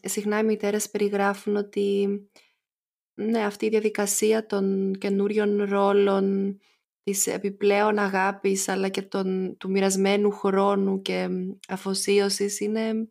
συχνά 0.00 0.38
οι 0.38 0.44
μητέρες 0.44 0.90
περιγράφουν 0.90 1.56
ότι 1.56 2.08
ναι, 3.14 3.44
αυτή 3.44 3.66
η 3.66 3.68
διαδικασία 3.68 4.46
των 4.46 4.92
καινούριων 4.98 5.62
ρόλων, 5.62 6.58
της 7.02 7.26
επιπλέον 7.26 7.98
αγάπης 7.98 8.68
αλλά 8.68 8.88
και 8.88 9.02
των, 9.02 9.56
του 9.58 9.70
μοιρασμένου 9.70 10.30
χρόνου 10.30 11.02
και 11.02 11.28
αφοσίωσης 11.68 12.60
είναι 12.60 13.08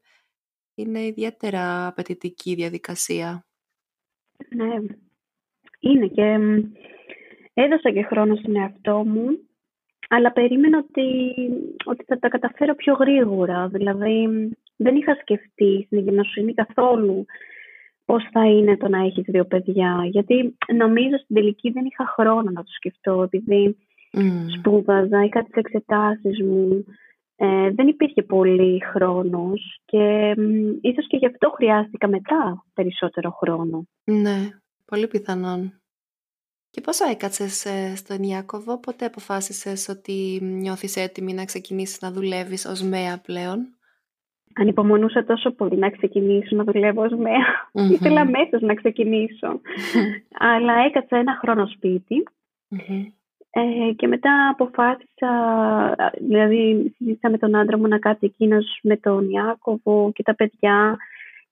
είναι 0.79 1.05
ιδιαίτερα 1.05 1.87
απαιτητική 1.87 2.55
διαδικασία. 2.55 3.45
Ναι, 4.55 4.75
είναι 5.79 6.07
και 6.07 6.37
έδωσα 7.53 7.91
και 7.91 8.03
χρόνο 8.03 8.35
στον 8.35 8.55
εαυτό 8.55 9.03
μου, 9.05 9.25
αλλά 10.09 10.31
περίμενα 10.31 10.77
ότι, 10.77 11.33
ότι 11.85 12.03
θα 12.03 12.19
τα 12.19 12.29
καταφέρω 12.29 12.75
πιο 12.75 12.93
γρήγορα. 12.93 13.67
Δηλαδή, 13.67 14.27
δεν 14.75 14.95
είχα 14.95 15.17
σκεφτεί 15.21 15.83
στην 15.85 15.97
εγκυμοσύνη 15.97 16.53
καθόλου 16.53 17.25
πώς 18.05 18.27
θα 18.31 18.45
είναι 18.45 18.77
το 18.77 18.87
να 18.87 19.05
έχεις 19.05 19.23
δύο 19.27 19.45
παιδιά. 19.45 20.01
Γιατί 20.11 20.57
νομίζω 20.75 21.17
στην 21.17 21.35
τελική 21.35 21.71
δεν 21.71 21.85
είχα 21.85 22.05
χρόνο 22.05 22.51
να 22.51 22.63
το 22.63 22.71
σκεφτώ, 22.71 23.21
επειδή 23.21 23.77
mm. 24.11 24.45
σπούδαζα, 24.57 25.23
είχα 25.23 25.43
τις 25.43 25.53
εξετάσεις 25.53 26.41
μου, 26.41 26.85
ε, 27.41 27.69
δεν 27.71 27.87
υπήρχε 27.87 28.23
πολύ 28.23 28.83
χρόνος 28.91 29.81
και 29.85 30.35
ίσως 30.81 31.07
και 31.07 31.17
γι' 31.17 31.25
αυτό 31.25 31.49
χρειάστηκα 31.49 32.07
μετά 32.07 32.65
περισσότερο 32.73 33.31
χρόνο. 33.31 33.87
Ναι, 34.03 34.49
πολύ 34.85 35.07
πιθανόν. 35.07 35.81
Και 36.69 36.81
πόσο 36.81 37.09
έκατσες 37.09 37.65
ε, 37.65 37.95
στον 37.95 38.23
Ιάκωβο, 38.23 38.79
πότε 38.79 39.05
αποφάσισες 39.05 39.87
ότι 39.89 40.39
νιώθεις 40.41 40.95
έτοιμη 40.95 41.33
να 41.33 41.45
ξεκινήσεις 41.45 42.01
να 42.01 42.11
δουλεύεις 42.11 42.65
ως 42.65 42.81
ΜΕΑ 42.81 43.21
πλέον; 43.25 43.59
ανυπομονούσα 44.55 45.23
τόσο 45.23 45.51
πολύ 45.51 45.77
να 45.77 45.89
ξεκινήσω 45.89 46.55
να 46.55 46.63
δουλεύω 46.63 47.03
ως 47.03 47.11
ΜΕΑ. 47.11 47.71
Mm-hmm. 47.73 47.91
Ήθελα 47.91 48.21
αμέσως 48.21 48.61
να 48.61 48.73
ξεκινήσω. 48.73 49.61
Αλλά 50.39 50.73
έκατσα 50.73 51.17
ένα 51.17 51.37
χρόνο 51.41 51.65
Ε, 53.51 53.91
και 53.95 54.07
μετά 54.07 54.49
αποφάσισα, 54.49 55.31
δηλαδή 56.19 56.93
συζήτησα 56.97 57.29
με 57.29 57.37
τον 57.37 57.55
άντρα 57.55 57.77
μου 57.77 57.87
να 57.87 57.99
κάτσει 57.99 58.25
εκείνος 58.25 58.79
με 58.83 58.97
τον 58.97 59.29
Ιάκωβο 59.29 60.11
και 60.13 60.23
τα 60.23 60.35
παιδιά 60.35 60.97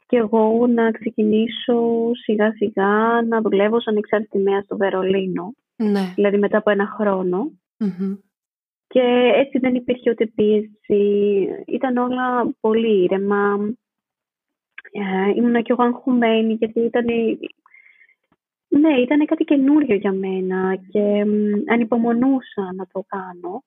και 0.07 0.17
εγώ 0.17 0.67
να 0.67 0.91
ξεκινήσω 0.91 2.11
σιγά 2.23 2.51
σιγά 2.51 3.21
να 3.27 3.41
δουλεύω 3.41 3.81
σαν 3.81 3.95
εξάρτητη 3.95 4.37
μέα 4.37 4.61
στο 4.61 4.77
Βερολίνο. 4.77 5.53
Ναι. 5.75 6.11
Δηλαδή 6.15 6.37
μετά 6.37 6.57
από 6.57 6.69
ένα 6.69 6.85
και 8.87 9.31
έτσι 9.35 9.57
δεν 9.59 9.75
υπήρχε 9.75 10.09
ούτε 10.09 10.25
πίεση. 10.25 11.47
Ήταν 11.65 11.97
όλα 11.97 12.53
πολύ 12.59 13.03
ήρεμα. 13.03 13.73
Ε, 14.91 15.29
ήμουν 15.35 15.63
και 15.63 15.71
εγώ 15.71 15.83
αγχωμένη 15.83 16.53
γιατί 16.53 16.79
ήταν... 16.79 17.05
Ναι, 18.67 18.93
ήταν 18.93 19.25
κάτι 19.25 19.43
καινούριο 19.43 19.95
για 19.95 20.11
μένα 20.11 20.75
και 20.91 21.25
ανυπομονούσα 21.71 22.73
να 22.75 22.87
το 22.91 23.05
κανω 23.07 23.63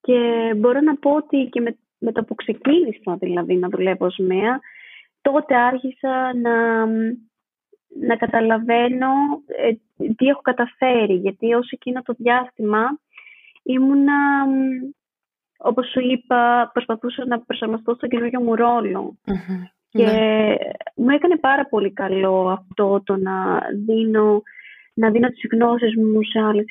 Και 0.00 0.52
μπορώ 0.56 0.80
να 0.80 0.96
πω 0.96 1.10
ότι 1.10 1.48
και 1.50 1.60
με, 1.60 1.78
με 1.98 2.12
το 2.12 2.24
που 2.24 2.34
ξεκίνησα 2.34 3.16
δηλαδή 3.16 3.56
να 3.56 3.68
δουλεύω 3.68 4.06
ως 4.06 4.16
ΜΕΑ, 4.18 4.60
τότε 5.20 5.56
άρχισα 5.56 6.34
να, 6.34 6.86
να 8.06 8.16
καταλαβαίνω 8.16 9.08
ε, 9.46 9.72
τι 10.16 10.26
έχω 10.26 10.40
καταφέρει. 10.40 11.14
Γιατί 11.14 11.54
όσο 11.54 11.68
εκείνο 11.70 12.02
το 12.02 12.14
διάστημα 12.18 12.98
ήμουνα, 13.62 14.46
όπως 15.56 15.90
σου 15.90 16.00
είπα, 16.00 16.70
προσπαθούσα 16.72 17.26
να 17.26 17.40
προσαρμοστώ 17.40 17.94
στο 17.94 18.06
καινούργιο 18.06 18.40
μου 18.40 18.54
ρολο 18.54 19.16
Και 19.90 20.04
ναι. 20.04 20.54
μου 20.94 21.10
έκανε 21.10 21.36
πάρα 21.36 21.66
πολύ 21.66 21.92
καλό 21.92 22.48
αυτό 22.48 23.02
το 23.04 23.16
να 23.16 23.60
δίνω, 23.86 24.42
να 24.94 25.10
δίνω 25.10 25.28
τις 25.28 25.42
γνώσεις 25.52 25.96
μου 25.96 26.22
σε 26.22 26.40
άλλες 26.40 26.66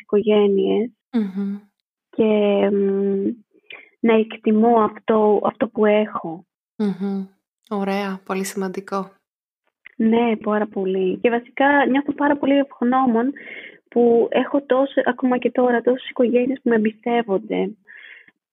και 2.09 2.23
να 3.99 4.13
εκτιμώ 4.13 4.79
αυτό, 4.79 5.41
αυτό 5.43 5.67
που 5.67 5.85
εχω 5.85 6.45
Ωραία, 7.69 8.19
πολύ 8.25 8.43
σημαντικό. 8.43 9.11
Ναι, 9.95 10.35
πάρα 10.35 10.67
πολύ. 10.67 11.17
Και 11.17 11.29
βασικά 11.29 11.85
νιώθω 11.89 12.13
πάρα 12.13 12.37
πολύ 12.37 12.57
ευγνώμων 12.57 13.33
που 13.89 14.27
έχω 14.31 14.61
τόσο, 14.61 15.01
ακόμα 15.05 15.37
και 15.37 15.51
τώρα 15.51 15.81
τόσες 15.81 16.09
οικογένειες 16.09 16.59
που 16.63 16.69
με 16.69 16.75
εμπιστεύονται 16.75 17.69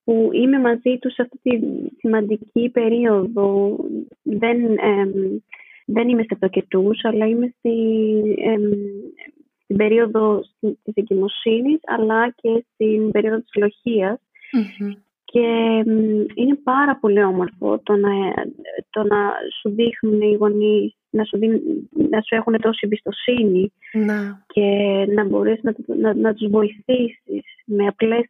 που 0.04 0.30
είμαι 0.32 0.58
μαζί 0.60 0.98
τους 1.00 1.14
σε 1.14 1.22
αυτή 1.22 1.38
τη 1.42 1.58
σημαντική 1.98 2.70
περίοδο. 2.70 3.76
Δεν, 4.22 4.56
δεν 5.86 6.08
είμαι 6.08 6.22
σε 6.22 6.36
τοκετούς, 6.38 7.04
αλλά 7.04 7.26
είμαι 7.26 7.54
στη, 7.58 7.74
στην 9.62 9.76
περίοδο 9.76 10.40
της 10.60 10.94
εγκυμοσύνης, 10.94 11.80
αλλά 11.84 12.30
και 12.30 12.64
στην 12.74 13.10
περίοδο 13.10 13.40
της 13.40 13.54
λοχιας 13.54 14.20
Και 15.24 15.46
είναι 16.34 16.54
πάρα 16.62 16.98
πολύ 17.00 17.24
όμορφο 17.24 17.78
το 17.78 17.96
να, 17.96 18.10
το 18.90 19.02
να 19.02 19.32
σου 19.60 19.70
δείχνουν 19.70 20.20
οι 20.20 20.34
γονείς 20.34 20.96
να 21.10 21.24
σου, 21.24 21.38
να 22.10 22.20
σου 22.20 22.34
έχουν 22.34 22.60
τόση 22.60 22.80
εμπιστοσύνη 22.82 23.72
να. 23.92 24.44
και 24.46 24.60
να 25.14 25.24
μπορείς 25.24 25.62
να, 25.62 25.74
να, 25.86 26.14
να 26.14 26.34
τους 26.34 26.50
βοηθήσεις 26.50 27.44
με 27.64 27.86
απλές 27.86 28.26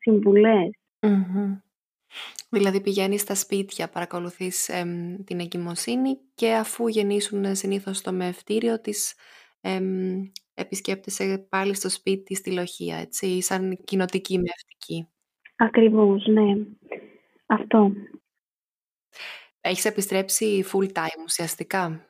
Δηλαδή 2.48 2.80
πηγαίνεις 2.80 3.20
στα 3.20 3.34
σπίτια, 3.34 3.88
παρακολουθείς 3.88 4.70
την 5.24 5.40
εγκυμοσύνη 5.40 6.18
και 6.34 6.52
αφού 6.52 6.88
γεννήσουν 6.88 7.54
συνήθως 7.54 8.00
το 8.00 8.12
μεευτήριο 8.12 8.80
της 8.80 9.14
εμ, 9.60 10.22
επισκέπτεσαι 10.54 11.46
πάλι 11.48 11.74
στο 11.74 11.88
σπίτι 11.88 12.34
στη 12.34 12.52
λοχεία, 12.52 12.96
έτσι, 12.96 13.42
σαν 13.42 13.78
κοινοτική 13.84 14.38
μευτική. 14.38 15.08
Ακριβώς, 15.56 16.26
ναι. 16.26 16.66
Αυτό. 17.46 17.92
Έχεις 19.60 19.84
επιστρέψει 19.84 20.64
full 20.72 20.92
time 20.92 21.22
ουσιαστικά; 21.24 22.08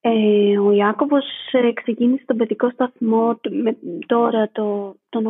Ε, 0.00 0.58
ο 0.58 0.70
Ιάκωβος 0.70 1.24
ε, 1.52 1.72
ξεκίνησε 1.72 2.24
τον 2.24 2.36
παιδικό 2.36 2.70
σταθμό 2.70 3.40
με, 3.50 3.76
τώρα 4.06 4.50
το, 4.52 4.96
τον 5.08 5.26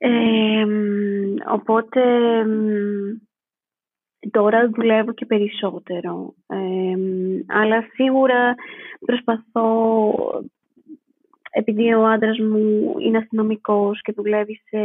οκτωβρη 0.00 1.42
οπότε 1.52 2.02
τώρα 4.30 4.70
δουλεύω 4.74 5.12
και 5.12 5.26
περισσότερο. 5.26 6.34
αλλά 7.46 7.84
σίγουρα 7.94 8.54
προσπαθώ, 9.06 10.14
επειδή 11.50 11.94
ο 11.94 12.06
άντρας 12.06 12.38
μου 12.38 12.94
είναι 12.98 13.18
αστυνομικός 13.18 14.02
και 14.02 14.12
δουλεύει 14.16 14.60
σε, 14.68 14.80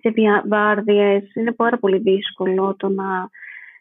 σε 0.00 0.12
βάρδιες, 0.48 1.34
είναι 1.34 1.52
πάρα 1.52 1.78
πολύ 1.78 1.98
δύσκολο 1.98 2.74
το 2.78 2.88
να 2.88 3.30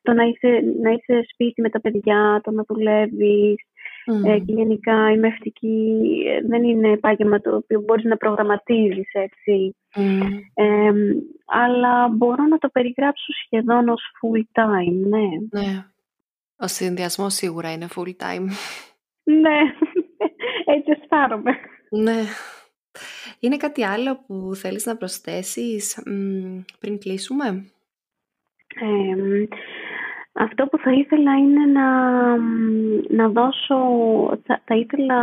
το 0.03 0.13
να 0.13 0.23
είσαι, 0.23 0.61
να 0.81 0.91
είσαι 0.91 1.27
σπίτι 1.33 1.61
με 1.61 1.69
τα 1.69 1.81
παιδιά, 1.81 2.41
το 2.43 2.51
να 2.51 2.63
δουλεύεις. 2.67 3.55
Ε, 4.05 4.39
και 4.39 4.53
γενικά 4.53 5.11
η 5.11 5.17
μευτική 5.17 6.03
ε, 6.27 6.47
δεν 6.47 6.63
είναι 6.63 6.91
επάγγελμα 6.91 7.41
το 7.41 7.55
οποίο 7.55 7.81
μπορείς 7.81 8.03
να 8.03 8.17
προγραμματίζεις 8.17 9.09
έτσι. 9.11 9.75
αλλά 11.45 12.07
μπορώ 12.07 12.43
να 12.43 12.57
το 12.57 12.69
περιγράψω 12.69 13.33
σχεδόν 13.45 13.89
ως 13.89 14.01
full 14.21 14.61
time, 14.61 15.07
ναι. 15.09 15.59
Ναι. 15.61 15.85
Ο 16.57 16.67
συνδυασμός 16.67 17.33
σίγουρα 17.33 17.71
είναι 17.71 17.87
full 17.95 18.11
time. 18.17 18.45
ναι, 19.23 19.59
έτσι 20.75 20.91
αισθάνομαι. 21.01 21.51
Ναι. 21.89 22.21
Είναι 23.39 23.57
κάτι 23.57 23.83
άλλο 23.83 24.23
που 24.27 24.51
θέλεις 24.55 24.85
να 24.85 24.97
προσθέσεις 24.97 26.03
πριν 26.79 26.99
κλείσουμε; 26.99 27.65
Αυτό 30.33 30.65
που 30.65 30.77
θα 30.77 30.91
ήθελα 30.91 31.37
είναι 31.37 31.65
να, 31.65 32.37
να 33.09 33.29
δώσω, 33.29 33.77
θα, 34.65 34.75
ήθελα 34.75 35.19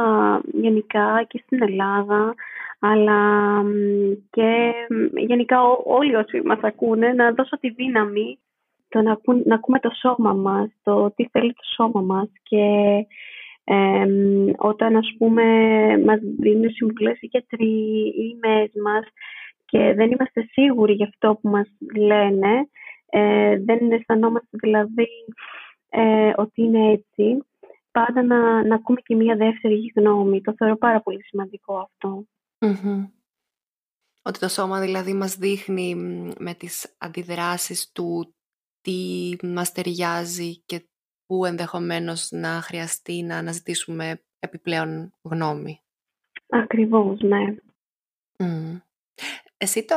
γενικά 0.53 1.25
και 1.29 1.43
στην 1.45 1.63
Ελλάδα, 1.63 2.35
αλλά 2.81 3.21
και 4.31 4.73
γενικά 5.15 5.57
όλοι 5.85 6.15
όσοι 6.15 6.41
μας 6.45 6.59
ακούνε, 6.63 7.13
να 7.13 7.33
δώσω 7.33 7.59
τη 7.59 7.69
δύναμη 7.69 8.39
το 8.89 9.03
να, 9.03 9.19
να 9.45 9.55
ακούμε 9.55 9.79
το 9.79 9.91
σώμα 10.01 10.33
μας, 10.33 10.71
το 10.83 11.13
τι 11.17 11.29
θέλει 11.29 11.53
το 11.53 11.65
σώμα 11.75 12.01
μας. 12.01 12.29
Και 12.43 12.67
όταν 14.57 14.97
ας 14.97 15.15
πούμε 15.19 15.45
μας 16.05 16.19
δίνουν 16.39 16.71
συμβουλές 16.71 17.21
οι 17.21 17.27
γιατροί 17.27 17.67
ή 18.17 18.39
οι 18.75 18.81
μας 18.81 19.05
και 19.65 19.93
δεν 19.95 20.11
είμαστε 20.11 20.49
σίγουροι 20.53 20.93
για 20.93 21.07
αυτό 21.07 21.39
που 21.43 21.49
μας 21.49 21.69
λένε, 21.97 22.69
ε, 23.11 23.59
δεν 23.65 23.93
αισθανόμαστε 23.93 24.59
δηλαδή 24.63 25.09
ε, 25.89 26.33
ότι 26.37 26.63
είναι 26.63 26.93
έτσι. 26.93 27.43
Πάντα 27.91 28.23
να, 28.23 28.67
να 28.67 28.75
ακούμε 28.75 29.01
και 29.01 29.15
μία 29.15 29.37
δεύτερη 29.37 29.93
γνώμη. 29.95 30.41
Το 30.41 30.55
θεωρώ 30.57 30.77
πάρα 30.77 31.01
πολύ 31.01 31.23
σημαντικό 31.23 31.91
Ότι 34.23 34.39
το 34.39 34.49
σώμα 34.49 34.81
δηλαδή 34.81 35.13
μας 35.13 35.37
δείχνει 35.37 35.95
με 36.39 36.55
τις 36.55 36.97
αντιδράσεις 36.99 37.93
του 37.93 38.35
τι 38.81 39.31
μας 39.43 39.73
ταιριάζει 39.73 40.63
και 40.67 40.89
που 41.27 41.45
ενδεχομένως 41.45 42.31
να 42.31 42.49
χρειαστεί 42.49 43.23
να 43.23 43.37
αναζητήσουμε 43.37 44.23
επιπλέον 44.39 45.15
γνώμη. 45.23 45.81
Ακριβώς, 46.49 47.21
ναι. 47.21 47.57
Εσύ 49.57 49.85
το 49.85 49.97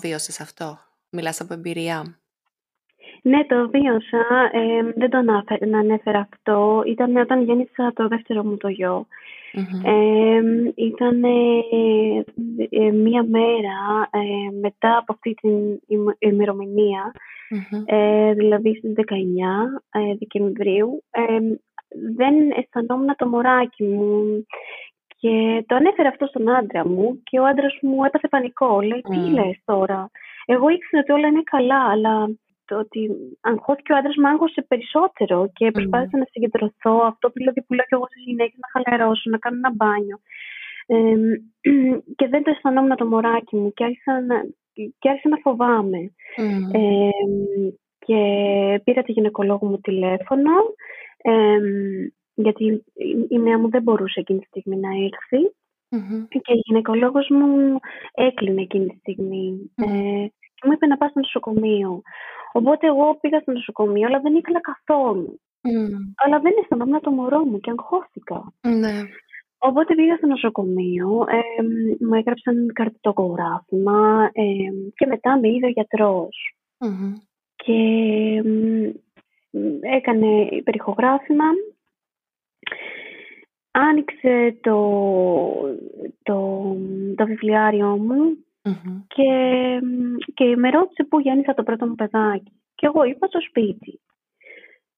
βίωσες 0.00 0.40
αυτό, 0.40 0.78
μιλάς 1.10 1.40
από 1.40 1.54
εμπειρία. 1.54 2.21
Ναι, 3.22 3.44
το 3.44 3.68
βίωσα. 3.68 4.50
Ε, 4.52 4.92
δεν 4.96 5.10
το 5.10 5.18
ανέφερα 5.76 6.28
αυτό. 6.32 6.82
Ήταν 6.86 7.16
όταν 7.16 7.42
γέννησα 7.42 7.92
το 7.94 8.08
δεύτερο 8.08 8.44
μου 8.44 8.56
το 8.56 8.68
γιο. 8.68 9.06
ήταν 10.74 11.22
ε, 12.70 12.90
μία 12.90 13.24
μέρα 13.24 14.08
ε, 14.10 14.56
μετά 14.60 14.96
από 14.96 15.12
αυτή 15.12 15.34
την 15.34 15.80
ημερομηνία, 16.18 17.12
ε, 17.84 18.32
δηλαδή 18.32 18.74
στις 18.76 18.92
19 18.96 19.02
Δεκεμβρίου, 20.18 21.02
δεν 22.16 22.34
αισθανόμουν 22.56 23.14
το 23.16 23.26
μωράκι 23.26 23.84
μου 23.84 24.44
και 25.16 25.64
το 25.66 25.74
ανέφερε 25.74 26.08
αυτό 26.08 26.26
στον 26.26 26.48
άντρα 26.50 26.88
μου 26.88 27.20
και 27.22 27.38
ο 27.38 27.44
άντρας 27.44 27.78
μου 27.82 28.04
έπαθε 28.04 28.28
πανικό. 28.28 28.80
Λέει, 28.80 29.00
τι 29.00 29.16
mm. 29.16 29.34
λες 29.34 29.58
τώρα; 29.64 30.10
Εγώ 30.46 30.68
ήξερα 30.68 31.02
ότι 31.02 31.12
όλα 31.12 31.26
είναι 31.26 31.42
καλά, 31.44 31.88
αλλά 31.90 32.28
το 32.64 32.78
ότι 32.78 33.10
αγχώθηκε 33.40 33.92
ο 33.92 33.96
άντρας 33.96 34.16
μου 34.16 34.28
άγχωσε 34.28 34.62
περισσότερο 34.68 35.50
και 35.52 35.70
προσπάθησα 35.70 36.18
να 36.18 36.26
συγκεντρωθώ. 36.30 36.94
Αυτό 37.12 37.30
δηλαδή 37.34 37.62
που 37.62 37.74
λέω 37.74 37.84
και 37.88 37.96
εγώ 37.98 38.06
στις 38.06 38.22
γυναίκες 38.24 38.58
να 38.62 38.68
χαλαρώσω, 38.72 39.30
να 39.30 39.38
κάνω 39.38 39.56
ένα 39.56 39.72
μπάνιο. 39.76 40.18
Ε, 40.86 41.14
και 42.18 42.28
δεν 42.28 42.42
το 42.42 42.50
αισθανόμουν 42.50 42.96
το 42.96 43.06
μωράκι 43.06 43.56
μου 43.56 43.72
και 43.72 43.84
άρχισα 43.84 44.20
να, 44.20 44.36
και 44.72 45.08
άρχισα 45.08 45.28
να 45.28 45.36
φοβάμαι. 45.36 46.12
Ε, 46.72 47.08
και 48.06 48.20
πήρα 48.84 49.02
τη 49.02 49.12
γυναικολόγο 49.12 49.66
μου 49.66 49.80
τηλέφωνο. 49.80 50.52
Ε, 51.16 51.58
γιατί 52.34 52.84
η 53.28 53.38
νέα 53.38 53.58
μου 53.58 53.68
δεν 53.70 53.82
μπορούσε 53.82 54.20
εκείνη 54.20 54.38
τη 54.38 54.46
στιγμή 54.46 54.76
να 54.76 54.88
ερθει 54.88 55.52
και 56.28 56.52
η 56.52 56.62
γυναικολόγος 56.64 57.28
μου 57.30 57.78
έκλεινε 58.14 58.60
εκείνη 58.62 58.86
τη 58.86 58.96
στιγμη 58.98 59.70
ε, 59.74 60.26
και 60.54 60.64
μου 60.64 60.72
είπε 60.72 60.86
να 60.86 60.96
πάω 60.96 61.08
στο 61.08 61.20
νοσοκομείο. 61.20 62.02
Οπότε 62.52 62.86
εγώ 62.86 63.18
πήγα 63.20 63.40
στο 63.40 63.52
νοσοκομείο, 63.52 64.06
αλλά 64.06 64.20
δεν 64.20 64.34
ήθελα 64.34 64.60
καθόλου. 64.60 65.40
Αλλά 66.24 66.38
δεν 66.40 66.52
αισθανόμουν 66.60 67.00
το 67.00 67.10
μωρό 67.10 67.44
μου 67.44 67.60
και 67.60 67.70
αγχώθηκα. 67.70 68.52
Ναι. 68.60 69.00
Οπότε 69.58 69.94
πήγα 69.94 70.16
στο 70.16 70.26
νοσοκομείο, 70.26 71.24
ε, 71.28 71.62
μου 72.04 72.14
έγραψαν 72.14 72.72
καρτογράφημα 72.72 74.30
ε, 74.32 74.42
και 74.94 75.06
μετά 75.06 75.38
με 75.38 75.48
είδε 75.48 75.66
ο 75.66 75.70
γιατρος 75.70 76.56
Και 77.56 77.72
έκανε 79.80 80.48
περιχογράφημα 80.64 81.44
άνοιξε 83.72 84.58
το, 84.60 84.78
το, 86.22 86.36
το 87.16 87.26
βιβλιάριο 87.26 87.96
μου 87.96 88.36
και, 89.06 89.30
και 90.34 90.56
με 90.56 90.70
ρώτησε 90.70 91.04
πού 91.04 91.20
γέννησα 91.20 91.54
το 91.54 91.62
πρώτο 91.62 91.86
μου 91.86 91.94
παιδάκι. 91.94 92.52
Και 92.74 92.86
εγώ 92.86 93.04
είπα 93.04 93.26
στο 93.26 93.40
σπίτι. 93.40 94.00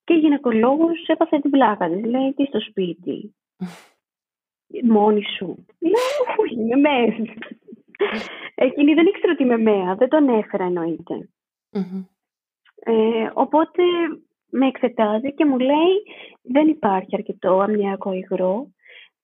Και 0.04 0.14
η 0.14 0.18
γυναικολόγος 0.18 1.06
έπαθε 1.06 1.38
την 1.38 1.50
πλάκα 1.50 1.88
της. 1.88 2.04
Λέει, 2.04 2.34
τι 2.34 2.44
στο 2.44 2.60
σπίτι; 2.60 3.34
Μόνη 4.82 5.22
σου. 5.36 5.64
Λέω, 5.78 6.36
όχι, 6.38 6.54
είμαι 6.54 6.76
μέσα. 6.76 7.32
Εκείνη 8.54 8.94
δεν 8.94 9.06
ήξερε 9.06 9.32
ότι 9.32 9.42
είμαι 9.42 9.58
μέα. 9.58 9.94
Δεν 9.94 10.08
τον 10.08 10.28
έφερα 10.28 10.68
Ε, 12.86 13.30
οπότε 13.34 13.82
με 14.50 14.66
εξετάζει 14.66 15.34
και 15.34 15.44
μου 15.44 15.58
λέει 15.58 15.94
δεν 16.42 16.68
υπάρχει 16.68 17.16
αρκετό 17.16 17.60
αμνιακό 17.60 18.12
υγρό, 18.12 18.68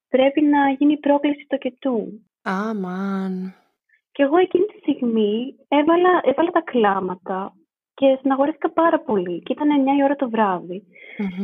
πρέπει 0.09 0.41
να 0.41 0.71
γίνει 0.71 0.99
πρόκληση 0.99 1.47
το 1.49 1.57
κετού. 1.57 2.27
Αμάν. 2.43 3.55
Και 4.13 4.23
εγώ 4.23 4.37
εκείνη 4.37 4.65
τη 4.65 4.79
στιγμή 4.79 5.55
έβαλα, 5.69 6.21
έβαλα 6.23 6.51
τα 6.51 6.63
κλάματα 6.63 7.55
και 7.95 8.19
συναγορεύτηκα 8.21 8.71
πάρα 8.71 9.01
πολύ. 9.01 9.43
Και 9.43 9.53
ήταν 9.53 9.69
9 9.69 9.99
η 9.99 10.03
ώρα 10.03 10.17
το 10.17 10.31
βραδυ 10.31 10.83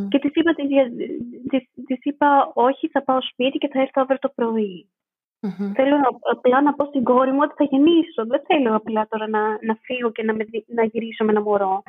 Και 0.09 0.19
της 0.19 0.31
είπα, 0.35 0.55
της, 1.87 1.99
είπα, 2.03 2.51
όχι, 2.55 2.89
θα 2.89 3.03
πάω 3.03 3.19
σπίτι 3.23 3.59
και 3.59 3.69
θα 3.69 3.81
έρθω 3.81 4.03
αύριο 4.03 4.19
το 4.19 4.33
πρωί. 4.35 4.89
Mm-hmm. 5.41 5.73
Θέλω 5.75 5.97
απλά 6.31 6.63
να 6.63 6.75
πω 6.75 6.85
στην 6.85 7.05
κόρη 7.05 7.33
μου 7.33 7.39
ότι 7.43 7.55
θα 7.57 7.65
γεννήσω. 7.65 8.27
Δεν 8.27 8.43
θέλω 8.47 8.77
απλά 8.77 9.07
τώρα 9.09 9.29
να, 9.29 9.41
να 9.41 9.75
φύγω 9.83 10.11
και 10.11 10.23
να, 10.23 10.35
με, 10.35 10.45
να 10.67 10.85
γυρίσω 10.85 11.25
με 11.25 11.31
ένα 11.31 11.41
μωρό. 11.43 11.83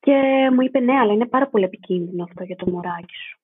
Και 0.00 0.48
μου 0.52 0.62
είπε 0.62 0.80
ναι, 0.80 0.98
αλλά 0.98 1.12
είναι 1.12 1.26
πάρα 1.26 1.48
πολύ 1.48 1.64
επικίνδυνο 1.64 2.22
αυτό 2.22 2.44
για 2.44 2.56
το 2.56 2.70
μωράκι 2.70 3.14
σου. 3.14 3.38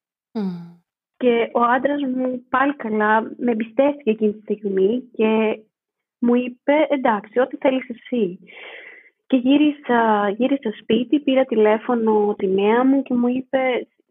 Και 1.18 1.50
ο 1.52 1.60
άντρας 1.60 2.02
μου 2.02 2.42
πάλι 2.48 2.76
καλά 2.76 3.20
με 3.20 3.50
εμπιστεύτηκε 3.50 4.10
εκείνη 4.10 4.32
τη 4.32 4.40
στιγμή 4.40 5.02
και 5.12 5.60
μου 6.18 6.34
είπε 6.34 6.86
εντάξει, 6.88 7.38
ό,τι 7.38 7.56
θέλεις 7.56 7.88
εσύ. 7.88 8.38
Και 9.26 9.36
γύρισα, 9.36 10.28
γύρισα 10.36 10.70
σπίτι, 10.80 11.20
πήρα 11.20 11.44
τηλέφωνο 11.44 12.34
τη 12.38 12.46
νέα 12.46 12.84
μου 12.84 13.02
και 13.02 13.14
μου 13.14 13.28
είπε 13.28 13.58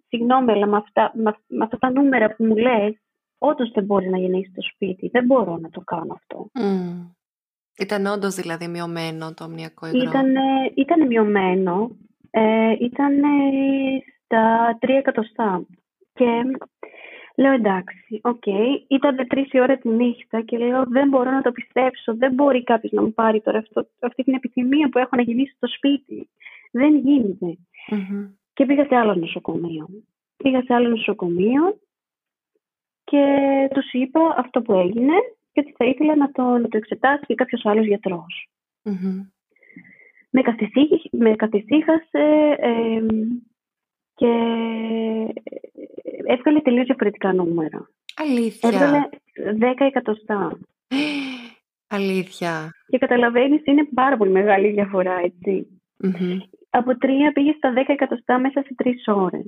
συγγνώμη, 0.07 0.51
αλλά 0.51 0.65
με 0.65 0.77
αυτά, 0.77 1.11
με, 1.47 1.63
αυτά 1.63 1.77
τα 1.77 1.91
νούμερα 1.91 2.35
που 2.35 2.45
μου 2.45 2.55
λες, 2.55 3.01
όντως 3.37 3.71
δεν 3.71 3.83
μπορείς 3.83 4.09
να 4.09 4.17
γεννήσεις 4.17 4.53
το 4.53 4.61
σπίτι. 4.73 5.07
Δεν 5.07 5.25
μπορώ 5.25 5.57
να 5.57 5.69
το 5.69 5.81
κάνω 5.81 6.13
αυτό. 6.13 6.49
Mm. 6.59 7.11
Ήταν 7.79 8.05
όντως 8.05 8.35
δηλαδή 8.35 8.67
μειωμένο 8.67 9.33
το 9.33 9.43
αμνιακό 9.43 9.87
υγρό. 9.87 10.11
Ήταν, 10.75 11.07
μειωμένο 11.07 11.97
ε, 12.29 12.71
ήταν 12.79 13.13
στα 14.23 14.77
τρία 14.79 14.97
εκατοστά. 14.97 15.65
Και 16.13 16.25
λέω 17.37 17.51
εντάξει, 17.51 18.19
OK. 18.23 18.43
Okay. 18.45 18.83
Ήταν 18.87 19.27
τρεις 19.27 19.51
η 19.51 19.59
ώρα 19.59 19.77
τη 19.77 19.89
νύχτα 19.89 20.41
και 20.41 20.57
λέω 20.57 20.83
δεν 20.87 21.09
μπορώ 21.09 21.31
να 21.31 21.41
το 21.41 21.51
πιστέψω. 21.51 22.15
Δεν 22.15 22.33
μπορεί 22.33 22.63
κάποιος 22.63 22.91
να 22.91 23.01
μου 23.01 23.13
πάρει 23.13 23.41
τώρα 23.41 23.57
αυτό, 23.57 23.87
αυτή 23.99 24.23
την 24.23 24.33
επιθυμία 24.33 24.89
που 24.89 24.97
έχω 24.97 25.15
να 25.15 25.21
γεννήσει 25.21 25.53
στο 25.55 25.67
σπίτι. 25.67 26.29
Δεν 26.71 26.95
γίνεται. 26.97 27.57
Και 28.53 28.65
πήγα 28.65 28.85
σε 28.85 28.95
άλλο 28.95 29.15
νοσοκομείο. 29.15 29.87
Πήγα 30.37 30.61
σε 30.61 30.73
άλλο 30.73 30.89
νοσοκομείο 30.89 31.79
και 33.03 33.23
τους 33.73 33.91
είπα 33.91 34.35
αυτό 34.37 34.61
που 34.61 34.73
έγινε 34.73 35.13
και 35.51 35.59
ότι 35.59 35.73
θα 35.77 35.85
ήθελα 35.85 36.15
να 36.15 36.31
το, 36.31 36.43
να 36.43 36.67
το 36.67 36.77
εξετάσει 36.77 37.25
και 37.25 37.35
κάποιος 37.35 37.65
άλλος 37.65 37.85
με, 40.29 40.41
με 41.11 41.35
καθησύχασε 41.35 42.55
και 44.17 44.31
έβγαλε 46.25 46.59
τελείως 46.61 46.85
διαφορετικά 46.85 47.33
νούμερα. 47.33 47.89
Αλήθεια. 48.15 48.69
Έβγαλε 48.69 49.09
10 49.59 49.85
εκατοστά. 49.87 50.57
Αλήθεια. 51.97 52.71
Και 52.87 52.97
καταλαβαίνεις, 52.97 53.61
είναι 53.65 53.87
πάρα 53.93 54.17
πολύ 54.17 54.31
μεγάλη 54.31 54.71
διαφορά, 54.71 55.15
Από 56.69 56.97
τρία 56.97 57.31
πήγε 57.31 57.53
στα 57.57 57.73
10 57.73 57.83
εκατοστά 57.87 58.39
μέσα 58.39 58.61
σε 58.61 58.73
τρεις 58.75 59.03
ώρες. 59.07 59.45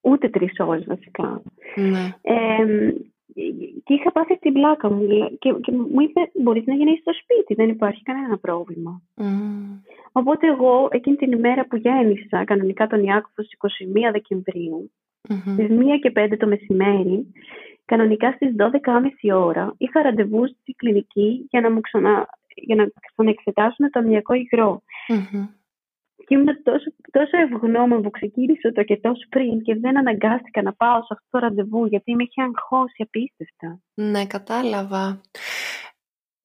Ούτε 0.00 0.28
τρεις 0.28 0.52
ώρες 0.58 0.84
βασικά. 0.84 1.42
Ναι 1.76 2.14
και 3.84 3.94
είχα 3.94 4.12
πάθει 4.12 4.38
την 4.38 4.52
πλάκα 4.52 4.90
μου 4.90 5.06
και, 5.38 5.52
και 5.60 5.72
μου 5.72 6.00
είπε 6.00 6.30
μπορείς 6.42 6.64
να 6.66 6.74
γεννήσεις 6.74 7.00
στο 7.00 7.12
σπίτι, 7.12 7.54
δεν 7.54 7.68
υπάρχει 7.68 8.02
κανένα 8.02 8.38
πρόβλημα. 8.38 9.02
Οπότε 10.12 10.46
εγώ 10.46 10.88
εκείνη 10.90 11.16
την 11.16 11.32
ημέρα 11.32 11.66
που 11.66 11.76
γέννησα 11.76 12.44
κανονικά 12.44 12.86
τον 12.86 13.04
Ιάκωβο 13.04 13.42
στις 13.42 13.58
21 14.08 14.12
Δεκεμβρίου 14.12 14.90
mm-hmm. 15.28 15.52
στις 15.52 15.66
1 15.70 15.72
και 16.00 16.12
5 16.14 16.34
το 16.38 16.46
μεσημέρι 16.46 17.32
κανονικά 17.84 18.32
στις 18.32 18.54
12.30 19.30 19.34
ώρα 19.34 19.74
είχα 19.78 20.02
ραντεβού 20.02 20.46
στη 20.46 20.72
κλινική 20.72 21.46
για 21.50 21.60
να 21.60 21.70
μου 21.70 21.80
ξανα, 21.80 22.28
για 22.54 22.74
να 22.74 22.88
ξαναεξετάσουν 23.12 23.90
το 23.90 23.98
αμυακό 23.98 24.34
υγρό. 24.34 24.82
Και 26.30 26.36
ήμουν 26.36 26.62
τόσο, 26.62 26.92
τόσο 27.10 27.36
ευγνώμων 27.36 28.02
που 28.02 28.10
ξεκίνησε 28.10 28.72
το 28.72 28.82
και 28.82 28.96
τόσο 28.96 29.26
πριν 29.28 29.62
και 29.62 29.74
δεν 29.74 29.98
αναγκάστηκα 29.98 30.62
να 30.62 30.72
πάω 30.72 31.02
σε 31.02 31.08
αυτό 31.10 31.26
το 31.30 31.38
ραντεβού 31.38 31.86
γιατί 31.86 32.14
με 32.14 32.22
είχε 32.22 32.42
αγχώσει 32.42 33.02
απίστευτα. 33.02 33.80
Ναι, 33.94 34.26
κατάλαβα. 34.26 35.20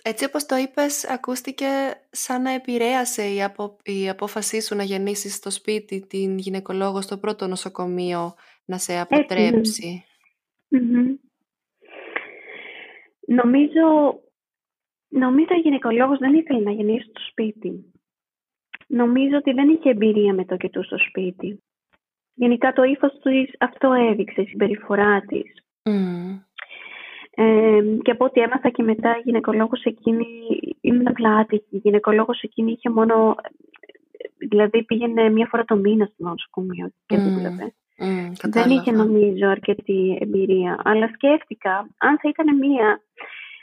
Έτσι 0.04 0.26
όπως 0.26 0.46
το 0.46 0.56
είπες, 0.56 1.10
ακούστηκε 1.10 1.66
σαν 2.10 2.42
να 2.42 2.52
επηρέασε 2.52 3.24
η, 3.24 3.44
απο... 3.44 3.78
η 3.84 4.10
απόφασή 4.10 4.62
σου 4.62 4.76
να 4.76 4.84
γεννήσεις 4.84 5.36
στο 5.36 5.50
σπίτι 5.50 6.06
την 6.08 6.38
γυναικολόγο 6.38 7.02
στο 7.02 7.18
πρώτο 7.18 7.48
νοσοκομείο 7.48 8.34
να 8.66 8.78
σε 8.78 9.00
αποτρέψει. 9.00 10.04
Νομίζω, 13.28 14.20
νομίζω 15.08 15.54
η 15.56 15.60
γυναικολόγος 15.60 16.18
δεν 16.18 16.34
ήθελε 16.34 16.60
να 16.60 16.72
γεννήσει 16.72 17.10
στο 17.10 17.22
σπίτι. 17.30 17.95
Νομίζω 18.88 19.38
ότι 19.38 19.52
δεν 19.52 19.70
είχε 19.70 19.90
εμπειρία 19.90 20.34
με 20.34 20.46
το 20.46 20.58
του 20.58 20.84
στο 20.84 20.98
σπίτι. 20.98 21.64
Γενικά 22.34 22.74
το 22.74 22.84
ύφος 22.84 23.12
του 23.12 23.30
αυτό 23.60 23.94
έδειξε, 23.94 24.42
η 24.42 24.46
συμπεριφορά 24.46 25.22
της. 25.22 25.54
Mm. 25.84 26.40
Ε, 27.38 27.82
και 28.02 28.12
από 28.12 28.26
ό,τι 28.26 28.42
έμαθα 28.42 28.70
και 28.70 28.84
μετά 28.84 29.10
η 29.18 29.22
γυναικολόγος 29.24 29.84
εκείνη 29.84 30.26
ήμουν 30.82 31.08
απλά 31.08 31.36
άτυχη. 31.36 31.66
Η 31.70 31.78
γυναικολόγος 31.78 32.42
εκείνη 32.42 32.72
είχε 32.72 32.90
μόνο, 32.90 33.36
δηλαδή 34.38 34.84
πήγαινε 34.84 35.30
μία 35.30 35.48
φορά 35.50 35.64
το 35.66 35.76
μήνα 35.76 36.06
στο 36.06 36.24
νοσοκομείο 36.24 36.92
και 37.06 37.18
δούλευε. 37.18 37.74
Mm, 38.00 38.32
δεν 38.44 38.70
είχε 38.70 38.92
νομίζω 38.92 39.48
αρκετή 39.48 40.18
εμπειρία. 40.22 40.82
Αλλά 40.84 41.10
σκέφτηκα 41.14 41.78
αν 41.98 42.20
θα 42.22 42.30
ήταν 42.30 42.58
μία, 42.58 43.02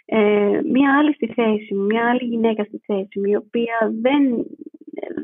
ε, 0.04 0.60
μία 0.64 0.98
άλλη 0.98 1.14
στη 1.14 1.26
θέση 1.26 1.74
μου, 1.74 1.82
μία 1.84 2.08
άλλη 2.10 2.24
γυναίκα 2.24 2.64
στη 2.64 2.78
θέση 2.86 3.18
μου, 3.18 3.24
η 3.24 3.36
οποία 3.36 3.92
δεν 4.00 4.46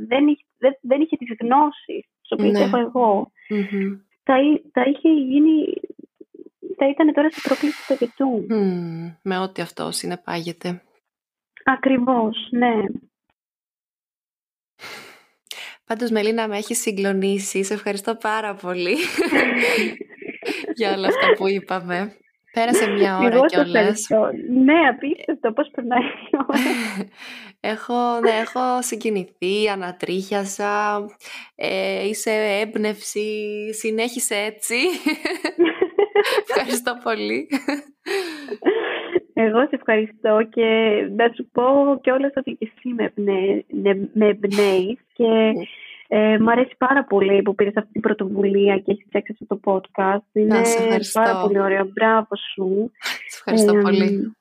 δεν, 0.08 0.26
είχε, 0.26 0.44
δεν, 0.58 0.72
δεν 0.80 1.00
είχε 1.00 1.16
τις 1.16 1.36
γνώσεις 1.40 2.06
τις 2.20 2.30
οποίες 2.32 2.52
Ναι. 2.52 2.64
έχω 2.64 2.78
εγώ. 2.78 3.30
Μμμ. 3.48 3.98
Θα, 4.22 4.40
εί- 4.42 4.62
θα 4.72 4.82
είχε 4.82 5.08
γίνει, 5.08 5.72
θα 6.76 6.88
ήταν 6.88 7.12
τώρα 7.14 7.30
σε 7.30 7.40
πρόκληση 7.48 7.86
παιδιού. 7.98 8.46
Μμμ. 8.48 9.14
Με 9.22 9.38
ό,τι 9.38 9.62
αυτό 9.62 9.90
συνεπάγεται. 9.90 10.82
Ακριβώς, 11.64 12.48
ναι. 12.50 12.74
Πάντως 15.86 16.10
Μελίνα 16.10 16.48
με 16.48 16.56
έχεις 16.56 16.80
συγκλονίσει. 16.80 17.64
Σε 17.64 17.74
ευχαριστώ 17.74 18.14
πάρα 18.14 18.54
πολύ 18.54 18.96
για 20.76 20.92
όλα 20.94 21.06
αυτά 21.08 21.32
που 21.36 21.48
είπαμε. 21.48 22.16
Πέρασε 22.58 22.90
μια 22.90 23.18
ώρα 23.18 23.26
Εγώ 23.26 23.48
σε 23.48 23.54
κιόλας. 23.54 23.74
ευχαριστώ. 23.74 24.30
Ναι, 24.64 24.88
απίστευτο 24.88 25.52
πώς 25.52 25.70
περνάει 25.74 26.00
η 26.00 26.36
ώρα. 26.48 26.60
έχω, 27.72 28.20
ναι, 28.20 28.30
έχω 28.30 28.82
συγκινηθεί, 28.82 29.68
ανατρίχιασα, 29.72 31.04
ε, 31.54 32.08
είσαι 32.08 32.60
έμπνευση, 32.62 33.28
συνέχισε 33.72 34.34
έτσι. 34.34 34.76
Ευχαριστώ 36.48 36.98
πολύ. 37.02 37.48
Εγώ 39.32 39.60
σε 39.60 39.70
ευχαριστώ 39.70 40.48
και 40.50 40.66
να 41.16 41.32
σου 41.34 41.48
πω 41.52 41.64
κιόλας 42.02 42.32
ότι 42.36 42.56
και 42.58 42.70
εσύ 42.76 42.94
με, 42.94 43.12
εμπνέ, 43.16 43.64
ναι, 43.68 43.92
με 44.12 44.26
εμπνέεις 44.26 44.98
και 45.12 45.52
ε, 46.10 46.38
μου 46.38 46.50
αρέσει 46.50 46.74
πάρα 46.78 47.04
πολύ 47.04 47.42
που 47.42 47.54
πήρες 47.54 47.76
αυτή 47.76 47.92
την 47.92 48.00
πρωτοβουλία 48.00 48.78
και 48.78 48.90
έχεις 48.90 49.04
φτιάξει 49.06 49.36
αυτό 49.40 49.56
το 49.56 49.60
podcast. 49.64 50.26
Είναι 50.32 50.64
σε 50.64 50.82
ευχαριστώ. 50.82 51.20
πάρα 51.20 51.40
πολύ 51.40 51.60
ωραίο. 51.60 51.84
Μπράβο 51.84 52.36
σου. 52.52 52.92
Σε 53.26 53.36
ευχαριστώ 53.36 53.76
Ε, 53.76 53.80
πολύ. 53.80 54.36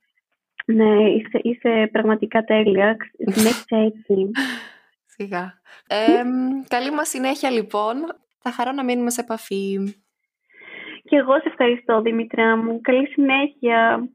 Ναι, 0.65 1.09
είσαι, 1.09 1.39
είσαι 1.41 1.89
πραγματικά 1.91 2.43
τέλεια. 2.43 2.97
Συνέχισε 3.17 3.75
έτσι. 3.75 4.31
Σιγά. 5.15 5.61
Ε, 5.87 6.23
καλή 6.67 6.91
μας 6.91 7.09
συνέχεια 7.09 7.49
λοιπόν. 7.49 7.95
Θα 8.39 8.51
χαρώ 8.51 8.71
να 8.71 8.83
μείνουμε 8.83 9.09
σε 9.09 9.21
επαφή. 9.21 9.77
Και 11.03 11.15
εγώ 11.15 11.33
σε 11.33 11.47
ευχαριστώ, 11.47 12.01
Δημήτρια 12.01 12.57
μου. 12.57 12.81
Καλή 12.81 13.07
συνέχεια. 13.07 14.09